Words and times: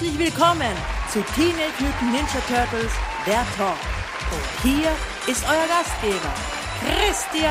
Herzlich 0.00 0.18
willkommen 0.18 0.74
zu 1.12 1.20
Teenage 1.34 1.74
Mutant 1.78 2.12
Ninja 2.12 2.40
Turtles, 2.48 2.90
der 3.26 3.44
Talk. 3.54 3.76
Und 4.32 4.62
hier 4.62 4.90
ist 5.26 5.44
euer 5.44 5.66
Gastgeber, 5.68 6.34
Christian. 6.80 7.50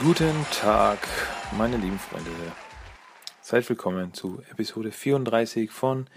Guten 0.00 0.46
Tag, 0.52 1.00
meine 1.58 1.78
lieben 1.78 1.98
Freunde. 1.98 2.30
Seid 3.40 3.68
willkommen 3.68 4.14
zu 4.14 4.40
Episode 4.52 4.92
34 4.92 5.68
von 5.72 6.08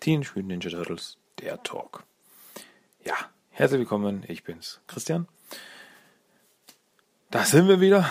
Teenage 0.00 0.32
Mutant 0.34 0.48
Ninja 0.48 0.68
Turtles, 0.68 1.16
der 1.40 1.62
Talk. 1.62 2.04
Ja, 3.02 3.14
herzlich 3.48 3.78
willkommen, 3.78 4.22
ich 4.28 4.44
bin's, 4.44 4.82
Christian. 4.86 5.28
Da 7.34 7.42
sind 7.42 7.66
wir 7.66 7.80
wieder. 7.80 8.08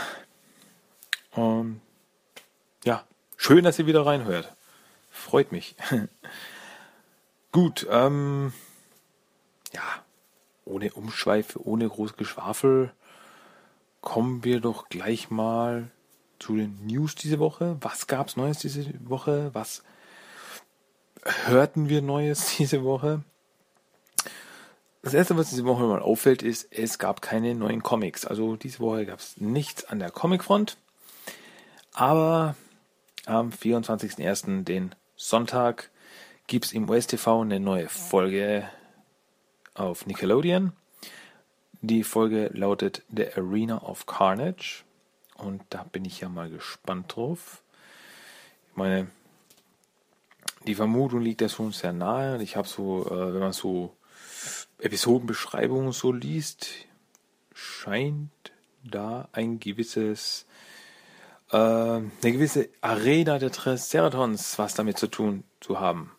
Und 1.32 1.80
ja, 2.84 3.06
schön, 3.38 3.64
dass 3.64 3.80
ihr 3.80 3.86
wieder 3.86 4.06
reinhört. 4.06 4.54
Freut 5.12 5.54
mich. 5.54 5.78
Gut, 7.54 7.88
ähm, 7.90 8.52
ja, 9.72 9.82
ohne 10.66 10.92
Umschweife, 10.92 11.66
ohne 11.66 11.88
groß 11.88 12.18
Geschwafel 12.18 12.92
kommen 14.02 14.44
wir 14.44 14.60
doch 14.60 14.90
gleich 14.90 15.30
mal 15.30 15.90
zu 16.38 16.58
den 16.58 16.86
News 16.86 17.16
diese 17.16 17.40
Woche. 17.40 17.78
Was 17.80 18.08
gab's 18.08 18.36
Neues 18.36 18.58
diese 18.58 18.92
Woche? 19.10 19.52
Was 19.54 19.84
hörten 21.46 21.88
wir 21.88 22.02
Neues 22.02 22.46
diese 22.58 22.84
Woche? 22.84 23.24
Das 25.04 25.14
erste, 25.14 25.36
was 25.38 25.50
diese 25.50 25.66
Woche 25.66 25.84
mal 25.84 26.02
auffällt, 26.02 26.44
ist, 26.44 26.70
es 26.72 26.98
gab 26.98 27.22
keine 27.22 27.56
neuen 27.56 27.84
Comics. 27.84 28.26
Also 28.26 28.56
diese 28.56 28.80
Woche 28.80 29.06
gab 29.06 29.20
es 29.20 29.36
nichts 29.36 29.84
an 29.84 30.00
der 30.00 30.12
Comicfront. 30.12 30.78
Aber 31.94 32.56
am 33.26 33.50
24.01., 33.50 34.64
den 34.64 34.96
Sonntag, 35.18 35.92
gibt 36.48 36.66
es 36.66 36.72
im 36.72 36.90
OSTV 36.90 37.42
eine 37.42 37.59
neue 37.59 37.90
Folge 37.90 38.70
auf 39.74 40.06
Nickelodeon. 40.06 40.72
Die 41.81 42.04
Folge 42.04 42.50
lautet 42.54 43.04
The 43.14 43.28
Arena 43.36 43.81
of 43.84 44.06
Carnage. 44.06 44.84
Und 45.36 45.64
da 45.70 45.84
bin 45.84 46.06
ich 46.06 46.22
ja 46.22 46.30
mal 46.30 46.50
gespannt 46.50 47.14
drauf. 47.14 47.62
Ich 48.72 48.78
meine, 48.78 49.08
die 50.66 50.76
Vermutung 50.76 51.20
liegt 51.20 51.42
ja 51.42 51.50
schon 51.50 51.74
sehr 51.74 51.92
nahe. 51.92 52.42
Ich 52.42 52.56
habe 52.56 52.70
so, 52.70 53.06
äh, 53.06 53.34
wenn 53.34 53.42
man 53.42 53.52
so 53.52 53.94
Episodenbeschreibungen 54.80 55.92
so 55.92 56.12
liest, 56.12 56.68
scheint 57.54 58.32
da 58.84 59.30
ein 59.31 59.59
gewisses, 59.59 60.46
äh, 61.52 61.58
eine 61.58 62.12
gewisse 62.22 62.70
Arena 62.81 63.40
der 63.40 63.52
Triceratons 63.52 64.59
was 64.59 64.74
damit 64.74 64.97
zu 64.97 65.08
tun 65.08 65.44
zu 65.62 65.80
haben 65.80 66.12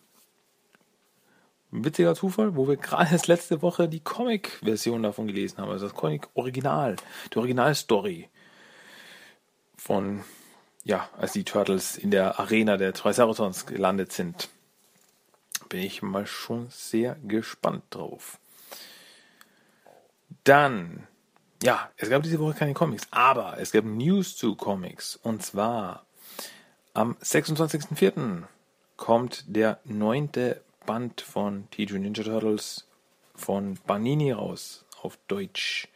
witziger 1.83 2.15
Zufall, 2.15 2.55
wo 2.55 2.69
wir 2.69 2.77
gerade 2.77 3.19
letzte 3.27 3.63
Woche 3.63 3.89
die 3.89 4.01
Comic-Version 4.01 5.03
davon 5.03 5.27
gelesen 5.27 5.59
haben, 5.59 5.71
also 5.71 5.87
das 5.87 5.95
Comic-Original, 5.95 6.97
die 7.33 7.39
Originalstory 7.39 8.29
von, 9.77 10.23
ja, 10.85 11.09
als 11.19 11.33
die 11.33 11.45
Turtles 11.45 11.97
in 11.97 12.11
der 12.11 12.39
Arena 12.39 12.77
der 12.77 12.93
Triceratons 12.93 13.67
gelandet 13.67 14.13
sind. 14.13 14.49
Bin 15.69 15.81
ich 15.81 16.03
mal 16.03 16.27
schon 16.27 16.69
sehr 16.71 17.17
gespannt 17.25 17.83
drauf. 17.91 18.39
Dann, 20.45 21.07
ja, 21.63 21.91
es 21.97 22.11
gab 22.11 22.23
diese 22.23 22.39
Woche 22.39 22.55
keine 22.55 22.75
Comics, 22.75 23.07
aber 23.11 23.59
es 23.59 23.73
gab 23.73 23.85
News 23.85 24.37
zu 24.37 24.55
Comics. 24.55 25.17
Und 25.17 25.43
zwar 25.43 26.05
am 26.93 27.15
26.04. 27.15 28.45
kommt 28.97 29.45
der 29.47 29.81
neunte 29.85 30.63
Band 30.87 31.23
von 31.23 31.69
Teenage 31.71 31.99
Ninja 31.99 32.23
Turtles 32.23 32.87
von 33.35 33.79
Banini 33.87 34.33
raus 34.33 34.85
auf 35.03 35.19
Deutsch. 35.29 35.89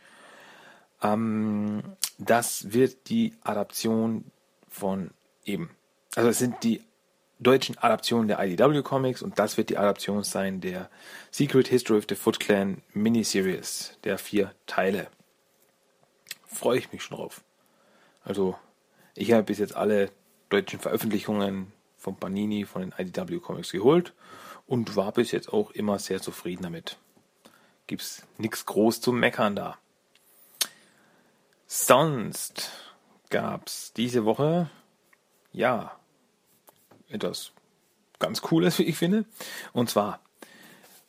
Ähm, 1.02 1.82
das 2.18 2.72
wird 2.72 3.08
die 3.10 3.34
Adaption 3.42 4.24
von 4.68 5.10
eben, 5.44 5.70
also 6.16 6.30
es 6.30 6.38
sind 6.38 6.64
die 6.64 6.82
deutschen 7.40 7.78
Adaptionen 7.78 8.28
der 8.28 8.40
IDW 8.40 8.82
Comics 8.82 9.22
und 9.22 9.38
das 9.38 9.56
wird 9.56 9.70
die 9.70 9.78
Adaption 9.78 10.24
sein 10.24 10.60
der 10.60 10.90
Secret 11.30 11.68
History 11.68 11.98
of 11.98 12.06
the 12.08 12.14
Foot 12.14 12.40
Clan 12.40 12.82
Miniseries 12.92 13.96
der 14.04 14.18
vier 14.18 14.54
Teile. 14.66 15.08
Freue 16.46 16.78
ich 16.78 16.92
mich 16.92 17.02
schon 17.02 17.16
drauf. 17.16 17.42
Also 18.24 18.56
ich 19.14 19.32
habe 19.32 19.44
bis 19.44 19.58
jetzt 19.58 19.76
alle 19.76 20.10
deutschen 20.48 20.80
Veröffentlichungen 20.80 21.72
von 21.96 22.16
Panini 22.16 22.64
von 22.64 22.82
den 22.82 22.94
IDW 22.96 23.38
Comics 23.38 23.72
geholt 23.72 24.14
und 24.66 24.96
war 24.96 25.12
bis 25.12 25.30
jetzt 25.30 25.52
auch 25.52 25.70
immer 25.72 25.98
sehr 25.98 26.20
zufrieden 26.20 26.62
damit. 26.62 26.98
Gibt's 27.86 28.26
nichts 28.36 28.66
groß 28.66 29.00
zu 29.00 29.12
meckern 29.12 29.56
da. 29.56 29.78
Sonst 31.66 32.70
gab's 33.30 33.92
diese 33.92 34.24
Woche 34.24 34.70
ja 35.52 35.98
etwas 37.08 37.52
ganz 38.18 38.42
Cooles, 38.42 38.78
wie 38.78 38.84
ich 38.84 38.96
finde. 38.96 39.24
Und 39.72 39.90
zwar, 39.90 40.20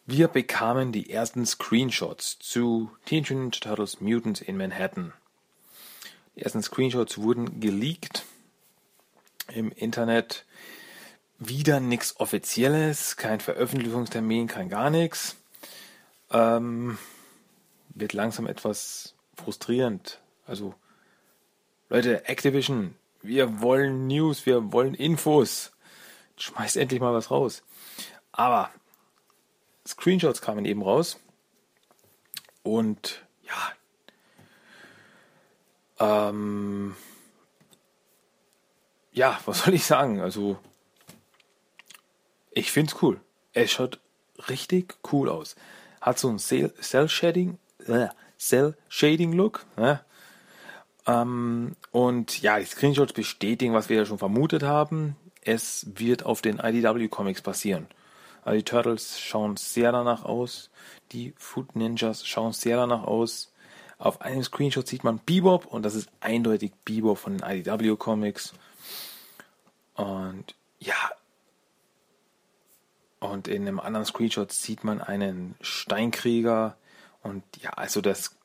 wir 0.06 0.28
bekamen 0.28 0.92
die 0.92 1.12
ersten 1.12 1.46
Screenshots 1.46 2.40
zu 2.40 2.92
Teenage 3.06 3.34
Mutant 3.34 3.62
Turtles 3.62 4.02
Mutants 4.02 4.42
in 4.42 4.58
Manhattan. 4.58 5.14
Die 6.36 6.42
ersten 6.42 6.64
Screenshots 6.64 7.18
wurden 7.18 7.60
geleakt 7.60 8.26
im 9.54 9.72
Internet 9.72 10.46
wieder 11.38 11.80
nichts 11.80 12.20
Offizielles, 12.20 13.16
kein 13.18 13.40
Veröffentlichungstermin, 13.40 14.48
kein 14.48 14.70
gar 14.70 14.90
nichts. 14.90 15.38
Ähm, 16.32 16.98
wird 17.90 18.14
langsam 18.14 18.46
etwas 18.48 19.16
frustrierend. 19.38 20.20
Also, 20.46 20.76
Leute, 21.90 22.28
Activision, 22.28 22.96
wir 23.22 23.62
wollen 23.62 24.08
News, 24.08 24.46
wir 24.46 24.72
wollen 24.72 24.94
Infos. 24.94 25.72
Schmeißt 26.40 26.78
endlich 26.78 27.02
mal 27.02 27.14
was 27.14 27.32
raus. 27.32 27.64
Aber 28.32 28.72
Screenshots 29.86 30.42
kamen 30.42 30.66
eben 30.66 30.82
raus. 30.82 31.20
Und 32.64 33.26
ja. 33.44 33.74
Ähm, 36.30 36.96
ja, 39.12 39.40
was 39.46 39.64
soll 39.64 39.74
ich 39.74 39.86
sagen? 39.86 40.22
Also, 40.22 40.58
ich 42.52 42.72
finde 42.72 42.94
es 42.94 43.02
cool. 43.02 43.20
Es 43.54 43.72
schaut 43.72 44.00
richtig 44.48 44.98
cool 45.12 45.30
aus. 45.30 45.56
Hat 46.00 46.20
so 46.20 46.30
einen 46.30 46.40
Cell-Shading, 46.40 47.58
äh, 47.88 48.08
Cell-Shading-Look. 48.38 49.66
Ne? 49.76 50.04
Ähm, 51.06 51.76
und 51.92 52.42
ja, 52.42 52.60
die 52.60 52.66
Screenshots 52.66 53.14
bestätigen, 53.14 53.74
was 53.74 53.90
wir 53.90 53.98
ja 53.98 54.06
schon 54.06 54.20
vermutet 54.20 54.64
haben. 54.64 55.18
Es 55.42 55.88
wird 55.96 56.26
auf 56.26 56.42
den 56.42 56.60
IDW 56.60 57.08
Comics 57.08 57.42
passieren. 57.42 57.88
Also 58.44 58.58
die 58.58 58.64
Turtles 58.64 59.20
schauen 59.20 59.58
sehr 59.58 59.92
danach 59.92 60.26
aus. 60.26 60.70
Die 61.12 61.34
Food 61.38 61.76
Ninjas 61.76 62.26
schauen 62.26 62.54
sehr 62.54 62.78
danach 62.78 63.04
aus. 63.04 63.52
Auf 63.98 64.22
einem 64.22 64.44
Screenshot 64.44 64.88
sieht 64.88 65.04
man 65.04 65.20
Bebop 65.20 65.66
und 65.66 65.84
das 65.84 65.96
ist 65.96 66.10
eindeutig 66.22 66.72
Bebop 66.86 67.18
von 67.18 67.38
den 67.38 67.48
IDW 67.48 67.96
Comics. 67.98 68.54
Und 69.96 70.56
ja, 70.80 71.12
und 73.20 73.48
in 73.48 73.68
einem 73.68 73.80
anderen 73.80 74.06
Screenshot 74.06 74.52
sieht 74.52 74.84
man 74.84 75.02
einen 75.02 75.56
Steinkrieger. 75.62 76.78
Und 77.22 77.44
ja, 77.62 77.72
also 77.72 78.02
das, 78.02 78.36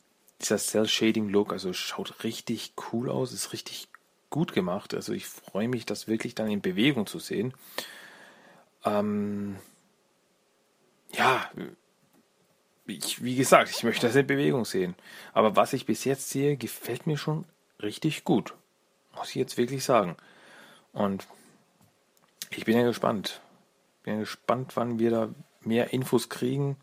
dieser 0.41 0.59
Cell-Shading-Look, 0.59 1.53
also 1.53 1.73
schaut 1.73 2.25
richtig 2.25 2.75
cool 2.93 3.09
aus, 3.09 3.33
ist 3.33 3.53
richtig 3.53 3.89
gut 4.35 4.53
gemacht. 4.53 4.95
Also 4.95 5.13
ich 5.13 5.27
freue 5.27 5.69
mich, 5.69 5.87
das 5.87 6.09
wirklich 6.09 6.35
dann 6.35 6.51
in 6.51 6.61
Bewegung 6.61 7.07
zu 7.07 7.21
sehen. 7.21 7.55
Ähm, 8.85 9.55
ja, 11.13 11.49
ich, 12.85 13.23
wie 13.23 13.37
gesagt, 13.37 13.71
ich 13.71 13.85
möchte 13.85 14.09
das 14.09 14.17
in 14.17 14.27
Bewegung 14.27 14.65
sehen. 14.65 14.97
Aber 15.35 15.55
was 15.55 15.73
ich 15.73 15.87
bis 15.87 16.03
jetzt 16.03 16.31
sehe, 16.31 16.57
gefällt 16.57 17.07
mir 17.07 17.17
schon 17.17 17.45
richtig 17.81 18.25
gut. 18.25 18.55
Muss 19.15 19.29
ich 19.29 19.37
jetzt 19.37 19.57
wirklich 19.57 19.85
sagen. 19.85 20.17
Und 20.93 21.29
ich 22.51 22.65
bin 22.65 22.77
ja 22.77 22.83
gespannt. 22.83 23.41
Bin 24.03 24.15
ja 24.15 24.21
gespannt, 24.21 24.73
wann 24.75 24.99
wir 24.99 25.13
da 25.13 25.29
mehr 25.61 25.93
Infos 25.93 26.29
kriegen. 26.29 26.77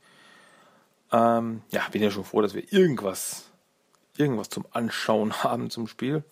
Ähm, 1.12 1.64
ja, 1.70 1.86
bin 1.92 2.02
ja 2.02 2.12
schon 2.12 2.24
froh, 2.24 2.42
dass 2.42 2.54
wir 2.54 2.72
irgendwas, 2.72 3.52
irgendwas 4.16 4.48
zum 4.48 4.66
Anschauen 4.72 5.34
haben 5.44 5.70
zum 5.70 5.88
Spiel. 5.88 6.24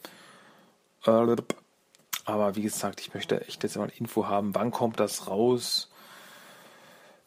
Aber 1.04 2.56
wie 2.56 2.62
gesagt, 2.62 3.01
ich 3.01 3.13
möchte 3.13 3.42
echt 3.48 3.63
jetzt 3.63 3.78
mal 3.78 3.92
Info 3.98 4.28
haben, 4.28 4.54
wann 4.56 4.72
kommt 4.72 5.00
das 5.00 5.28
raus? 5.28 5.90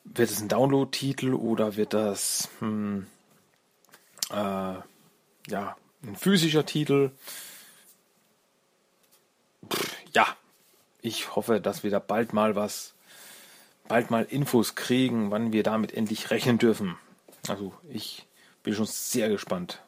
Wird 0.04 0.30
es 0.30 0.40
ein 0.40 0.48
Download-Titel 0.48 1.34
oder 1.34 1.76
wird 1.76 1.94
das 1.94 2.48
hm, 2.58 3.06
äh, 4.30 4.34
ja, 4.34 5.76
ein 6.02 6.16
physischer 6.16 6.66
Titel? 6.66 7.10
Pff, 9.68 9.96
ja, 10.12 10.26
ich 11.00 11.34
hoffe, 11.34 11.60
dass 11.60 11.82
wir 11.82 11.90
da 11.90 11.98
bald 11.98 12.32
mal 12.32 12.54
was, 12.54 12.94
bald 13.88 14.10
mal 14.10 14.24
Infos 14.24 14.74
kriegen, 14.74 15.30
wann 15.30 15.52
wir 15.52 15.62
damit 15.62 15.92
endlich 15.92 16.30
rechnen 16.30 16.58
dürfen. 16.58 16.96
Also 17.48 17.72
ich 17.88 18.26
bin 18.62 18.74
schon 18.74 18.86
sehr 18.86 19.28
gespannt, 19.28 19.82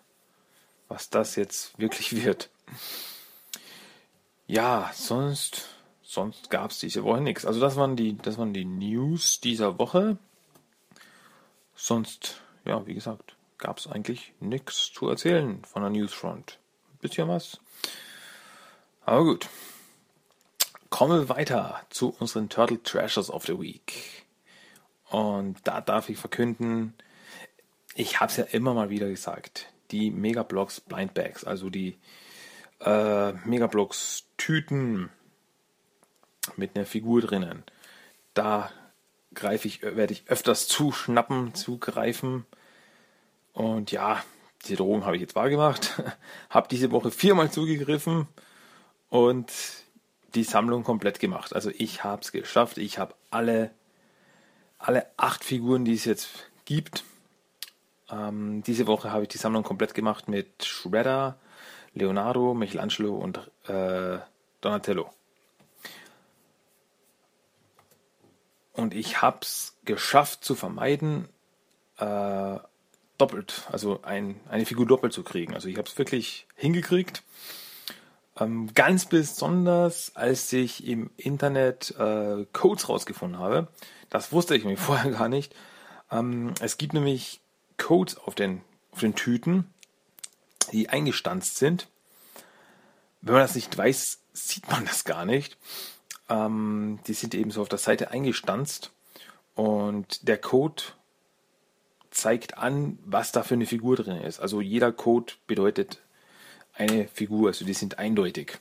was 0.88 1.10
das 1.10 1.36
jetzt 1.36 1.78
wirklich 1.78 2.24
wird. 2.24 2.50
Ja, 4.46 4.90
sonst, 4.94 5.68
sonst 6.02 6.50
gab 6.50 6.70
es 6.70 6.78
diese 6.78 7.02
Woche 7.04 7.20
nichts. 7.20 7.46
Also 7.46 7.60
das 7.60 7.76
waren 7.76 7.96
die, 7.96 8.16
das 8.16 8.36
waren 8.36 8.52
die 8.52 8.64
News 8.64 9.40
dieser 9.40 9.78
Woche. 9.78 10.18
Sonst, 11.74 12.42
ja, 12.64 12.86
wie 12.86 12.94
gesagt, 12.94 13.36
gab 13.58 13.78
es 13.78 13.86
eigentlich 13.86 14.32
nichts 14.40 14.92
zu 14.92 15.08
erzählen 15.08 15.64
von 15.64 15.82
der 15.82 15.90
Newsfront. 15.90 16.58
Bisschen 17.00 17.28
was. 17.28 17.58
Aber 19.04 19.24
gut. 19.24 19.48
Kommen 20.90 21.20
wir 21.20 21.28
weiter 21.28 21.80
zu 21.90 22.14
unseren 22.20 22.48
Turtle 22.48 22.82
Treasures 22.82 23.30
of 23.30 23.46
the 23.46 23.58
Week. 23.58 24.24
Und 25.10 25.56
da 25.64 25.80
darf 25.80 26.08
ich 26.08 26.18
verkünden, 26.18 26.94
ich 27.94 28.20
habe 28.20 28.30
es 28.30 28.36
ja 28.36 28.44
immer 28.44 28.74
mal 28.74 28.90
wieder 28.90 29.08
gesagt, 29.08 29.72
die 29.90 30.10
Megablocks 30.10 30.80
Blind 30.80 31.14
Bags, 31.14 31.44
also 31.44 31.70
die 31.70 31.98
äh, 32.80 33.32
Megablocks 33.44 34.24
Tüten 34.36 35.10
mit 36.56 36.76
einer 36.76 36.86
Figur 36.86 37.20
drinnen. 37.20 37.62
Da 38.34 38.70
greife 39.34 39.68
ich, 39.68 39.82
werde 39.82 40.12
ich 40.12 40.28
öfters 40.28 40.68
zuschnappen, 40.68 41.54
zugreifen. 41.54 42.46
Und 43.52 43.92
ja, 43.92 44.22
die 44.66 44.76
Drohung 44.76 45.04
habe 45.04 45.16
ich 45.16 45.22
jetzt 45.22 45.34
wahrgemacht. 45.34 46.02
habe 46.50 46.68
diese 46.68 46.90
Woche 46.90 47.10
viermal 47.10 47.50
zugegriffen 47.50 48.28
und 49.08 49.52
die 50.34 50.44
Sammlung 50.44 50.82
komplett 50.82 51.20
gemacht. 51.20 51.54
Also 51.54 51.70
ich 51.70 52.02
habe 52.04 52.22
es 52.22 52.32
geschafft. 52.32 52.78
Ich 52.78 52.98
habe 52.98 53.14
alle, 53.30 53.70
alle 54.78 55.06
acht 55.16 55.44
Figuren, 55.44 55.84
die 55.84 55.94
es 55.94 56.04
jetzt 56.04 56.28
gibt. 56.64 57.04
Ähm, 58.10 58.62
diese 58.62 58.86
Woche 58.86 59.12
habe 59.12 59.22
ich 59.22 59.28
die 59.28 59.38
Sammlung 59.38 59.62
komplett 59.62 59.94
gemacht 59.94 60.28
mit 60.28 60.64
Shredder, 60.64 61.38
Leonardo, 61.94 62.54
Michelangelo 62.54 63.14
und 63.14 63.38
äh, 63.68 64.18
Donatello. 64.60 65.10
Und 68.72 68.92
ich 68.94 69.22
habe 69.22 69.38
es 69.42 69.76
geschafft 69.84 70.44
zu 70.44 70.54
vermeiden, 70.54 71.28
äh, 71.98 72.58
doppelt, 73.18 73.62
also 73.70 74.00
ein, 74.02 74.40
eine 74.48 74.66
Figur 74.66 74.86
doppelt 74.86 75.12
zu 75.12 75.22
kriegen. 75.22 75.54
Also 75.54 75.68
ich 75.68 75.78
habe 75.78 75.88
es 75.88 75.96
wirklich 75.96 76.46
hingekriegt. 76.56 77.22
Ähm, 78.38 78.70
ganz 78.74 79.06
besonders, 79.06 80.16
als 80.16 80.52
ich 80.52 80.86
im 80.86 81.10
Internet 81.16 81.94
äh, 81.98 82.46
Codes 82.52 82.88
rausgefunden 82.88 83.38
habe. 83.38 83.68
Das 84.10 84.32
wusste 84.32 84.56
ich 84.56 84.64
nämlich 84.64 84.80
vorher 84.84 85.12
gar 85.12 85.28
nicht. 85.28 85.54
Ähm, 86.10 86.52
es 86.60 86.76
gibt 86.76 86.94
nämlich 86.94 87.40
Codes 87.78 88.16
auf 88.18 88.34
den, 88.34 88.62
auf 88.90 89.00
den 89.00 89.14
Tüten, 89.14 89.72
die 90.68 90.88
eingestanzt 90.88 91.56
sind. 91.56 91.88
Wenn 93.20 93.34
man 93.34 93.42
das 93.42 93.54
nicht 93.54 93.76
weiß, 93.76 94.18
sieht 94.32 94.68
man 94.68 94.84
das 94.84 95.04
gar 95.04 95.24
nicht. 95.24 95.56
Ähm, 96.28 96.98
die 97.06 97.14
sind 97.14 97.34
eben 97.34 97.50
so 97.50 97.62
auf 97.62 97.68
der 97.68 97.78
Seite 97.78 98.10
eingestanzt 98.10 98.90
und 99.54 100.26
der 100.28 100.38
Code 100.38 100.82
zeigt 102.10 102.58
an, 102.58 102.98
was 103.04 103.32
da 103.32 103.42
für 103.42 103.54
eine 103.54 103.66
Figur 103.66 103.96
drin 103.96 104.20
ist. 104.22 104.40
Also 104.40 104.60
jeder 104.60 104.92
Code 104.92 105.34
bedeutet 105.46 106.00
eine 106.72 107.08
Figur, 107.08 107.48
also 107.48 107.64
die 107.64 107.74
sind 107.74 107.98
eindeutig. 107.98 108.58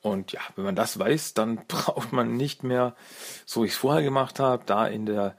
Und 0.00 0.32
ja, 0.32 0.40
wenn 0.54 0.64
man 0.64 0.76
das 0.76 0.98
weiß, 0.98 1.34
dann 1.34 1.64
braucht 1.68 2.12
man 2.12 2.36
nicht 2.36 2.62
mehr, 2.62 2.94
so 3.46 3.62
wie 3.62 3.66
ich 3.66 3.72
es 3.72 3.78
vorher 3.78 4.02
gemacht 4.02 4.38
habe, 4.38 4.62
da 4.66 4.86
in 4.86 5.06
der 5.06 5.36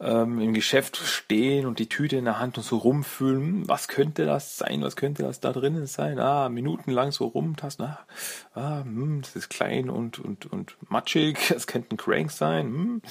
ähm, 0.00 0.40
im 0.40 0.54
Geschäft 0.54 0.96
stehen 0.96 1.66
und 1.66 1.78
die 1.78 1.88
Tüte 1.88 2.16
in 2.16 2.24
der 2.24 2.38
Hand 2.38 2.58
und 2.58 2.64
so 2.64 2.76
rumfühlen, 2.76 3.68
was 3.68 3.88
könnte 3.88 4.24
das 4.26 4.58
sein, 4.58 4.82
was 4.82 4.96
könnte 4.96 5.22
das 5.22 5.40
da 5.40 5.52
drinnen 5.52 5.86
sein? 5.86 6.18
Ah, 6.18 6.48
minutenlang 6.48 7.12
so 7.12 7.26
rumtasten, 7.26 7.86
ah, 7.86 8.06
ah 8.54 8.82
hm, 8.82 9.22
das 9.22 9.36
ist 9.36 9.50
klein 9.50 9.90
und, 9.90 10.18
und, 10.18 10.46
und 10.46 10.76
matschig, 10.88 11.48
das 11.48 11.66
könnte 11.66 11.94
ein 11.94 11.98
Crank 11.98 12.30
sein. 12.30 12.66
Hm. 12.66 13.02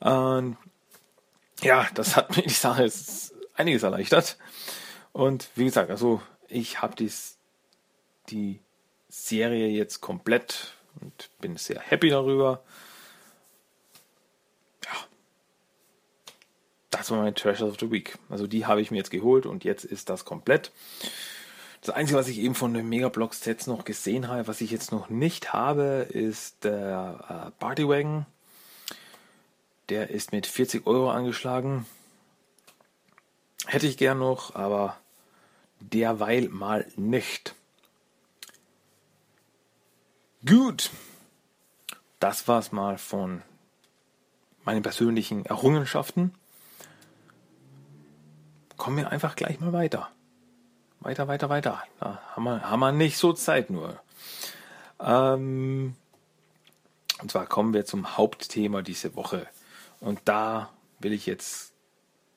und 0.00 0.56
ja, 1.62 1.86
das 1.94 2.16
hat 2.16 2.36
mir 2.36 2.42
die 2.42 2.50
Sache 2.50 2.90
einiges 3.54 3.82
erleichtert. 3.82 4.36
Und 5.12 5.48
wie 5.54 5.64
gesagt, 5.64 5.90
also 5.90 6.20
ich 6.48 6.82
habe 6.82 6.94
die 8.28 8.60
Serie 9.08 9.68
jetzt 9.68 10.00
komplett 10.00 10.74
und 11.00 11.30
bin 11.40 11.56
sehr 11.56 11.80
happy 11.80 12.10
darüber. 12.10 12.62
Das 16.90 17.10
war 17.10 17.22
mein 17.22 17.34
Treasures 17.34 17.72
of 17.72 17.80
the 17.80 17.90
Week. 17.90 18.18
Also 18.28 18.46
die 18.46 18.66
habe 18.66 18.80
ich 18.80 18.90
mir 18.90 18.98
jetzt 18.98 19.10
geholt 19.10 19.46
und 19.46 19.64
jetzt 19.64 19.84
ist 19.84 20.08
das 20.08 20.24
komplett. 20.24 20.72
Das 21.80 21.94
Einzige, 21.94 22.18
was 22.18 22.28
ich 22.28 22.38
eben 22.38 22.54
von 22.54 22.74
den 22.74 22.88
Megablock-Sets 22.88 23.66
noch 23.66 23.84
gesehen 23.84 24.28
habe, 24.28 24.48
was 24.48 24.60
ich 24.60 24.70
jetzt 24.70 24.92
noch 24.92 25.08
nicht 25.08 25.52
habe, 25.52 26.06
ist 26.10 26.64
der 26.64 27.48
äh, 27.48 27.50
Partywagon. 27.60 28.26
Der 29.88 30.10
ist 30.10 30.32
mit 30.32 30.46
40 30.46 30.86
Euro 30.86 31.10
angeschlagen. 31.10 31.86
Hätte 33.66 33.86
ich 33.86 33.98
gern 33.98 34.18
noch, 34.18 34.54
aber 34.54 34.96
derweil 35.80 36.48
mal 36.48 36.86
nicht. 36.96 37.54
Gut. 40.44 40.90
Das 42.18 42.48
war's 42.48 42.72
mal 42.72 42.98
von 42.98 43.42
meinen 44.64 44.82
persönlichen 44.82 45.44
Errungenschaften 45.46 46.32
kommen 48.76 48.96
wir 48.96 49.10
einfach 49.10 49.36
gleich 49.36 49.60
mal 49.60 49.72
weiter. 49.72 50.10
Weiter, 51.00 51.28
weiter, 51.28 51.48
weiter. 51.48 51.82
Da 52.00 52.20
haben 52.34 52.44
wir, 52.44 52.70
haben 52.70 52.80
wir 52.80 52.92
nicht 52.92 53.18
so 53.18 53.32
Zeit 53.32 53.70
nur. 53.70 54.00
Ähm, 55.00 55.94
und 57.20 57.30
zwar 57.30 57.46
kommen 57.46 57.74
wir 57.74 57.84
zum 57.84 58.16
Hauptthema 58.16 58.82
diese 58.82 59.14
Woche. 59.14 59.46
Und 60.00 60.20
da 60.24 60.70
will 61.00 61.12
ich 61.12 61.26
jetzt 61.26 61.72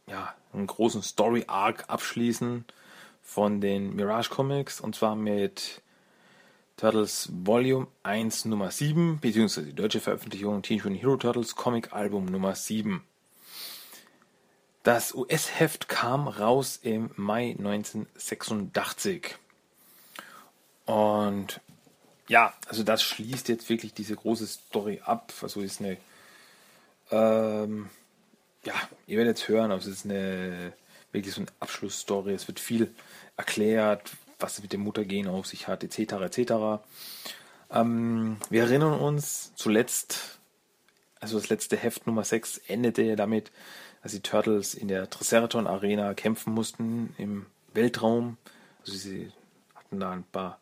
ja, 0.07 0.33
einen 0.53 0.67
großen 0.67 1.01
Story 1.01 1.45
Arc 1.47 1.85
abschließen 1.87 2.65
von 3.21 3.61
den 3.61 3.95
Mirage 3.95 4.29
Comics. 4.29 4.81
Und 4.81 4.95
zwar 4.95 5.15
mit 5.15 5.81
Turtles 6.77 7.29
Volume 7.31 7.87
1 8.03 8.45
Nummer 8.45 8.71
7, 8.71 9.19
beziehungsweise 9.19 9.67
die 9.67 9.75
deutsche 9.75 9.99
Veröffentlichung 9.99 10.61
Teenage 10.61 10.87
Mutant 10.87 11.03
Hero 11.03 11.17
Turtles 11.17 11.55
Comic 11.55 11.93
Album 11.93 12.25
Nummer 12.25 12.55
7. 12.55 13.03
Das 14.83 15.13
US-Heft 15.13 15.89
kam 15.89 16.27
raus 16.27 16.79
im 16.81 17.11
Mai 17.15 17.55
1986. 17.57 19.35
Und 20.85 21.59
ja, 22.27 22.53
also 22.67 22.83
das 22.83 23.03
schließt 23.03 23.49
jetzt 23.49 23.69
wirklich 23.69 23.93
diese 23.93 24.15
große 24.15 24.47
Story 24.47 25.01
ab. 25.03 25.33
Also 25.41 25.61
ist 25.61 25.81
eine, 25.81 25.97
ähm, 27.11 27.89
ja, 28.63 28.73
ihr 29.05 29.17
werdet 29.17 29.39
jetzt 29.39 29.49
hören, 29.49 29.71
also 29.71 29.89
es 29.89 29.97
ist 29.97 30.05
eine 30.05 30.73
wirklich 31.11 31.33
so 31.33 31.41
eine 31.41 31.51
Abschlussstory. 31.59 32.33
Es 32.33 32.47
wird 32.47 32.59
viel 32.59 32.93
erklärt, 33.35 34.11
was 34.39 34.53
es 34.53 34.61
mit 34.61 34.73
dem 34.73 34.81
Muttergen 34.81 35.27
auf 35.27 35.47
sich 35.47 35.67
hat, 35.67 35.83
etc. 35.83 36.13
etc. 36.13 36.53
Ähm, 37.71 38.37
wir 38.49 38.63
erinnern 38.63 38.99
uns 38.99 39.53
zuletzt, 39.55 40.38
also 41.19 41.37
das 41.37 41.49
letzte 41.49 41.77
Heft 41.77 42.07
Nummer 42.07 42.23
6 42.23 42.59
endete 42.67 43.01
ja 43.01 43.15
damit, 43.15 43.51
als 44.01 44.13
die 44.13 44.21
Turtles 44.21 44.73
in 44.73 44.87
der 44.87 45.09
Triceratops 45.09 45.67
Arena 45.67 46.13
kämpfen 46.13 46.53
mussten 46.53 47.13
im 47.17 47.45
Weltraum. 47.73 48.37
Also 48.81 48.97
sie 48.97 49.31
hatten 49.75 49.99
da 49.99 50.11
ein 50.11 50.23
paar 50.23 50.59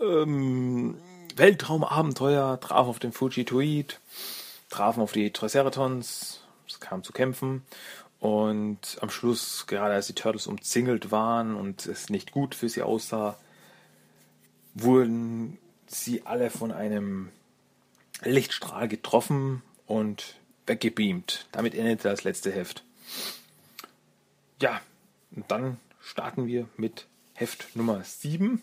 ähm, 0.00 0.96
Weltraumabenteuer, 1.36 2.58
trafen 2.60 2.88
auf 2.88 2.98
den 2.98 3.12
Fuji 3.12 3.44
Tweed, 3.44 4.00
trafen 4.70 5.02
auf 5.02 5.12
die 5.12 5.32
Triceratons, 5.32 6.40
Es 6.66 6.80
kam 6.80 7.04
zu 7.04 7.12
Kämpfen 7.12 7.62
und 8.18 8.98
am 9.00 9.10
Schluss, 9.10 9.66
gerade 9.66 9.94
als 9.94 10.06
die 10.06 10.14
Turtles 10.14 10.46
umzingelt 10.46 11.10
waren 11.10 11.54
und 11.54 11.86
es 11.86 12.10
nicht 12.10 12.32
gut 12.32 12.54
für 12.54 12.68
sie 12.68 12.82
aussah, 12.82 13.36
wurden 14.74 15.58
sie 15.86 16.26
alle 16.26 16.50
von 16.50 16.72
einem 16.72 17.30
Lichtstrahl 18.22 18.88
getroffen 18.88 19.62
und 19.86 20.36
weggebeamt. 20.66 21.46
Damit 21.52 21.74
endete 21.74 22.08
das 22.08 22.24
letzte 22.24 22.52
Heft. 22.52 22.84
Ja, 24.60 24.80
und 25.34 25.50
dann 25.50 25.78
starten 26.00 26.46
wir 26.46 26.68
mit 26.76 27.06
Heft 27.34 27.74
Nummer 27.74 28.04
7. 28.04 28.60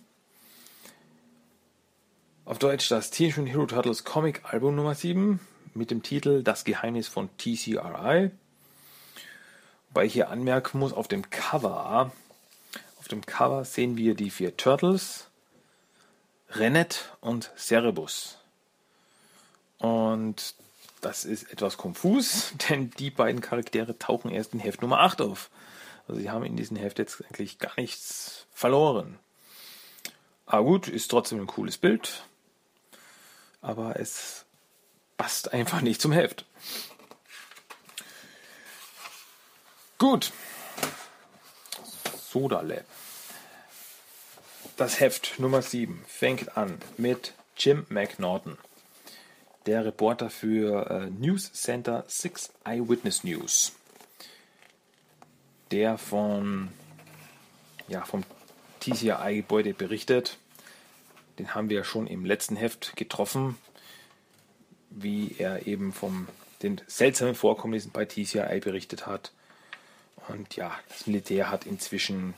Auf 2.45 2.59
Deutsch 2.59 2.87
das 2.89 3.09
Teenage 3.09 3.41
Mutant 3.41 3.55
Hero 3.55 3.65
Turtles 3.65 4.03
Comic 4.03 4.41
Album 4.45 4.75
Nummer 4.75 4.95
7 4.95 5.39
mit 5.73 5.91
dem 5.91 6.03
Titel 6.03 6.43
Das 6.43 6.63
Geheimnis 6.63 7.07
von 7.07 7.29
TCRI. 7.37 8.31
Wobei 9.89 10.05
ich 10.05 10.13
hier 10.13 10.29
anmerken 10.29 10.79
muss, 10.79 10.93
auf 10.93 11.07
dem 11.07 11.29
Cover, 11.29 12.11
auf 12.99 13.07
dem 13.07 13.25
Cover 13.25 13.65
sehen 13.65 13.97
wir 13.97 14.15
die 14.15 14.29
vier 14.29 14.55
Turtles, 14.55 15.27
Rennet 16.49 17.17
und 17.21 17.51
Cerebus. 17.57 18.36
Und 19.79 20.55
das 21.01 21.25
ist 21.25 21.51
etwas 21.51 21.77
konfus, 21.77 22.53
denn 22.69 22.91
die 22.91 23.11
beiden 23.11 23.41
Charaktere 23.41 23.97
tauchen 23.97 24.31
erst 24.31 24.53
in 24.53 24.59
Heft 24.59 24.81
Nummer 24.81 24.99
8 24.99 25.21
auf. 25.21 25.49
Also 26.07 26.21
sie 26.21 26.29
haben 26.29 26.45
in 26.45 26.55
diesem 26.55 26.77
Heft 26.77 26.99
jetzt 26.99 27.23
eigentlich 27.25 27.59
gar 27.59 27.73
nichts 27.77 28.47
verloren. 28.53 29.19
Aber 30.45 30.63
gut, 30.63 30.87
ist 30.87 31.09
trotzdem 31.11 31.41
ein 31.41 31.47
cooles 31.47 31.77
Bild. 31.77 32.23
Aber 33.61 33.99
es 33.99 34.45
passt 35.17 35.51
einfach 35.51 35.81
nicht 35.81 36.01
zum 36.01 36.13
Heft. 36.13 36.45
Gut. 39.97 40.31
Soda 42.29 42.61
Lab. 42.61 42.85
Das 44.77 44.99
Heft 44.99 45.39
Nummer 45.39 45.61
7 45.61 46.05
fängt 46.07 46.55
an 46.55 46.77
mit 46.97 47.33
Jim 47.57 47.85
McNaughton, 47.89 48.57
der 49.67 49.85
Reporter 49.85 50.29
für 50.29 50.89
äh, 50.89 51.09
News 51.09 51.51
Center 51.53 52.03
6 52.07 52.53
Eyewitness 52.63 53.23
News, 53.23 53.73
der 55.71 55.97
von, 55.97 56.69
ja, 57.87 58.03
vom 58.05 58.23
TCI-Gebäude 58.79 59.73
berichtet. 59.73 60.37
Den 61.37 61.53
haben 61.53 61.69
wir 61.69 61.83
schon 61.83 62.07
im 62.07 62.25
letzten 62.25 62.55
Heft 62.55 62.95
getroffen, 62.95 63.57
wie 64.89 65.35
er 65.37 65.67
eben 65.67 65.93
vom 65.93 66.27
den 66.63 66.81
seltsamen 66.87 67.35
Vorkommnissen 67.35 67.91
bei 67.91 68.05
TCI 68.05 68.59
berichtet 68.61 69.05
hat. 69.05 69.31
Und 70.29 70.55
ja, 70.55 70.75
das 70.89 71.05
Militär 71.05 71.51
hat 71.51 71.67
inzwischen 71.67 72.33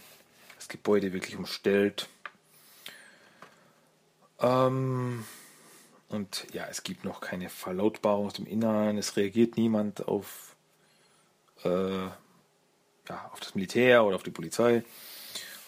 das 0.58 0.68
Gebäude 0.68 1.14
wirklich 1.14 1.38
umstellt 1.38 2.10
ähm, 4.42 5.26
und 6.10 6.48
ja, 6.54 6.66
es 6.70 6.84
gibt 6.84 7.06
noch 7.06 7.22
keine 7.22 7.50
Verlautbarung 7.50 8.26
aus 8.26 8.34
dem 8.34 8.48
Innern. 8.48 8.98
Es 8.98 9.16
reagiert 9.16 9.58
niemand 9.58 10.08
auf, 10.08 10.56
äh, 11.64 11.70
ja, 11.70 13.30
auf 13.32 13.40
das 13.40 13.54
Militär 13.54 14.04
oder 14.04 14.16
auf 14.16 14.24
die 14.24 14.32
Polizei. 14.32 14.84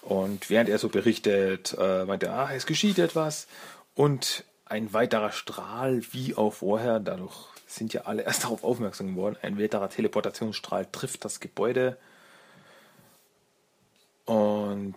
Und 0.02 0.50
während 0.50 0.68
er 0.68 0.80
so 0.80 0.90
berichtet, 0.90 1.76
äh, 1.78 2.06
meint 2.06 2.24
er, 2.24 2.34
ah, 2.34 2.54
es 2.54 2.66
geschieht 2.66 2.98
etwas. 2.98 3.48
Und 3.94 4.44
ein 4.66 4.94
weiterer 4.94 5.32
Strahl, 5.32 6.02
wie 6.12 6.36
auch 6.36 6.54
vorher, 6.54 7.00
dadurch 7.00 7.36
sind 7.68 7.94
ja 7.94 8.02
alle 8.02 8.24
erst 8.26 8.44
darauf 8.44 8.64
aufmerksam 8.64 9.16
geworden, 9.16 9.38
ein 9.44 9.60
weiterer 9.60 9.90
Teleportationsstrahl 9.90 10.88
trifft 10.92 11.24
das 11.24 11.40
Gebäude. 11.40 11.98
Und 14.26 14.96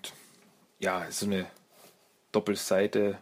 ja, 0.78 1.06
so 1.10 1.26
eine 1.26 1.46
Doppelseite 2.32 3.18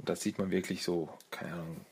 und 0.00 0.08
da 0.08 0.16
sieht 0.16 0.38
man 0.38 0.50
wirklich 0.50 0.82
so, 0.82 1.10
keine 1.30 1.52
Ahnung, 1.52 1.84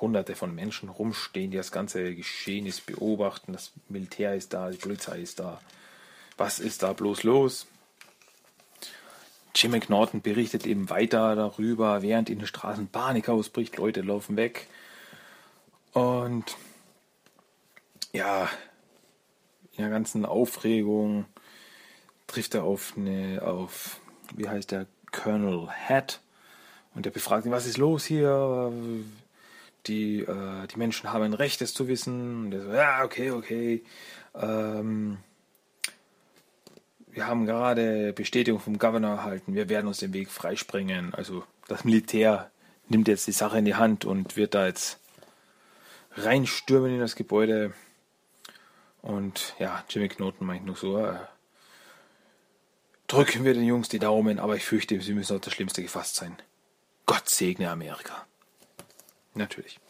hunderte 0.00 0.36
von 0.36 0.54
Menschen 0.54 0.88
rumstehen, 0.88 1.50
die 1.50 1.56
das 1.56 1.72
ganze 1.72 2.14
Geschehnis 2.14 2.80
beobachten. 2.80 3.52
Das 3.52 3.72
Militär 3.88 4.36
ist 4.36 4.52
da, 4.54 4.70
die 4.70 4.78
Polizei 4.78 5.20
ist 5.20 5.40
da. 5.40 5.60
Was 6.36 6.60
ist 6.60 6.84
da 6.84 6.92
bloß 6.92 7.24
los? 7.24 7.66
Jim 9.54 9.72
McNaughton 9.72 10.22
berichtet 10.22 10.64
eben 10.64 10.90
weiter 10.90 11.34
darüber, 11.34 12.02
während 12.02 12.30
in 12.30 12.38
den 12.38 12.46
Straßen 12.46 12.86
Panik 12.86 13.28
ausbricht, 13.28 13.76
Leute 13.78 14.00
laufen 14.00 14.36
weg. 14.36 14.68
Und 15.92 16.56
ja, 18.12 18.48
in 19.72 19.82
der 19.82 19.90
ganzen 19.90 20.24
Aufregung 20.24 21.24
trifft 22.28 22.54
er 22.54 22.62
auf 22.62 22.94
eine, 22.96 23.42
auf, 23.42 24.00
wie 24.36 24.48
heißt 24.48 24.70
der, 24.70 24.86
Colonel 25.10 25.68
Hat, 25.68 26.20
und 26.94 27.06
er 27.06 27.12
befragt 27.12 27.46
ihn, 27.46 27.52
was 27.52 27.66
ist 27.66 27.78
los 27.78 28.04
hier? 28.04 28.72
Die, 29.86 30.20
äh, 30.20 30.66
die 30.66 30.76
Menschen 30.76 31.12
haben 31.12 31.22
ein 31.22 31.34
Recht, 31.34 31.62
es 31.62 31.72
zu 31.72 31.88
wissen. 31.88 32.46
Und 32.46 32.52
er 32.52 32.62
so, 32.62 32.72
ja, 32.72 33.04
okay, 33.04 33.30
okay. 33.30 33.82
Ähm, 34.34 35.18
wir 37.12 37.26
haben 37.26 37.46
gerade 37.46 38.12
Bestätigung 38.12 38.60
vom 38.60 38.78
Governor 38.78 39.16
erhalten, 39.16 39.54
wir 39.54 39.68
werden 39.68 39.88
uns 39.88 39.98
den 39.98 40.12
Weg 40.12 40.30
freispringen. 40.30 41.14
Also 41.14 41.44
das 41.66 41.84
Militär 41.84 42.50
nimmt 42.88 43.08
jetzt 43.08 43.26
die 43.26 43.32
Sache 43.32 43.58
in 43.58 43.64
die 43.64 43.74
Hand 43.74 44.04
und 44.04 44.36
wird 44.36 44.54
da 44.54 44.66
jetzt 44.66 44.98
reinstürmen 46.12 46.94
in 46.94 47.00
das 47.00 47.16
Gebäude. 47.16 47.72
Und 49.02 49.54
ja, 49.58 49.84
Jimmy 49.88 50.08
Knoten 50.08 50.46
meint 50.46 50.66
nur 50.66 50.76
so, 50.76 50.98
äh, 50.98 51.14
drücken 53.06 53.44
wir 53.44 53.54
den 53.54 53.64
Jungs 53.64 53.88
die 53.88 53.98
Daumen, 53.98 54.38
aber 54.38 54.56
ich 54.56 54.64
fürchte, 54.64 55.00
sie 55.00 55.14
müssen 55.14 55.36
auf 55.36 55.42
das 55.42 55.54
Schlimmste 55.54 55.82
gefasst 55.82 56.16
sein. 56.16 56.36
Gott 57.10 57.28
segne 57.28 57.68
Amerika. 57.68 58.24
Natürlich. 59.34 59.80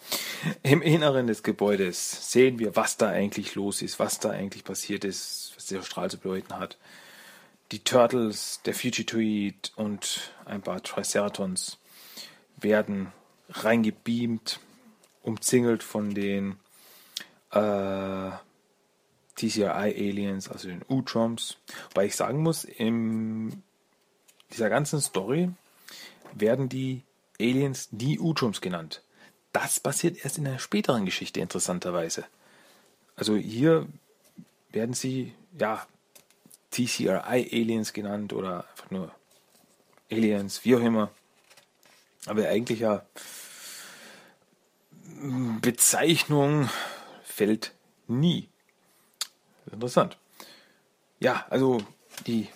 Im 0.63 0.81
Inneren 0.81 1.27
des 1.27 1.43
Gebäudes 1.43 2.33
sehen 2.33 2.59
wir, 2.59 2.77
was 2.77 2.97
da 2.97 3.11
eigentlich 3.11 3.55
los 3.55 3.83
ist, 3.83 3.99
was 3.99 4.21
da 4.21 4.31
eigentlich 4.31 4.65
passiert 4.65 5.05
ist, 5.05 5.53
was 5.55 5.67
der 5.67 5.83
Strahl 5.83 6.11
zu 6.11 6.17
bedeuten 6.17 6.59
hat. 6.59 6.79
Die 7.73 7.81
Turtles, 7.81 8.63
der 8.65 8.73
Fugitoid 8.73 9.71
und 9.77 10.33
ein 10.47 10.63
paar 10.63 10.83
Triceratons 10.83 11.77
werden 12.57 13.13
reingebeamt, 13.51 14.59
umzingelt 15.23 15.83
von 15.83 16.15
den 16.15 16.57
äh, 17.51 18.31
TCRI-Aliens, 19.37 20.49
also 20.49 20.69
den 20.69 20.83
U-Trumps. 20.89 21.59
Weil 21.95 22.07
ich 22.07 22.17
sagen 22.17 22.43
muss, 22.43 22.65
in 22.65 23.63
dieser 24.55 24.71
ganzen 24.71 25.03
Story 25.03 25.51
werden 26.33 26.71
die 26.71 27.03
Aliens 27.41 27.89
die 27.91 28.19
Utrums 28.19 28.61
genannt. 28.61 29.03
Das 29.53 29.81
passiert 29.81 30.25
erst 30.25 30.39
in 30.39 30.47
einer 30.47 30.59
späteren 30.59 31.05
Geschichte 31.05 31.41
interessanterweise. 31.41 32.25
Also 33.17 33.37
hier 33.37 33.87
werden 34.71 34.95
sie 34.95 35.35
ja 35.59 35.87
TCRI-Aliens 36.71 37.93
genannt 37.93 38.33
oder 38.33 38.69
einfach 38.71 38.91
nur 38.91 39.13
Aliens, 40.11 40.65
wie 40.65 40.77
auch 40.77 40.81
immer. 40.81 41.11
Aber 42.27 42.49
eigentlich 42.49 42.81
ja 42.81 43.05
Bezeichnung 45.61 46.71
fällt 47.25 47.73
nie. 48.07 48.49
Interessant. 49.71 50.17
Ja, 51.19 51.47
also 51.51 51.83
die 52.27 52.49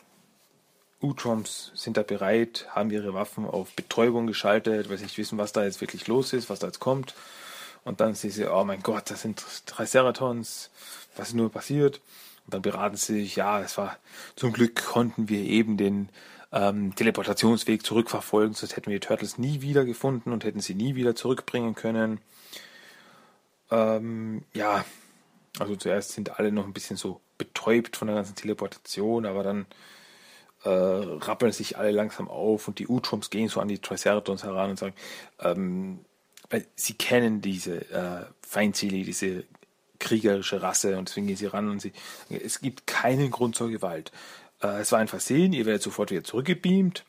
U-Trumps 1.05 1.71
sind 1.75 1.97
da 1.97 2.03
bereit, 2.03 2.67
haben 2.71 2.91
ihre 2.91 3.15
Waffen 3.15 3.47
auf 3.47 3.73
Betäubung 3.75 4.27
geschaltet, 4.27 4.89
weil 4.89 4.99
sie 4.99 5.05
nicht 5.05 5.19
wissen, 5.19 5.39
was 5.39 5.53
da 5.53 5.65
jetzt 5.65 5.81
wirklich 5.81 6.07
los 6.09 6.33
ist, 6.33 6.51
was 6.51 6.59
da 6.59 6.67
jetzt 6.67 6.81
kommt. 6.81 7.15
Und 7.85 8.01
dann 8.01 8.15
sehen 8.15 8.31
sie, 8.31 8.47
oh 8.47 8.65
mein 8.65 8.83
Gott, 8.83 9.11
das 9.11 9.23
sind 9.23 9.45
Triceratons, 9.67 10.71
was 11.17 11.29
ist 11.29 11.35
nur 11.35 11.51
passiert? 11.51 12.01
Und 12.47 12.55
dann 12.55 12.63
beraten 12.63 12.97
sie 12.97 13.21
sich, 13.21 13.37
ja, 13.37 13.61
es 13.61 13.77
war, 13.77 13.99
zum 14.37 14.53
Glück 14.53 14.83
konnten 14.85 15.29
wir 15.29 15.41
eben 15.41 15.77
den 15.77 16.09
ähm, 16.53 16.95
Teleportationsweg 16.95 17.85
zurückverfolgen, 17.85 18.55
sonst 18.55 18.77
hätten 18.77 18.91
wir 18.91 18.99
die 18.99 19.07
Turtles 19.07 19.39
nie 19.39 19.61
wieder 19.61 19.85
gefunden 19.85 20.33
und 20.33 20.45
hätten 20.45 20.61
sie 20.61 20.75
nie 20.75 20.95
wieder 20.95 21.15
zurückbringen 21.15 21.75
können. 21.75 22.21
Ähm, 23.71 24.45
ja, 24.55 24.85
also 25.59 25.77
zuerst 25.77 26.13
sind 26.13 26.39
alle 26.39 26.53
noch 26.53 26.65
ein 26.65 26.73
bisschen 26.73 26.97
so 26.97 27.21
betäubt 27.39 27.97
von 27.97 28.09
der 28.09 28.17
ganzen 28.17 28.37
Teleportation, 28.37 29.27
aber 29.27 29.43
dann 29.43 29.67
äh, 30.65 30.69
rappeln 30.69 31.53
sich 31.53 31.77
alle 31.79 31.91
langsam 31.91 32.29
auf 32.29 32.69
und 32.69 32.79
die 32.79 32.89
U-Trumps 32.89 33.31
gehen 33.31 33.49
so 33.49 33.61
an 33.61 33.69
die 33.69 33.79
Triceratons 33.79 34.45
heran 34.45 34.71
und 34.71 34.79
sagen, 34.79 34.95
ähm, 35.41 36.01
weil 36.51 36.67
sie 36.77 36.95
kennen 36.95 37.41
diese 37.41 37.91
äh, 37.91 38.25
Feindselige, 38.47 39.05
diese 39.05 39.45
kriegerische 39.99 40.63
Rasse 40.63 40.97
und 40.99 41.09
deswegen 41.09 41.27
gehen 41.27 41.37
sie 41.37 41.47
ran 41.47 41.71
und 41.71 41.81
sie, 41.81 41.93
es 42.29 42.61
gibt 42.61 42.87
keinen 42.87 43.31
Grund 43.31 43.57
zur 43.57 43.71
Gewalt. 43.71 44.13
Äh, 44.63 44.81
es 44.81 44.93
war 44.93 44.99
ein 44.99 45.09
Versehen, 45.09 45.53
ihr 45.53 45.67
werdet 45.67 45.83
sofort 45.83 46.11
wieder 46.11 46.25
zurückgebeamt. 46.25 47.05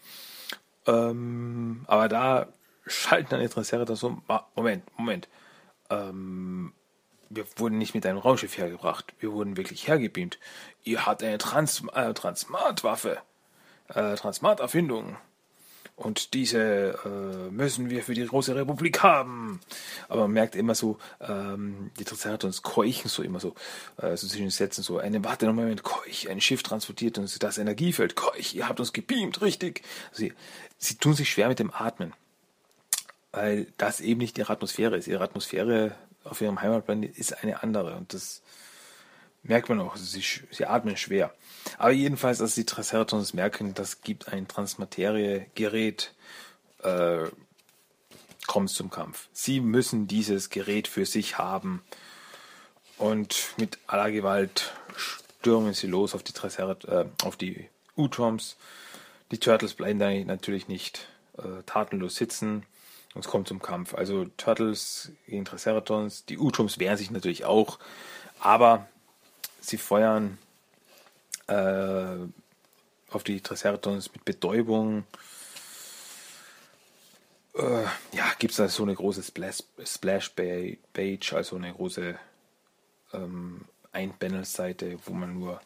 Ähm, 0.88 1.84
aber 1.88 2.08
da 2.08 2.48
schalten 2.86 3.30
dann 3.32 3.42
die 3.42 3.48
Triceratons 3.50 4.00
so, 4.00 4.18
Moment, 4.56 4.84
Moment. 4.98 5.28
Ähm, 5.90 6.74
wir 7.30 7.46
wurden 7.58 7.78
nicht 7.78 7.96
mit 7.96 8.06
einem 8.06 8.20
Raumschiff 8.20 8.58
hergebracht. 8.58 9.14
Wir 9.20 9.32
wurden 9.32 9.58
wirklich 9.58 9.88
hergebeamt. 9.88 10.40
Ihr 10.84 11.06
habt 11.06 11.24
eine 11.24 11.38
Trans 11.38 11.84
äh, 11.94 12.14
Transmat-Waffe. 12.14 13.20
Äh, 13.90 14.16
Transmat-Erfindung. 14.16 15.18
Und 15.96 16.34
diese 16.34 17.00
äh, 17.06 17.52
müssen 17.52 17.90
wir 17.90 18.04
für 18.04 18.14
die 18.14 18.26
große 18.26 18.54
Republik 18.54 19.02
haben. 19.02 19.62
Aber 20.10 20.24
man 20.24 20.32
merkt 20.32 20.56
immer 20.56 20.76
so, 20.76 20.98
ähm, 21.22 21.92
die 21.98 22.04
Triceratons 22.04 22.64
keuchen 22.64 23.08
so 23.08 23.24
immer 23.24 23.40
so, 23.40 23.56
äh, 23.98 24.18
so 24.18 24.28
zwischen 24.28 24.50
Sätzen 24.50 24.84
so, 24.84 24.98
eine, 24.98 25.24
warte 25.24 25.46
noch 25.46 25.52
einen 25.52 25.62
Moment, 25.62 25.84
keuch, 25.84 26.30
ein 26.30 26.42
Schiff 26.42 26.64
transportiert 26.64 27.18
uns 27.18 27.40
das 27.40 27.58
Energiefeld, 27.58 28.16
keuch, 28.16 28.56
ihr 28.56 28.68
habt 28.68 28.82
uns 28.82 28.92
gebeamt, 28.92 29.42
richtig. 29.42 29.84
Also 30.10 30.24
sie, 30.24 30.34
sie 30.78 30.96
tun 30.96 31.14
sich 31.14 31.30
schwer 31.30 31.48
mit 31.48 31.60
dem 31.60 31.72
Atmen. 31.72 32.14
Weil 33.32 33.68
das 33.78 34.02
eben 34.02 34.20
nicht 34.20 34.38
ihre 34.38 34.52
Atmosphäre 34.52 34.98
ist. 34.98 35.08
Ihre 35.08 35.24
Atmosphäre 35.24 35.96
auf 36.26 36.42
ihrem 36.42 36.62
Heimatplanet 36.62 37.18
ist 37.18 37.42
eine 37.42 37.64
andere. 37.64 37.96
Und 37.96 38.14
das 38.14 38.42
merkt 39.44 39.70
man 39.70 39.80
auch. 39.80 39.96
Sie, 39.96 40.22
sie 40.22 40.66
atmen 40.66 40.98
schwer. 40.98 41.34
Aber 41.78 41.92
jedenfalls, 41.92 42.42
als 42.42 42.56
die 42.56 42.66
Triceratons 42.66 43.34
merken, 43.34 43.74
das 43.74 44.02
gibt 44.02 44.32
ein 44.32 44.48
Transmaterie-Gerät, 44.48 46.14
äh, 46.84 47.26
kommt 48.48 48.70
zum 48.70 48.90
Kampf. 48.90 49.28
Sie 49.34 49.60
müssen 49.60 50.08
dieses 50.08 50.50
Gerät 50.50 50.88
für 50.88 51.06
sich 51.06 51.38
haben. 51.38 51.82
Und 52.98 53.54
mit 53.58 53.80
aller 53.88 54.12
Gewalt 54.12 54.74
stürmen 54.96 55.74
sie 55.74 55.88
los 55.88 56.16
auf 56.16 56.24
die 56.24 56.34
äh, 56.88 57.06
die 57.40 57.70
Utroms. 57.96 58.56
Die 59.32 59.40
Turtles 59.40 59.74
bleiben 59.74 60.00
da 60.00 60.12
natürlich 60.12 60.68
nicht 60.68 61.08
äh, 61.38 61.64
tatenlos 61.66 62.16
sitzen 62.16 62.64
und 63.16 63.26
es 63.26 63.32
kommt 63.32 63.48
zum 63.48 63.62
Kampf. 63.62 63.94
Also 63.94 64.26
Turtles 64.38 65.12
gegen 65.26 65.46
Triceratons, 65.46 66.26
die 66.26 66.38
Utroms 66.38 66.80
wehren 66.80 66.98
sich 66.98 67.12
natürlich 67.12 67.46
auch, 67.46 67.80
aber 68.40 68.88
sie 69.60 69.78
feuern 69.78 70.38
äh, 71.48 72.18
auf 73.10 73.24
die 73.24 73.42
Triceratons 73.42 74.12
mit 74.14 74.26
Betäubung. 74.26 75.06
Äh, 77.56 77.84
ja, 78.14 78.32
gibt 78.40 78.52
es 78.52 78.58
da 78.58 78.68
so 78.68 78.84
eine 78.84 78.96
große 78.96 79.24
Splash, 79.24 79.64
Splash 79.86 80.32
Page, 80.94 81.34
also 81.34 81.56
eine 81.56 81.74
große 81.74 82.16
ähm, 83.14 83.66
Einpanel-Seite, 83.92 84.98
wo 85.06 85.14
man 85.14 85.34
nur 85.34 85.62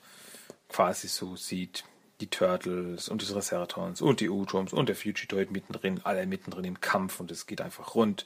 quasi 0.70 1.08
so 1.08 1.36
sieht, 1.36 1.84
die 2.22 2.28
Turtles 2.28 3.10
und 3.10 3.22
die 3.22 3.26
Triceratons 3.26 4.02
und 4.02 4.20
die 4.20 4.30
Utroms 4.30 4.74
und 4.74 4.90
der 4.90 4.96
Fugitoid 4.96 5.52
mittendrin, 5.52 6.02
alle 6.04 6.26
mittendrin 6.28 6.66
im 6.66 6.82
Kampf 6.82 7.20
und 7.20 7.32
es 7.32 7.48
geht 7.48 7.62
einfach 7.62 7.96
rund. 7.96 8.26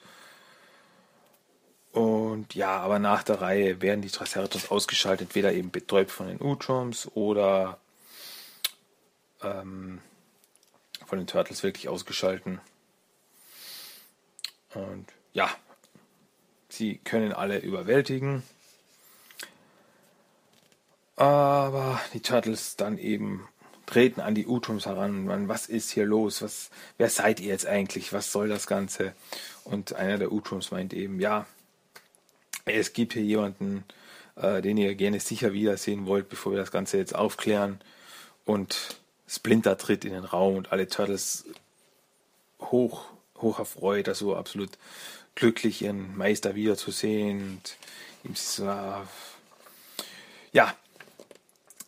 Ja, 2.52 2.80
aber 2.80 3.00
nach 3.00 3.24
der 3.24 3.42
Reihe 3.42 3.82
werden 3.82 4.02
die 4.02 4.10
Triceratops 4.10 4.70
ausgeschaltet, 4.72 5.30
entweder 5.30 5.54
eben 5.54 5.72
betäubt 5.72 6.12
von 6.12 6.28
den 6.28 6.42
Utroms 6.42 7.10
oder 7.14 7.80
ähm, 9.42 10.00
von 11.06 11.18
den 11.18 11.28
Turtles 11.28 11.64
wirklich 11.64 11.90
ausgeschalten. 11.90 12.60
Und 14.74 15.06
ja, 15.34 15.50
sie 16.70 16.98
können 16.98 17.34
alle 17.34 17.60
überwältigen. 17.60 18.44
Aber 21.16 22.02
die 22.14 22.22
Turtles 22.22 22.76
dann 22.76 22.98
eben 22.98 23.48
treten 23.86 24.22
an 24.22 24.34
die 24.34 24.48
Utroms 24.48 24.86
heran. 24.86 25.26
Man, 25.26 25.48
was 25.48 25.68
ist 25.68 25.92
hier 25.92 26.06
los? 26.06 26.42
Was, 26.42 26.72
wer 26.98 27.10
seid 27.10 27.40
ihr 27.40 27.50
jetzt 27.50 27.68
eigentlich? 27.68 28.14
Was 28.14 28.32
soll 28.32 28.50
das 28.50 28.66
Ganze? 28.66 29.14
Und 29.64 29.94
einer 29.94 30.18
der 30.18 30.32
Utroms 30.32 30.72
meint 30.72 30.94
eben, 30.94 31.20
ja, 31.20 31.46
es 32.66 32.94
gibt 32.94 33.14
hier 33.14 33.24
jemanden, 33.24 33.84
äh, 34.36 34.62
den 34.62 34.78
ihr 34.78 34.96
gerne 34.96 35.20
sicher 35.20 35.54
wiedersehen 35.54 36.06
wollt, 36.06 36.30
bevor 36.30 36.54
wir 36.54 36.60
das 36.60 36.72
Ganze 36.72 36.98
jetzt 36.98 37.16
aufklären. 37.16 37.80
Und 38.46 38.98
Splinter 39.28 39.78
tritt 39.78 40.06
in 40.06 40.14
den 40.14 40.26
Raum 40.26 40.56
und 40.56 40.72
alle 40.72 40.88
Turtles 40.88 41.46
hoch, 42.60 43.06
hoch 43.38 43.60
erfreut, 43.60 44.08
also 44.08 44.36
absolut 44.36 44.72
glücklich, 45.36 45.82
ihren 45.82 46.16
Meister 46.18 46.56
wiederzusehen. 46.56 47.42
Und 47.42 47.78
ihm 48.24 48.36
so, 48.36 48.66
ja, 50.52 50.76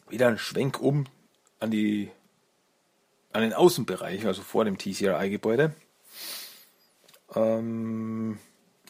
wieder 0.09 0.27
ein 0.27 0.37
Schwenk 0.37 0.79
um 0.81 1.05
an 1.59 1.71
die 1.71 2.11
an 3.31 3.41
den 3.41 3.53
Außenbereich, 3.53 4.25
also 4.25 4.41
vor 4.41 4.63
dem 4.63 4.77
TCRI-Gebäude. 4.77 5.73
Ähm, 7.35 8.39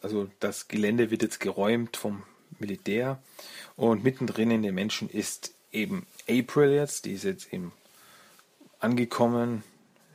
also 0.05 0.29
das 0.39 0.67
Gelände 0.67 1.09
wird 1.09 1.23
jetzt 1.23 1.39
geräumt 1.39 1.97
vom 1.97 2.21
Militär 2.59 3.17
und 3.75 4.03
mittendrin 4.03 4.51
in 4.51 4.61
den 4.61 4.75
Menschen 4.75 5.09
ist 5.09 5.55
eben 5.71 6.05
April 6.29 6.69
jetzt, 6.73 7.05
die 7.05 7.13
ist 7.13 7.23
jetzt 7.23 7.51
eben 7.51 7.71
angekommen, 8.77 9.63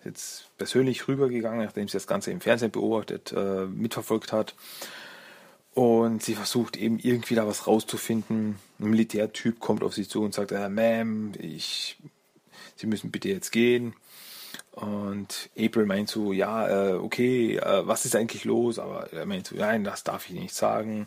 jetzt 0.05 0.47
persönlich 0.59 1.09
rübergegangen, 1.09 1.65
nachdem 1.65 1.89
sie 1.89 1.95
das 1.95 2.07
Ganze 2.07 2.31
im 2.31 2.41
Fernsehen 2.41 2.71
beobachtet, 2.71 3.33
äh, 3.37 3.67
mitverfolgt 3.67 4.31
hat. 4.31 4.55
Und 5.75 6.23
sie 6.23 6.37
versucht 6.37 6.77
eben 6.77 7.01
irgendwie 7.01 7.35
da 7.35 7.49
was 7.49 7.67
rauszufinden. 7.67 8.61
Ein 8.79 8.91
Militärtyp 8.91 9.59
kommt 9.59 9.83
auf 9.83 9.95
sie 9.95 10.07
zu 10.07 10.23
und 10.23 10.35
sagt, 10.35 10.53
äh, 10.53 10.69
Ma'am, 10.69 11.37
ich, 11.41 11.99
Sie 12.77 12.87
müssen 12.87 13.11
bitte 13.11 13.29
jetzt 13.29 13.51
gehen. 13.51 13.95
Und 14.81 15.51
April 15.59 15.85
meint 15.85 16.09
so, 16.09 16.33
ja, 16.33 16.69
äh, 16.69 16.95
okay, 16.95 17.57
äh, 17.57 17.87
was 17.87 18.07
ist 18.07 18.17
eigentlich 18.17 18.45
los? 18.45 18.79
Aber 18.79 19.13
er 19.13 19.27
meint 19.27 19.49
so, 19.49 19.57
nein, 19.57 19.85
das 19.85 20.05
darf 20.05 20.29
ich 20.29 20.35
nicht 20.35 20.55
sagen. 20.55 21.07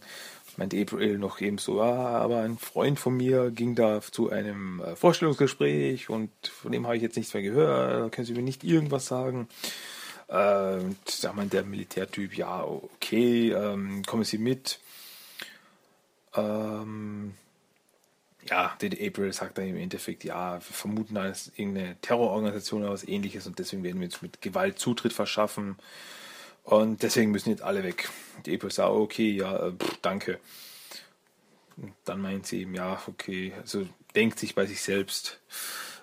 Meint 0.58 0.76
April 0.76 1.18
noch 1.18 1.42
eben 1.42 1.58
so, 1.58 1.80
ja, 1.80 1.92
aber 1.92 2.42
ein 2.42 2.60
Freund 2.60 3.00
von 3.00 3.18
mir 3.18 3.50
ging 3.50 3.74
da 3.74 4.02
zu 4.02 4.30
einem 4.30 4.82
äh, 4.82 4.96
Vorstellungsgespräch 4.96 6.10
und 6.10 6.30
von 6.48 6.72
dem 6.72 6.86
habe 6.86 6.98
ich 6.98 7.02
jetzt 7.02 7.18
nichts 7.18 7.34
mehr 7.34 7.42
gehört. 7.42 8.12
Können 8.12 8.28
Sie 8.28 8.34
mir 8.34 8.44
nicht 8.44 8.64
irgendwas 8.64 9.08
sagen? 9.08 9.48
Äh, 10.28 10.76
und 10.76 11.24
da 11.24 11.34
meint 11.34 11.54
der 11.54 11.64
Militärtyp, 11.64 12.38
ja, 12.38 12.64
okay, 12.64 13.52
ähm, 13.52 14.04
kommen 14.06 14.24
Sie 14.24 14.38
mit. 14.38 14.80
Ähm, 16.36 17.34
ja, 18.50 18.76
die 18.82 19.08
April 19.08 19.32
sagt 19.34 19.58
dann 19.58 19.68
im 19.68 19.78
Endeffekt, 19.78 20.24
ja, 20.24 20.56
wir 20.56 20.62
vermuten, 20.62 21.16
ist 21.18 21.52
irgendeine 21.58 21.96
Terrororganisation 22.02 22.84
oder 22.84 22.94
was 22.94 23.08
ähnliches 23.08 23.48
und 23.48 23.60
deswegen 23.60 23.84
werden 23.84 24.00
wir 24.00 24.08
uns 24.08 24.22
mit 24.22 24.42
Gewalt 24.42 24.80
Zutritt 24.80 25.14
verschaffen. 25.14 25.78
Und 26.64 27.04
deswegen 27.04 27.32
müssen 27.32 27.50
jetzt 27.50 27.62
alle 27.62 27.84
weg. 27.84 28.10
Die 28.46 28.56
April 28.56 28.72
sagt, 28.72 28.90
okay, 28.90 29.32
ja, 29.32 29.68
äh, 29.68 29.72
pff, 29.72 29.98
danke. 30.02 30.40
Und 31.78 31.94
dann 32.06 32.22
meint 32.22 32.46
sie 32.46 32.62
eben, 32.62 32.76
ja, 32.76 33.02
okay, 33.08 33.54
also 33.60 33.88
denkt 34.16 34.40
sich 34.40 34.56
bei 34.56 34.66
sich 34.66 34.82
selbst, 34.82 35.40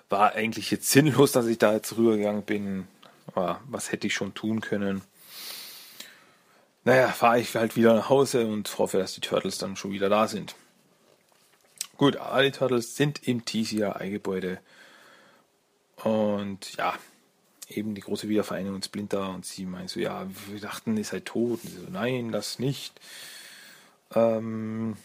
war 0.09 0.33
eigentlich 0.33 0.69
jetzt 0.69 0.89
sinnlos, 0.91 1.31
dass 1.31 1.47
ich 1.47 1.57
da 1.57 1.73
jetzt 1.73 1.97
rübergegangen 1.97 2.43
bin. 2.43 2.87
Aber 3.27 3.61
was 3.67 3.91
hätte 3.91 4.07
ich 4.07 4.13
schon 4.13 4.33
tun 4.33 4.61
können? 4.61 5.01
Naja, 6.83 7.09
fahre 7.09 7.39
ich 7.39 7.55
halt 7.55 7.75
wieder 7.75 7.93
nach 7.93 8.09
Hause 8.09 8.45
und 8.47 8.77
hoffe, 8.77 8.97
dass 8.97 9.13
die 9.13 9.21
Turtles 9.21 9.57
dann 9.57 9.75
schon 9.75 9.91
wieder 9.91 10.09
da 10.09 10.27
sind. 10.27 10.55
Gut, 12.01 12.17
alle 12.17 12.51
Turtles 12.51 12.95
sind 12.95 13.27
im 13.27 13.45
TCI-Gebäude. 13.45 14.57
Und 15.97 16.75
ja, 16.75 16.97
eben 17.69 17.93
die 17.93 18.01
große 18.01 18.27
Wiedervereinigung 18.27 18.81
Splinter 18.81 19.29
und 19.29 19.45
sie 19.45 19.67
meinen 19.67 19.87
so, 19.87 19.99
ja, 19.99 20.25
wir 20.47 20.59
dachten, 20.59 20.97
ihr 20.97 21.05
seid 21.05 21.25
tot. 21.25 21.63
Und 21.63 21.69
sie 21.69 21.77
so, 21.77 21.91
nein, 21.91 22.31
das 22.31 22.57
nicht. 22.57 22.99
Ähm, 24.15 24.97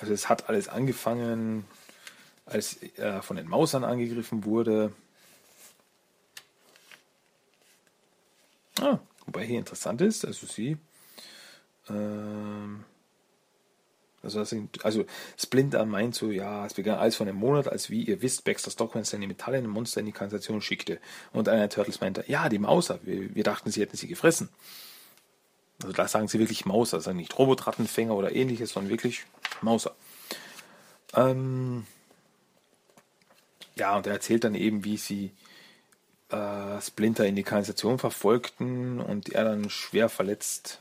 also 0.00 0.12
es 0.12 0.28
hat 0.28 0.48
alles 0.48 0.66
angefangen, 0.66 1.64
als 2.44 2.78
er 2.96 3.22
von 3.22 3.36
den 3.36 3.46
Mausern 3.46 3.84
angegriffen 3.84 4.44
wurde. 4.44 4.92
Ah, 8.80 8.98
wobei 9.26 9.46
hier 9.46 9.60
interessant 9.60 10.00
ist, 10.00 10.24
also 10.24 10.44
sie 10.44 10.76
ähm, 11.88 12.84
also, 14.22 14.42
sind, 14.44 14.84
also 14.84 15.04
Splinter 15.36 15.84
meint 15.84 16.14
so, 16.14 16.30
ja, 16.30 16.66
es 16.66 16.74
begann 16.74 16.98
alles 16.98 17.16
von 17.16 17.28
einem 17.28 17.38
Monat, 17.38 17.68
als 17.68 17.88
wie 17.90 18.02
ihr 18.02 18.20
wisst, 18.20 18.44
Baxter 18.44 18.70
Stockman 18.70 19.04
seine 19.04 19.26
metallenen 19.26 19.70
Monster 19.70 20.00
in 20.00 20.06
die 20.06 20.12
Kanalisation 20.12 20.60
schickte. 20.60 20.98
Und 21.32 21.48
einer 21.48 21.60
der 21.60 21.70
Turtles 21.70 22.00
meinte, 22.00 22.24
ja, 22.26 22.48
die 22.48 22.58
Mauser, 22.58 22.98
wir, 23.02 23.34
wir 23.34 23.44
dachten, 23.44 23.70
sie 23.70 23.80
hätten 23.80 23.96
sie 23.96 24.08
gefressen. 24.08 24.48
Also 25.82 25.92
da 25.92 26.08
sagen 26.08 26.26
sie 26.26 26.40
wirklich 26.40 26.66
Mauser, 26.66 26.96
also 26.96 27.12
nicht 27.12 27.38
Robotrattenfänger 27.38 28.14
oder 28.14 28.34
ähnliches, 28.34 28.72
sondern 28.72 28.90
wirklich 28.90 29.24
Mauser. 29.60 29.94
Ähm, 31.14 31.86
ja, 33.76 33.96
und 33.96 34.06
er 34.08 34.14
erzählt 34.14 34.42
dann 34.42 34.56
eben, 34.56 34.84
wie 34.84 34.96
sie 34.96 35.30
äh, 36.30 36.80
Splinter 36.80 37.24
in 37.26 37.36
die 37.36 37.44
Kanalisation 37.44 38.00
verfolgten 38.00 39.00
und 39.00 39.28
er 39.30 39.44
dann 39.44 39.70
schwer 39.70 40.08
verletzt 40.08 40.80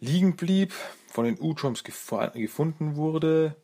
liegen 0.00 0.36
blieb 0.36 0.72
von 1.08 1.24
den 1.24 1.40
U-Trumps 1.40 1.84
gefunden 1.84 2.96
wurde 2.96 3.56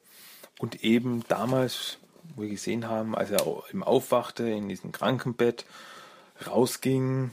und 0.59 0.83
eben 0.83 1.25
damals, 1.29 1.99
wo 2.35 2.43
wir 2.43 2.49
gesehen 2.49 2.89
haben, 2.89 3.15
als 3.15 3.31
er 3.31 3.47
eben 3.71 3.85
aufwachte 3.85 4.49
in 4.49 4.69
diesem 4.69 4.93
Krankenbett, 4.93 5.65
rausging 6.47 7.31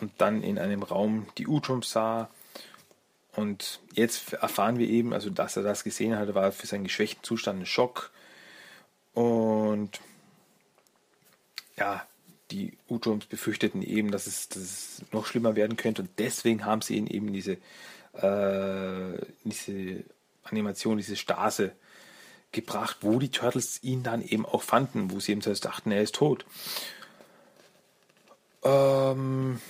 und 0.00 0.12
dann 0.18 0.42
in 0.42 0.58
einem 0.58 0.82
Raum 0.82 1.26
die 1.38 1.46
U-Trumps 1.46 1.90
sah 1.90 2.30
Und 3.36 3.80
jetzt 3.92 4.32
erfahren 4.34 4.78
wir 4.78 4.88
eben, 4.88 5.12
also 5.12 5.30
dass 5.30 5.56
er 5.56 5.62
das 5.62 5.84
gesehen 5.84 6.16
hatte, 6.16 6.34
war 6.34 6.52
für 6.52 6.66
seinen 6.66 6.84
geschwächten 6.84 7.24
Zustand 7.24 7.60
ein 7.60 7.66
Schock. 7.66 8.10
Und 9.12 10.00
ja, 11.76 12.06
die 12.50 12.76
Utroms 12.88 13.26
befürchteten 13.26 13.82
eben, 13.82 14.10
dass 14.10 14.26
es, 14.26 14.48
dass 14.48 14.62
es 14.62 15.02
noch 15.12 15.26
schlimmer 15.26 15.56
werden 15.56 15.76
könnte. 15.76 16.02
Und 16.02 16.10
deswegen 16.18 16.64
haben 16.64 16.82
sie 16.82 16.96
ihn 16.96 17.06
eben 17.06 17.28
in 17.28 17.34
diese, 17.34 17.56
äh, 18.20 19.18
diese 19.44 20.04
Animation, 20.44 20.96
diese 20.96 21.16
Stase 21.16 21.72
gebracht, 22.52 22.98
wo 23.00 23.18
die 23.18 23.30
Turtles 23.30 23.82
ihn 23.82 24.02
dann 24.02 24.22
eben 24.22 24.46
auch 24.46 24.62
fanden, 24.62 25.10
wo 25.10 25.20
sie 25.20 25.32
eben 25.32 25.42
zuerst 25.42 25.64
dachten, 25.64 25.90
er 25.90 26.02
ist 26.02 26.14
tot. 26.14 26.44
Ähm 28.62 29.60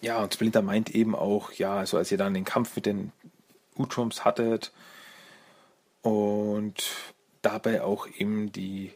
ja, 0.00 0.22
und 0.22 0.34
Splinter 0.34 0.62
meint 0.62 0.94
eben 0.94 1.14
auch, 1.14 1.52
ja, 1.52 1.76
also 1.76 1.96
als 1.96 2.12
ihr 2.12 2.18
dann 2.18 2.34
den 2.34 2.44
Kampf 2.44 2.76
mit 2.76 2.86
den 2.86 3.12
Utroms 3.76 4.24
hattet 4.24 4.72
und 6.02 6.84
dabei 7.42 7.82
auch 7.82 8.06
eben 8.06 8.52
die 8.52 8.92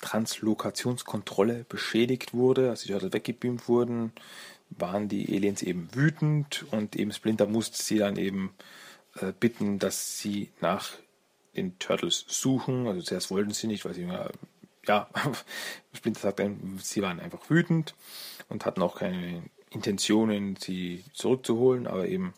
Translokationskontrolle 0.00 1.64
beschädigt 1.68 2.34
wurde, 2.34 2.70
also 2.70 2.86
die 2.86 2.92
Turtles 2.92 3.12
weggebeamt 3.12 3.68
wurden, 3.68 4.12
waren 4.70 5.08
die 5.08 5.34
Aliens 5.34 5.62
eben 5.62 5.88
wütend 5.94 6.66
und 6.70 6.96
eben 6.96 7.12
Splinter 7.12 7.46
musste 7.46 7.82
sie 7.82 7.98
dann 7.98 8.16
eben 8.16 8.54
äh, 9.20 9.32
bitten, 9.38 9.78
dass 9.78 10.18
sie 10.18 10.50
nach 10.60 10.90
den 11.56 11.78
Turtles 11.78 12.24
suchen. 12.28 12.86
Also 12.86 13.02
zuerst 13.02 13.30
wollten 13.30 13.52
sie 13.52 13.66
nicht, 13.66 13.84
weil 13.84 13.94
sie 13.94 14.02
immer, 14.02 14.30
ja, 14.86 15.08
Splinter 15.92 16.20
sagt, 16.20 16.42
sie 16.82 17.02
waren 17.02 17.20
einfach 17.20 17.48
wütend 17.48 17.94
und 18.48 18.66
hatten 18.66 18.82
auch 18.82 18.98
keine 18.98 19.42
Intentionen, 19.70 20.56
sie 20.56 21.04
zurückzuholen, 21.12 21.86
aber 21.86 22.06
eben 22.06 22.34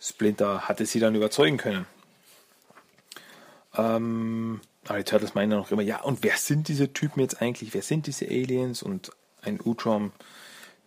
Splinter 0.00 0.68
hatte 0.68 0.86
sie 0.86 1.00
dann 1.00 1.14
überzeugen 1.14 1.56
können. 1.56 1.86
Ähm, 3.76 4.60
aber 4.86 4.98
die 4.98 5.04
Turtles 5.04 5.34
meinen 5.34 5.50
dann 5.50 5.60
auch 5.60 5.70
immer, 5.70 5.82
ja, 5.82 6.00
und 6.00 6.22
wer 6.22 6.36
sind 6.36 6.68
diese 6.68 6.92
Typen 6.92 7.20
jetzt 7.20 7.42
eigentlich? 7.42 7.74
Wer 7.74 7.82
sind 7.82 8.06
diese 8.06 8.26
Aliens? 8.26 8.82
Und 8.82 9.10
ein 9.42 9.60
Utrom 9.62 10.12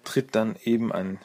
tritt 0.04 0.36
dann 0.36 0.56
eben 0.64 0.92
an 0.92 1.20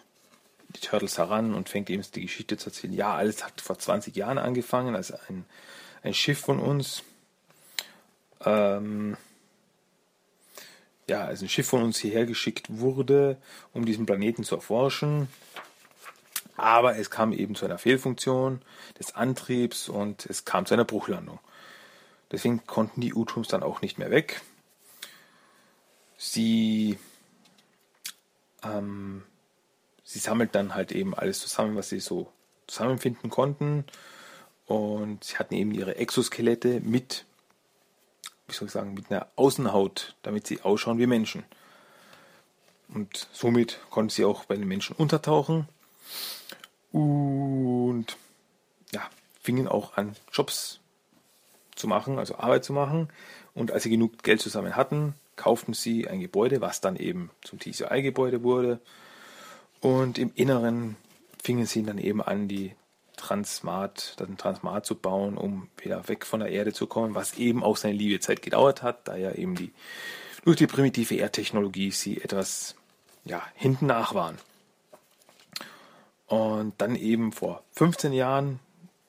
die 0.69 0.81
Turtles 0.81 1.19
heran 1.19 1.55
und 1.55 1.69
fängt 1.69 1.91
eben 1.91 2.03
die 2.15 2.23
Geschichte 2.23 2.57
zu 2.57 2.71
erzählen. 2.71 2.93
Ja, 2.93 3.15
alles 3.15 3.45
hat 3.45 3.61
vor 3.61 3.79
20 3.79 4.15
Jahren 4.17 4.39
angefangen, 4.39 4.95
als 4.95 5.13
ein, 5.13 5.45
ein 6.03 6.15
Schiff 6.15 6.41
von 6.41 6.59
uns, 6.59 7.03
ähm, 8.45 9.17
ja, 11.09 11.25
als 11.25 11.43
ein 11.43 11.49
Schiff 11.49 11.69
von 11.69 11.83
uns 11.83 11.99
hierher 11.99 12.27
geschickt 12.27 12.67
wurde, 12.69 13.37
um 13.73 13.85
diesen 13.85 14.07
Planeten 14.07 14.45
zu 14.45 14.57
erforschen. 14.57 15.29
Aber 16.57 16.97
es 16.97 17.11
kam 17.11 17.33
eben 17.33 17.55
zu 17.55 17.65
einer 17.65 17.79
Fehlfunktion 17.79 18.63
des 18.99 19.15
Antriebs 19.15 19.89
und 19.89 20.27
es 20.27 20.45
kam 20.45 20.67
zu 20.67 20.75
einer 20.75 20.85
Bruchlandung. 20.85 21.39
Deswegen 22.33 22.67
konnten 22.67 23.01
die 23.01 23.15
Utrums 23.15 23.49
dann 23.49 23.63
auch 23.63 23.83
nicht 23.83 23.99
mehr 23.99 24.11
weg. 24.11 24.41
Sie 26.17 26.99
ähm, 28.63 29.23
sie 30.05 30.19
sammelt 30.19 30.55
dann 30.55 30.75
halt 30.75 30.93
eben 30.93 31.15
alles 31.15 31.41
zusammen, 31.41 31.77
was 31.77 31.89
sie 31.89 32.01
so 32.01 32.33
zusammenfinden 32.67 33.31
konnten. 33.31 33.85
Und 34.67 35.25
sie 35.25 35.37
hatten 35.37 35.55
eben 35.55 35.73
ihre 35.73 35.97
Exoskelette 35.97 36.81
mit, 36.81 37.25
wie 38.49 38.55
soll 38.55 38.67
ich 38.67 38.73
sagen, 38.73 38.95
mit 38.95 39.11
einer 39.11 39.29
Außenhaut, 39.37 40.17
damit 40.23 40.47
sie 40.47 40.63
ausschauen 40.63 40.99
wie 40.99 41.07
Menschen. 41.07 41.45
Und 42.89 43.29
somit 43.33 43.81
konnten 43.91 44.11
sie 44.11 44.25
auch 44.25 44.45
bei 44.45 44.57
den 44.57 44.69
Menschen 44.69 44.97
untertauchen. 44.97 45.69
Und 46.93 48.17
ja, 48.93 49.09
fingen 49.41 49.69
auch 49.69 49.97
an, 49.97 50.17
Jobs 50.33 50.81
zu 51.75 51.89
machen, 51.89 52.19
also 52.19 52.37
Arbeit 52.37 52.65
zu 52.65 52.73
machen. 52.73 53.09
Und 53.55 53.71
als 53.71 53.85
sie 53.85 53.91
genug 53.91 54.23
Geld 54.23 54.41
zusammen 54.41 54.77
hatten, 54.77 55.15
kauften 55.37 55.75
sie 55.75 56.09
ein 56.09 56.21
Gebäude, 56.21 56.61
was 56.61 56.81
dann 56.81 56.97
eben 56.97 57.31
zum 57.43 57.59
TCI-Gebäude 57.59 58.43
wurde 58.43 58.81
und 59.81 60.19
im 60.19 60.33
Inneren 60.35 60.97
fingen 61.43 61.67
sie 61.67 61.83
dann 61.83 61.99
eben 61.99 62.23
an, 62.23 62.49
die 62.49 62.75
Transmat, 63.17 64.19
den 64.21 64.37
Transmat 64.37 64.85
zu 64.85 64.95
bauen, 64.95 65.39
um 65.39 65.69
wieder 65.79 66.09
weg 66.09 66.27
von 66.27 66.41
der 66.41 66.51
Erde 66.51 66.73
zu 66.73 66.87
kommen, 66.87 67.15
was 67.15 67.39
eben 67.39 67.63
auch 67.63 67.77
seine 67.77 67.95
liebe 67.95 68.21
Zeit 68.21 68.43
gedauert 68.43 68.83
hat, 68.83 69.09
da 69.09 69.17
ja 69.17 69.33
eben 69.33 69.55
die 69.55 69.73
durch 70.45 70.57
die 70.57 70.67
primitive 70.67 71.15
Erdtechnologie 71.15 71.91
sie 71.91 72.21
etwas 72.21 72.77
ja, 73.25 73.43
hinten 73.55 73.87
nach 73.87 74.15
waren. 74.15 74.39
Und 76.27 76.75
dann 76.79 76.95
eben 76.95 77.33
vor 77.33 77.63
15 77.73 78.13
Jahren 78.13 78.61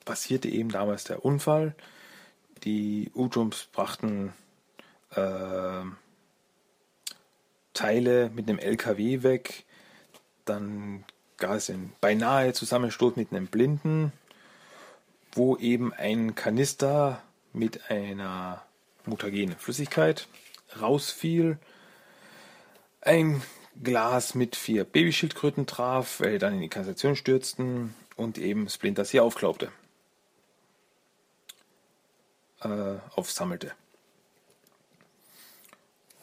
passierte 0.04 0.48
eben 0.48 0.70
damals 0.70 1.04
der 1.04 1.24
Unfall. 1.24 1.74
Die 2.64 3.10
Utrums 3.14 3.68
brachten 3.72 4.32
äh, 5.10 5.82
Teile 7.78 8.28
mit 8.34 8.48
einem 8.48 8.58
LKW 8.58 9.22
weg, 9.22 9.64
dann 10.44 11.04
gab 11.36 11.52
es 11.52 11.70
einen 11.70 11.92
beinahe 12.00 12.52
Zusammenstoß 12.52 13.14
mit 13.14 13.30
einem 13.30 13.46
Blinden, 13.46 14.12
wo 15.30 15.56
eben 15.56 15.92
ein 15.92 16.34
Kanister 16.34 17.22
mit 17.52 17.88
einer 17.88 18.64
mutagenen 19.06 19.56
Flüssigkeit 19.56 20.26
rausfiel. 20.80 21.58
Ein 23.00 23.42
Glas 23.80 24.34
mit 24.34 24.56
vier 24.56 24.82
Babyschildkröten 24.82 25.66
traf, 25.66 26.18
welche 26.18 26.40
dann 26.40 26.54
in 26.54 26.62
die 26.62 26.68
Kanalisation 26.68 27.14
stürzten 27.14 27.94
und 28.16 28.38
eben 28.38 28.68
Splinter 28.68 29.04
sie 29.04 29.20
aufklaubte. 29.20 29.70
Äh, 32.60 32.96
aufsammelte. 33.14 33.72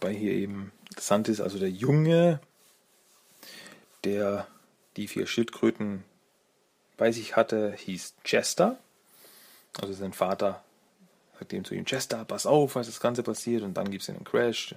Bei 0.02 0.12
hier 0.12 0.34
eben 0.34 0.74
interessant 0.96 1.28
ist, 1.28 1.42
also 1.42 1.60
der 1.60 1.70
Junge 1.70 2.40
der 4.06 4.48
die 4.96 5.08
vier 5.08 5.28
Schildkröten 5.28 6.04
bei 6.96 7.12
sich 7.12 7.36
hatte, 7.36 7.74
hieß 7.74 8.14
Chester. 8.24 8.78
Also 9.82 9.92
sein 9.92 10.14
Vater 10.14 10.64
sagt 11.38 11.52
ihm 11.52 11.66
zu 11.66 11.76
ihm, 11.76 11.84
Chester, 11.84 12.24
pass 12.24 12.46
auf, 12.46 12.76
was 12.76 12.86
das 12.86 13.02
Ganze 13.02 13.24
passiert. 13.24 13.64
Und 13.64 13.74
dann 13.74 13.92
gibt 13.92 14.04
es 14.04 14.10
einen 14.10 14.24
Crash. 14.24 14.76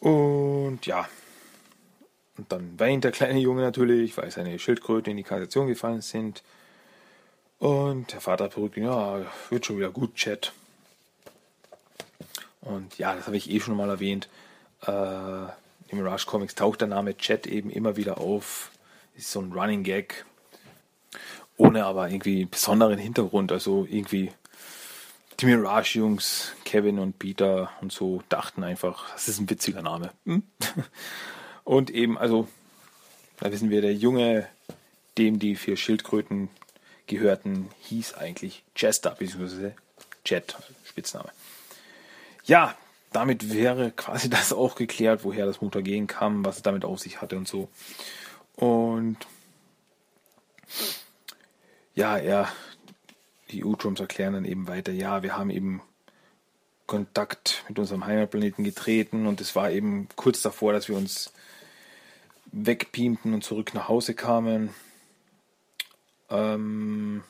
Und 0.00 0.80
ja, 0.84 1.08
und 2.36 2.52
dann 2.52 2.78
weint 2.78 3.04
der 3.04 3.12
kleine 3.12 3.38
Junge 3.38 3.62
natürlich, 3.62 4.14
weil 4.18 4.30
seine 4.30 4.58
Schildkröten 4.58 5.12
in 5.12 5.16
die 5.16 5.22
Kanalisation 5.22 5.68
gefallen 5.68 6.02
sind. 6.02 6.42
Und 7.58 8.12
der 8.12 8.20
Vater 8.20 8.48
beruhigt 8.48 8.76
ihn, 8.76 8.84
ja, 8.84 9.24
wird 9.48 9.64
schon 9.64 9.78
wieder 9.78 9.90
gut, 9.90 10.16
Chat. 10.16 10.52
Und 12.64 12.98
ja, 12.98 13.14
das 13.14 13.26
habe 13.26 13.36
ich 13.36 13.50
eh 13.50 13.60
schon 13.60 13.76
mal 13.76 13.88
erwähnt. 13.88 14.28
Äh, 14.86 14.90
im 14.90 15.98
Mirage 15.98 16.26
Comics 16.26 16.54
taucht 16.54 16.80
der 16.80 16.88
Name 16.88 17.16
Chat 17.16 17.46
eben 17.46 17.70
immer 17.70 17.96
wieder 17.96 18.18
auf. 18.18 18.70
Ist 19.16 19.30
so 19.30 19.40
ein 19.40 19.52
Running 19.52 19.84
Gag. 19.84 20.24
Ohne 21.56 21.84
aber 21.84 22.08
irgendwie 22.10 22.46
besonderen 22.46 22.98
Hintergrund. 22.98 23.52
Also 23.52 23.86
irgendwie 23.88 24.32
die 25.40 25.46
Mirage-Jungs, 25.46 26.52
Kevin 26.64 26.98
und 26.98 27.18
Peter 27.18 27.70
und 27.80 27.92
so, 27.92 28.22
dachten 28.28 28.64
einfach, 28.64 29.12
das 29.12 29.28
ist 29.28 29.40
ein 29.40 29.50
witziger 29.50 29.82
Name. 29.82 30.10
Hm? 30.24 30.42
Und 31.64 31.90
eben, 31.90 32.18
also, 32.18 32.46
da 33.40 33.50
wissen 33.50 33.70
wir, 33.70 33.80
der 33.80 33.94
Junge, 33.94 34.46
dem 35.16 35.38
die 35.38 35.56
vier 35.56 35.76
Schildkröten 35.76 36.50
gehörten, 37.06 37.70
hieß 37.80 38.14
eigentlich 38.14 38.62
Chester, 38.74 39.16
beziehungsweise 39.18 39.74
Jet, 40.26 40.56
Spitzname. 40.84 41.30
Ja, 42.44 42.76
damit 43.12 43.52
wäre 43.52 43.90
quasi 43.90 44.28
das 44.30 44.52
auch 44.52 44.74
geklärt, 44.74 45.24
woher 45.24 45.46
das 45.46 45.60
Mutagen 45.60 46.06
kam, 46.06 46.44
was 46.44 46.56
es 46.56 46.62
damit 46.62 46.84
auf 46.84 47.00
sich 47.00 47.20
hatte 47.20 47.36
und 47.36 47.48
so. 47.48 47.68
Und 48.56 49.18
ja, 51.94 52.16
er, 52.16 52.48
die 53.50 53.64
Utroms 53.64 54.00
erklären 54.00 54.34
dann 54.34 54.44
eben 54.44 54.68
weiter, 54.68 54.92
ja, 54.92 55.22
wir 55.22 55.36
haben 55.36 55.50
eben 55.50 55.80
Kontakt 56.86 57.64
mit 57.68 57.78
unserem 57.78 58.04
Heimatplaneten 58.04 58.64
getreten 58.64 59.26
und 59.26 59.40
es 59.40 59.56
war 59.56 59.70
eben 59.70 60.08
kurz 60.16 60.42
davor, 60.42 60.72
dass 60.72 60.88
wir 60.88 60.96
uns 60.96 61.32
wegbeamten 62.52 63.32
und 63.32 63.42
zurück 63.42 63.74
nach 63.74 63.88
Hause 63.88 64.14
kamen. 64.14 64.74
Ähm, 66.30 67.22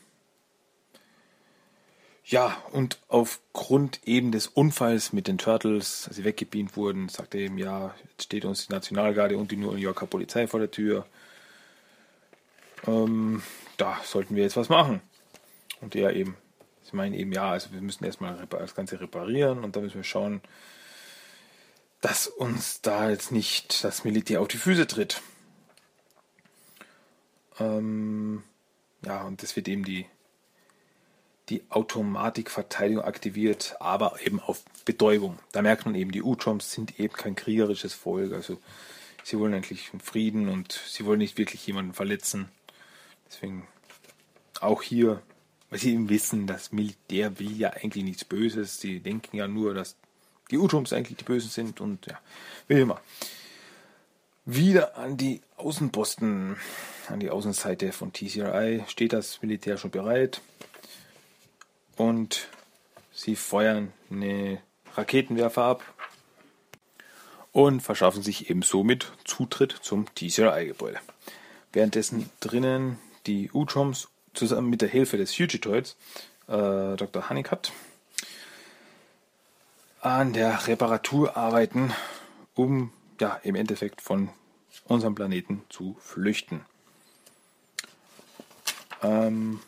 ja, 2.27 2.57
und 2.73 2.99
aufgrund 3.09 4.01
eben 4.07 4.33
des 4.33 4.47
Unfalls 4.47 5.13
mit 5.13 5.29
den 5.29 5.37
Turtles, 5.37 6.07
als 6.09 6.17
sie 6.17 6.25
weggebeamt 6.25 6.75
wurden, 6.75 7.11
sagte 7.11 7.37
er 7.37 7.45
eben, 7.45 7.59
ja, 7.59 7.95
jetzt 8.03 8.25
steht 8.25 8.47
uns 8.47 8.67
die 8.67 8.73
Nationalgarde 8.73 9.37
und 9.37 9.51
die 9.51 9.57
New 9.57 9.75
Yorker 9.75 10.07
Polizei 10.07 10.47
vor 10.47 10.61
der 10.61 10.71
Tür. 10.71 11.07
Ähm, 12.87 13.43
da 13.77 14.01
sollten 14.05 14.37
wir 14.37 14.43
jetzt 14.43 14.57
was 14.57 14.71
machen. 14.71 15.03
Und 15.83 15.95
er 15.95 16.15
eben, 16.17 16.35
sie 16.83 16.97
meinen 16.97 17.15
eben, 17.15 17.31
ja, 17.31 17.51
also 17.51 17.73
wir 17.73 17.83
müssen 17.83 18.05
erstmal 18.05 18.47
das 18.49 18.75
Ganze 18.75 19.01
reparieren 19.01 19.63
und 19.63 19.77
dann 19.77 19.83
müssen 19.83 19.97
wir 19.97 20.05
schauen, 20.05 20.41
dass 22.01 22.27
uns 22.27 22.81
da 22.81 23.11
jetzt 23.11 23.33
nicht 23.33 23.85
das 23.85 24.05
Militär 24.05 24.41
auf 24.41 24.49
die 24.49 24.57
Füße 24.57 24.87
tritt. 24.87 25.21
Ähm, 27.61 28.45
ja, 29.05 29.23
und 29.25 29.43
das 29.43 29.57
wird 29.57 29.69
eben 29.69 29.85
die, 29.85 30.07
die 31.49 31.63
Automatikverteidigung 31.69 33.05
aktiviert, 33.05 33.77
aber 33.81 34.19
eben 34.25 34.41
auf 34.41 34.63
Betäubung. 34.85 35.39
Da 35.53 35.63
merkt 35.63 35.85
man 35.85 35.95
eben, 35.95 36.11
die 36.11 36.23
U-Trumps 36.23 36.73
sind 36.73 36.99
eben 36.99 37.15
kein 37.15 37.37
kriegerisches 37.37 37.93
Volk. 37.93 38.33
Also 38.33 38.59
sie 39.23 39.39
wollen 39.39 39.55
eigentlich 39.55 39.91
Frieden 40.03 40.49
und 40.49 40.81
sie 40.89 41.05
wollen 41.05 41.19
nicht 41.19 41.37
wirklich 41.37 41.67
jemanden 41.67 41.93
verletzen. 41.93 42.49
Deswegen 43.29 43.67
auch 44.61 44.83
hier, 44.83 45.23
weil 45.69 45.79
sie 45.79 45.93
eben 45.93 46.09
wissen, 46.09 46.47
das 46.47 46.73
Militär 46.73 47.39
will 47.39 47.53
ja 47.57 47.71
eigentlich 47.71 48.05
nichts 48.05 48.25
Böses. 48.25 48.81
Sie 48.81 49.01
denken 49.01 49.37
ja 49.37 49.47
nur, 49.47 49.75
dass 49.75 49.97
die 50.51 50.59
U-Trumps 50.59 50.93
eigentlich 50.93 51.19
die 51.19 51.25
Bösen 51.25 51.51
sind 51.51 51.81
und 51.81 52.07
ja, 52.07 52.19
wie 52.69 52.81
immer. 52.81 53.01
Wieder 54.47 54.97
an 54.97 55.17
die 55.17 55.41
Außenposten, 55.57 56.57
an 57.09 57.21
die 57.21 57.31
Außenseite 57.31 57.93
von 57.93 58.13
TCRI 58.13 58.85
steht 58.89 59.15
das 59.15 59.41
Militär 59.43 59.79
schon 59.79 59.91
bereit 59.91 60.43
und 61.97 62.49
sie 63.13 63.37
feuern 63.37 63.93
eine 64.11 64.61
Raketenwerfer 64.95 65.63
ab 65.63 65.95
und 67.53 67.81
verschaffen 67.81 68.23
sich 68.23 68.51
eben 68.51 68.63
somit 68.63 69.13
Zutritt 69.25 69.73
zum 69.83 70.07
TCRI-Gebäude. 70.15 70.99
Währenddessen 71.73 72.31
drinnen 72.41 72.99
die 73.27 73.51
U-Troms 73.53 74.09
zusammen 74.35 74.71
mit 74.71 74.81
der 74.81 74.89
Hilfe 74.89 75.17
des 75.17 75.35
Fugitoids, 75.35 75.97
äh, 76.49 76.97
Dr. 76.97 77.29
Honeycutt, 77.31 77.73
an 80.01 80.33
der 80.33 80.67
Reparatur 80.67 81.37
arbeiten, 81.37 81.93
um 82.55 82.93
ja 83.21 83.41
im 83.43 83.55
Endeffekt 83.55 84.03
von 84.03 84.29
unserem 84.87 85.15
Planeten 85.15 85.63
zu 85.71 85.97
flüchten. 86.01 86.65
Ähm, 89.03 89.61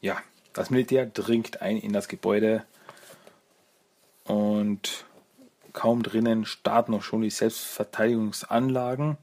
ja, 0.00 0.20
das 0.58 0.70
Militär 0.70 1.06
dringt 1.06 1.62
ein 1.62 1.76
in 1.76 1.92
das 1.92 2.08
Gebäude 2.08 2.64
und 4.24 5.04
kaum 5.72 6.02
drinnen 6.02 6.46
starten 6.46 6.94
auch 6.94 7.04
schon 7.04 7.22
die 7.22 7.30
Selbstverteidigungsanlagen, 7.30 9.18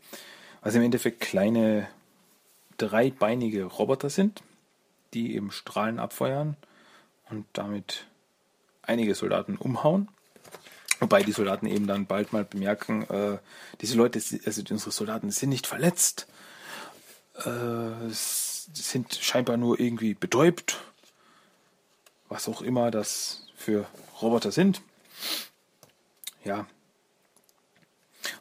was 0.61 0.75
im 0.75 0.81
Endeffekt 0.81 1.19
kleine 1.19 1.89
dreibeinige 2.77 3.65
Roboter 3.65 4.09
sind, 4.09 4.43
die 5.13 5.35
eben 5.35 5.51
Strahlen 5.51 5.99
abfeuern 5.99 6.55
und 7.29 7.45
damit 7.51 8.05
einige 8.81 9.13
Soldaten 9.13 9.57
umhauen. 9.57 10.07
Wobei 11.01 11.21
die 11.21 11.33
Soldaten 11.33 11.65
eben 11.65 11.85
dann 11.85 12.05
bald 12.05 12.31
mal 12.31 12.45
bemerken, 12.45 13.03
äh, 13.09 13.39
diese 13.81 13.97
Leute, 13.97 14.21
also 14.45 14.63
unsere 14.69 14.91
Soldaten 14.91 15.31
sind 15.31 15.49
nicht 15.49 15.67
verletzt, 15.67 16.27
äh, 17.43 18.09
sind 18.09 19.15
scheinbar 19.15 19.57
nur 19.57 19.81
irgendwie 19.81 20.13
betäubt, 20.13 20.79
was 22.29 22.47
auch 22.47 22.61
immer 22.61 22.91
das 22.91 23.47
für 23.55 23.85
Roboter 24.21 24.51
sind. 24.51 24.81
Ja. 26.43 26.65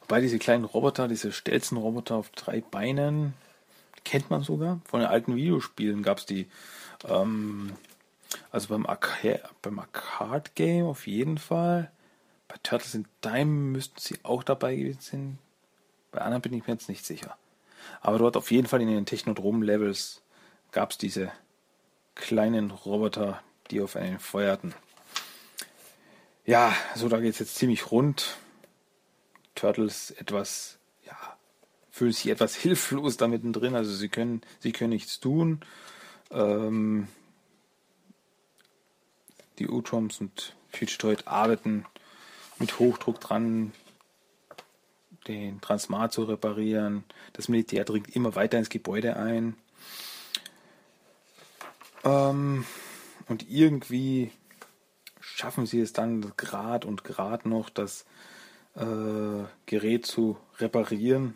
Wobei 0.01 0.21
diese 0.21 0.39
kleinen 0.39 0.65
Roboter, 0.65 1.07
diese 1.07 1.31
Stelzenroboter 1.31 2.15
auf 2.15 2.29
drei 2.31 2.61
Beinen, 2.61 3.33
kennt 4.03 4.29
man 4.29 4.43
sogar. 4.43 4.79
Von 4.85 5.01
den 5.01 5.09
alten 5.09 5.35
Videospielen 5.35 6.03
gab 6.03 6.19
es 6.19 6.25
die. 6.25 6.47
Ähm, 7.07 7.73
also 8.51 8.69
beim, 8.69 8.85
Arca 8.85 9.39
beim 9.61 9.79
Arcade 9.79 10.51
Game 10.55 10.85
auf 10.85 11.07
jeden 11.07 11.37
Fall. 11.37 11.91
Bei 12.47 12.55
Turtles 12.63 12.95
in 12.95 13.07
Time 13.21 13.45
müssten 13.45 13.99
sie 13.99 14.19
auch 14.23 14.43
dabei 14.43 14.75
gewesen 14.75 15.01
sein. 15.01 15.39
Bei 16.11 16.21
anderen 16.21 16.41
bin 16.41 16.53
ich 16.53 16.65
mir 16.65 16.73
jetzt 16.73 16.89
nicht 16.89 17.05
sicher. 17.05 17.35
Aber 18.01 18.19
dort 18.19 18.37
auf 18.37 18.51
jeden 18.51 18.67
Fall 18.67 18.81
in 18.81 18.87
den 18.87 19.05
Technodrom-Levels 19.05 20.21
gab 20.71 20.91
es 20.91 20.97
diese 20.97 21.31
kleinen 22.13 22.71
Roboter, 22.71 23.41
die 23.71 23.81
auf 23.81 23.95
einen 23.95 24.19
feuerten. 24.19 24.73
Ja, 26.45 26.75
so 26.95 27.09
da 27.09 27.19
geht 27.19 27.33
es 27.33 27.39
jetzt 27.39 27.55
ziemlich 27.55 27.91
rund. 27.91 28.37
Turtles 29.55 30.11
etwas, 30.11 30.77
ja, 31.05 31.37
fühlen 31.89 32.11
sich 32.11 32.27
etwas 32.27 32.55
hilflos 32.55 33.17
da 33.17 33.27
mittendrin. 33.27 33.75
Also 33.75 33.93
sie 33.93 34.09
können, 34.09 34.41
sie 34.59 34.71
können 34.71 34.91
nichts 34.91 35.19
tun. 35.19 35.61
Ähm, 36.31 37.07
die 39.57 39.67
U-Troms 39.67 40.19
und 40.19 40.55
Fugitoid 40.69 41.27
arbeiten 41.27 41.85
mit 42.59 42.79
Hochdruck 42.79 43.19
dran, 43.19 43.71
den 45.27 45.61
Transmat 45.61 46.13
zu 46.13 46.23
reparieren. 46.23 47.03
Das 47.33 47.47
Militär 47.47 47.85
dringt 47.85 48.15
immer 48.15 48.35
weiter 48.35 48.57
ins 48.57 48.69
Gebäude 48.69 49.17
ein. 49.17 49.55
Ähm, 52.03 52.65
und 53.27 53.49
irgendwie 53.49 54.31
schaffen 55.19 55.65
sie 55.65 55.79
es 55.79 55.93
dann 55.93 56.33
Grad 56.37 56.85
und 56.85 57.03
Grad 57.03 57.45
noch, 57.45 57.69
das 57.69 58.05
äh, 58.75 59.43
Gerät 59.65 60.05
zu 60.05 60.37
reparieren. 60.59 61.35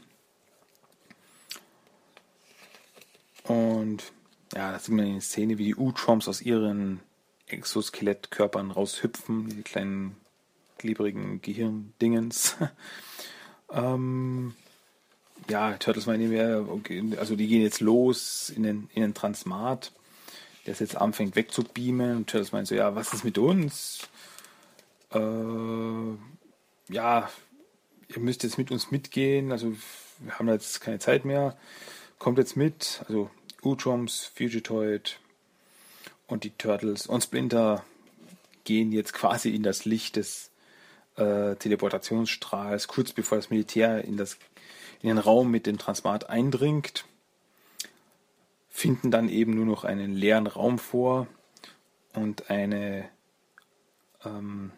Und 3.43 4.11
ja, 4.53 4.71
da 4.71 4.79
sieht 4.79 4.93
man 4.93 5.07
in 5.07 5.13
der 5.13 5.21
Szene, 5.21 5.57
wie 5.57 5.65
die 5.65 5.75
U-Tromps 5.75 6.27
aus 6.27 6.41
ihren 6.41 6.99
Exoskelettkörpern 7.47 8.71
raushüpfen, 8.71 9.49
diese 9.49 9.63
kleinen 9.63 10.15
klebrigen 10.77 11.41
Gehirndingens. 11.41 12.55
ähm, 13.71 14.53
ja, 15.49 15.73
Turtles 15.77 16.05
meinen 16.05 16.31
wir, 16.31 16.67
okay, 16.69 17.03
also 17.17 17.35
die 17.35 17.47
gehen 17.47 17.61
jetzt 17.61 17.79
los 17.81 18.49
in 18.49 18.63
den, 18.63 18.89
in 18.93 19.01
den 19.01 19.13
Transmat, 19.13 19.91
es 20.71 20.79
jetzt 20.79 20.97
anfängt 20.97 21.35
wegzubeamen. 21.35 22.17
Und 22.17 22.29
Turtles 22.29 22.51
meint 22.51 22.67
so, 22.67 22.75
ja, 22.75 22.95
was 22.95 23.13
ist 23.13 23.23
mit 23.23 23.37
uns? 23.37 24.07
Äh, 25.11 25.19
ja, 26.93 27.29
ihr 28.07 28.19
müsst 28.19 28.43
jetzt 28.43 28.57
mit 28.57 28.71
uns 28.71 28.91
mitgehen, 28.91 29.51
also 29.51 29.73
wir 30.19 30.37
haben 30.37 30.47
jetzt 30.49 30.81
keine 30.81 30.99
Zeit 30.99 31.25
mehr. 31.25 31.57
Kommt 32.17 32.37
jetzt 32.37 32.57
mit, 32.57 33.03
also 33.07 33.29
Utroms, 33.61 34.31
Fugitoid 34.35 35.19
und 36.27 36.43
die 36.43 36.51
Turtles 36.51 37.07
und 37.07 37.23
Splinter 37.23 37.83
gehen 38.63 38.91
jetzt 38.91 39.13
quasi 39.13 39.55
in 39.55 39.63
das 39.63 39.85
Licht 39.85 40.15
des 40.15 40.51
äh, 41.15 41.55
Teleportationsstrahls, 41.55 42.87
kurz 42.87 43.13
bevor 43.13 43.37
das 43.37 43.49
Militär 43.49 44.03
in, 44.03 44.17
das, 44.17 44.37
in 45.01 45.09
den 45.09 45.17
Raum 45.17 45.49
mit 45.49 45.65
dem 45.65 45.77
Transmat 45.77 46.29
eindringt, 46.29 47.05
finden 48.79 49.11
dann 49.11 49.27
eben 49.27 49.55
nur 49.55 49.65
noch 49.65 49.83
einen 49.83 50.15
leeren 50.15 50.47
Raum 50.47 50.79
vor 50.79 51.27
und 52.13 52.49
eine 52.49 53.09
ähm, 54.23 54.71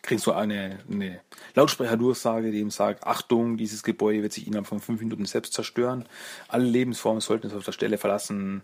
kriegen 0.00 0.20
so 0.20 0.32
eine, 0.32 0.78
eine 0.90 1.20
Lautsprecherdurchsage, 1.54 2.50
die 2.50 2.60
ihm 2.60 2.70
sagt, 2.70 3.04
Achtung, 3.04 3.58
dieses 3.58 3.82
Gebäude 3.82 4.22
wird 4.22 4.32
sich 4.32 4.46
innerhalb 4.46 4.66
von 4.66 4.80
fünf 4.80 5.00
Minuten 5.00 5.26
selbst 5.26 5.52
zerstören. 5.52 6.08
Alle 6.48 6.64
Lebensformen 6.64 7.20
sollten 7.20 7.46
es 7.46 7.54
auf 7.54 7.64
der 7.64 7.72
Stelle 7.72 7.98
verlassen. 7.98 8.62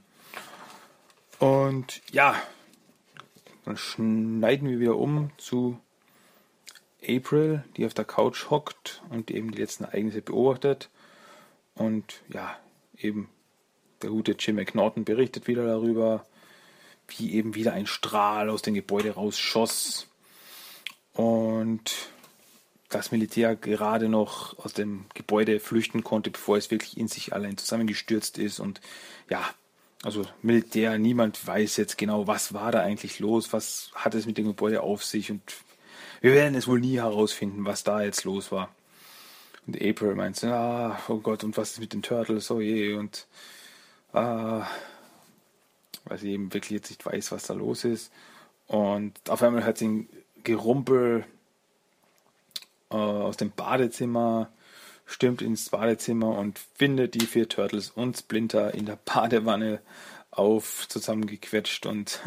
Und 1.38 2.00
ja, 2.10 2.34
dann 3.66 3.76
schneiden 3.76 4.68
wir 4.68 4.80
wieder 4.80 4.96
um 4.96 5.30
zu 5.36 5.78
April, 7.06 7.64
die 7.76 7.84
auf 7.84 7.94
der 7.94 8.04
Couch 8.06 8.48
hockt 8.48 9.02
und 9.10 9.30
eben 9.30 9.50
die 9.50 9.58
letzten 9.58 9.84
Ereignisse 9.84 10.22
beobachtet. 10.22 10.88
Und 11.74 12.22
ja, 12.28 12.58
eben 12.98 13.28
der 14.02 14.10
gute 14.10 14.36
Jim 14.38 14.56
McNaughton 14.56 15.04
berichtet 15.04 15.46
wieder 15.46 15.64
darüber, 15.64 16.24
wie 17.08 17.34
eben 17.34 17.54
wieder 17.54 17.72
ein 17.72 17.86
Strahl 17.86 18.50
aus 18.50 18.62
dem 18.62 18.74
Gebäude 18.74 19.12
rausschoss 19.12 20.06
und 21.12 21.90
das 22.88 23.12
Militär 23.12 23.56
gerade 23.56 24.08
noch 24.08 24.58
aus 24.58 24.72
dem 24.72 25.06
Gebäude 25.14 25.60
flüchten 25.60 26.02
konnte, 26.02 26.30
bevor 26.30 26.56
es 26.56 26.70
wirklich 26.70 26.96
in 26.96 27.08
sich 27.08 27.32
allein 27.32 27.56
zusammengestürzt 27.56 28.36
ist. 28.36 28.58
Und 28.58 28.80
ja, 29.28 29.48
also 30.02 30.24
Militär, 30.42 30.98
niemand 30.98 31.46
weiß 31.46 31.76
jetzt 31.76 31.98
genau, 31.98 32.26
was 32.26 32.52
war 32.52 32.72
da 32.72 32.80
eigentlich 32.80 33.20
los, 33.20 33.52
was 33.52 33.90
hat 33.94 34.14
es 34.14 34.26
mit 34.26 34.38
dem 34.38 34.46
Gebäude 34.46 34.82
auf 34.82 35.04
sich 35.04 35.30
und 35.30 35.42
wir 36.20 36.32
werden 36.32 36.54
es 36.54 36.66
wohl 36.66 36.80
nie 36.80 36.96
herausfinden, 36.98 37.64
was 37.64 37.84
da 37.84 38.02
jetzt 38.02 38.24
los 38.24 38.52
war. 38.52 38.74
Und 39.66 39.76
April 39.76 40.14
meint, 40.14 40.42
ah, 40.44 40.98
oh 41.08 41.18
Gott, 41.18 41.44
und 41.44 41.56
was 41.56 41.72
ist 41.72 41.80
mit 41.80 41.92
den 41.92 42.02
Turtles, 42.02 42.50
oh 42.50 42.60
je, 42.60 42.94
und 42.94 43.26
ah, 44.12 44.66
weil 46.04 46.18
sie 46.18 46.32
eben 46.32 46.52
wirklich 46.52 46.72
jetzt 46.72 46.90
nicht 46.90 47.04
weiß, 47.04 47.32
was 47.32 47.44
da 47.44 47.54
los 47.54 47.84
ist. 47.84 48.12
Und 48.66 49.18
auf 49.28 49.42
einmal 49.42 49.64
hört 49.64 49.78
sie 49.78 49.88
ein 49.88 50.08
Gerumpel 50.44 51.24
äh, 52.90 52.94
aus 52.94 53.36
dem 53.36 53.50
Badezimmer, 53.50 54.50
stürmt 55.06 55.42
ins 55.42 55.70
Badezimmer 55.70 56.38
und 56.38 56.58
findet 56.76 57.14
die 57.14 57.26
vier 57.26 57.48
Turtles 57.48 57.90
und 57.90 58.16
Splinter 58.16 58.74
in 58.74 58.86
der 58.86 58.98
Badewanne 59.04 59.80
auf, 60.30 60.86
zusammengequetscht 60.88 61.86
und 61.86 62.20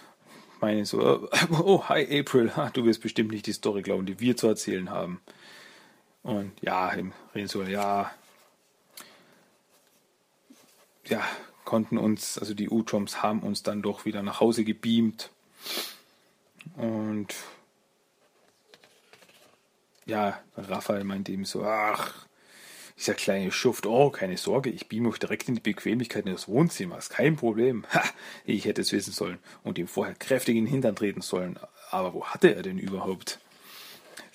meine 0.60 0.84
so, 0.84 1.28
oh, 1.50 1.84
hi 1.88 2.20
April, 2.20 2.50
du 2.72 2.84
wirst 2.84 3.02
bestimmt 3.02 3.30
nicht 3.30 3.46
die 3.46 3.52
Story 3.52 3.82
glauben, 3.82 4.06
die 4.06 4.20
wir 4.20 4.36
zu 4.36 4.48
erzählen 4.48 4.90
haben. 4.90 5.20
Und 6.22 6.52
ja, 6.60 6.90
im 6.90 7.12
reden 7.34 7.46
so, 7.46 7.62
ja, 7.62 8.10
ja, 11.08 11.22
konnten 11.64 11.98
uns, 11.98 12.38
also 12.38 12.54
die 12.54 12.68
U-Tromps 12.68 13.22
haben 13.22 13.40
uns 13.40 13.62
dann 13.62 13.82
doch 13.82 14.04
wieder 14.04 14.22
nach 14.22 14.40
Hause 14.40 14.64
gebeamt. 14.64 15.30
Und 16.76 17.34
ja, 20.06 20.40
Raphael 20.56 21.04
meinte 21.04 21.32
ihm 21.32 21.44
so, 21.44 21.64
ach, 21.64 22.26
dieser 22.96 23.14
kleine 23.14 23.52
Schuft, 23.52 23.86
oh, 23.86 24.10
keine 24.10 24.36
Sorge, 24.36 24.70
ich 24.70 24.88
beame 24.88 25.10
euch 25.10 25.18
direkt 25.18 25.48
in 25.48 25.56
die 25.56 25.60
Bequemlichkeiten 25.60 26.32
des 26.32 26.48
Wohnzimmers, 26.48 27.10
kein 27.10 27.36
Problem. 27.36 27.84
Ha, 27.92 28.02
ich 28.44 28.64
hätte 28.64 28.80
es 28.80 28.92
wissen 28.92 29.12
sollen 29.12 29.38
und 29.64 29.78
ihm 29.78 29.88
vorher 29.88 30.14
kräftig 30.14 30.56
in 30.56 30.64
den 30.64 30.70
Hintern 30.70 30.96
treten 30.96 31.20
sollen. 31.20 31.58
Aber 31.90 32.14
wo 32.14 32.24
hatte 32.24 32.54
er 32.54 32.62
denn 32.62 32.78
überhaupt? 32.78 33.38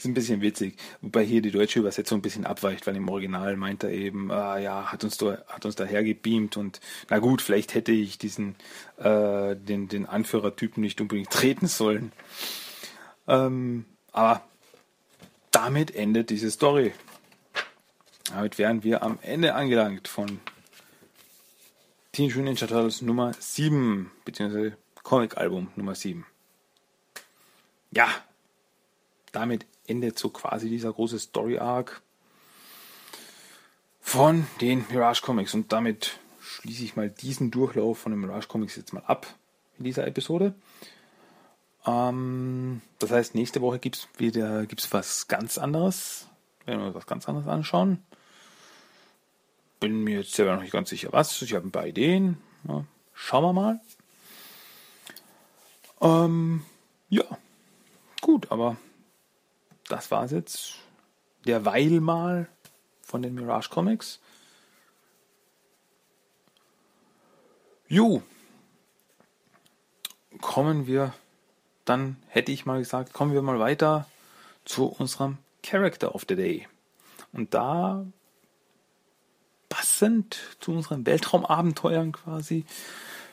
Ist 0.02 0.06
ein 0.06 0.14
bisschen 0.14 0.42
witzig, 0.42 0.76
wobei 1.02 1.24
hier 1.24 1.42
die 1.42 1.52
deutsche 1.52 1.80
Übersetzung 1.80 2.20
ein 2.20 2.22
bisschen 2.24 2.46
abweicht, 2.46 2.88
weil 2.88 2.96
im 2.96 3.08
Original 3.08 3.56
meint 3.56 3.84
er 3.84 3.92
eben, 3.92 4.32
ah, 4.32 4.58
ja, 4.58 4.92
hat 4.92 5.04
uns 5.04 5.18
da, 5.18 5.44
hat 5.48 5.66
uns 5.66 5.76
daher 5.76 6.04
gebeamt 6.04 6.58
und 6.58 6.82
na 7.10 7.20
gut, 7.20 7.42
vielleicht 7.42 7.76
hätte 7.76 7.92
ich 7.92 8.18
diesen 8.18 8.56
äh, 8.98 9.56
den, 9.56 9.88
den 9.88 10.08
Anführertypen 10.08 10.82
nicht 10.82 11.00
unbedingt 11.02 11.30
treten 11.30 11.68
sollen. 11.68 12.12
Ähm, 13.28 13.86
aber 14.12 14.42
damit 15.52 15.94
endet 15.94 16.32
diese 16.32 16.50
Story. 16.50 16.94
Damit 18.26 18.58
wären 18.58 18.84
wir 18.84 19.04
am 19.04 19.20
Ende 19.22 19.54
angelangt 19.54 20.08
von 20.08 20.40
Teenage 22.12 22.40
Mutant 22.40 22.60
Ninja 22.62 22.68
Turtles 22.68 23.02
Nummer 23.02 23.34
7, 23.38 24.12
beziehungsweise 24.26 24.78
Comic-Album 25.04 25.70
Nummer 25.76 25.96
7. 25.96 26.26
Ja, 27.92 28.10
damit 29.32 29.66
endet 29.88 30.18
so 30.18 30.30
quasi 30.30 30.70
dieser 30.70 30.94
große 30.94 31.20
Story-Arc 31.20 32.02
von 34.00 34.48
den 34.60 34.86
Mirage 34.90 35.22
Comics. 35.22 35.54
Und 35.54 35.72
damit 35.72 36.20
schließe 36.42 36.84
ich 36.84 36.96
mal 36.96 37.10
diesen 37.10 37.52
Durchlauf 37.52 38.00
von 38.00 38.12
den 38.12 38.22
Mirage 38.22 38.48
Comics 38.48 38.76
jetzt 38.76 38.94
mal 38.94 39.04
ab 39.06 39.28
in 39.78 39.86
dieser 39.86 40.06
Episode. 40.08 40.54
Ähm, 41.86 42.82
das 43.00 43.12
heißt, 43.12 43.36
nächste 43.36 43.62
Woche 43.62 43.80
gibt 43.80 43.96
es 43.96 44.08
wieder 44.18 44.66
gibt's 44.66 44.92
was 44.92 45.28
ganz 45.28 45.58
anderes. 45.58 46.28
Wenn 46.66 46.80
wir 46.80 46.88
uns 46.88 46.96
was 46.96 47.08
ganz 47.08 47.28
anderes 47.28 47.48
anschauen. 47.48 48.04
Bin 49.80 50.04
mir 50.04 50.20
jetzt 50.20 50.34
selber 50.34 50.54
noch 50.54 50.62
nicht 50.62 50.74
ganz 50.74 50.90
sicher, 50.90 51.10
was. 51.12 51.42
Ich 51.42 51.56
habe 51.56 51.68
ein 51.68 51.72
paar 51.72 51.88
Ideen. 51.88 52.38
Ja, 52.68 52.86
schauen 53.14 53.44
wir 53.44 53.54
mal. 53.54 53.82
Ähm, 56.02 56.64
ja, 57.10 57.24
gut, 58.22 58.52
aber 58.52 58.78
das 59.92 60.12
war 60.12 60.24
es 60.24 60.32
jetzt 60.32 60.76
derweil 61.46 62.00
mal 62.00 62.48
von 63.02 63.22
den 63.22 63.36
Mirage 63.36 63.70
Comics. 63.70 64.20
Jo, 67.88 68.24
kommen 70.40 70.88
wir, 70.88 71.14
dann 71.84 72.16
hätte 72.28 72.54
ich 72.54 72.66
mal 72.66 72.80
gesagt, 72.80 73.12
kommen 73.12 73.34
wir 73.34 73.42
mal 73.42 73.60
weiter 73.60 74.08
zu 74.64 74.86
unserem 74.86 75.40
Character 75.62 76.16
of 76.16 76.26
the 76.30 76.36
Day. 76.36 76.68
Und 77.34 77.54
da 77.54 78.06
passend 79.68 80.40
zu 80.60 80.72
unseren 80.72 81.06
Weltraumabenteuern 81.06 82.14
quasi, 82.14 82.66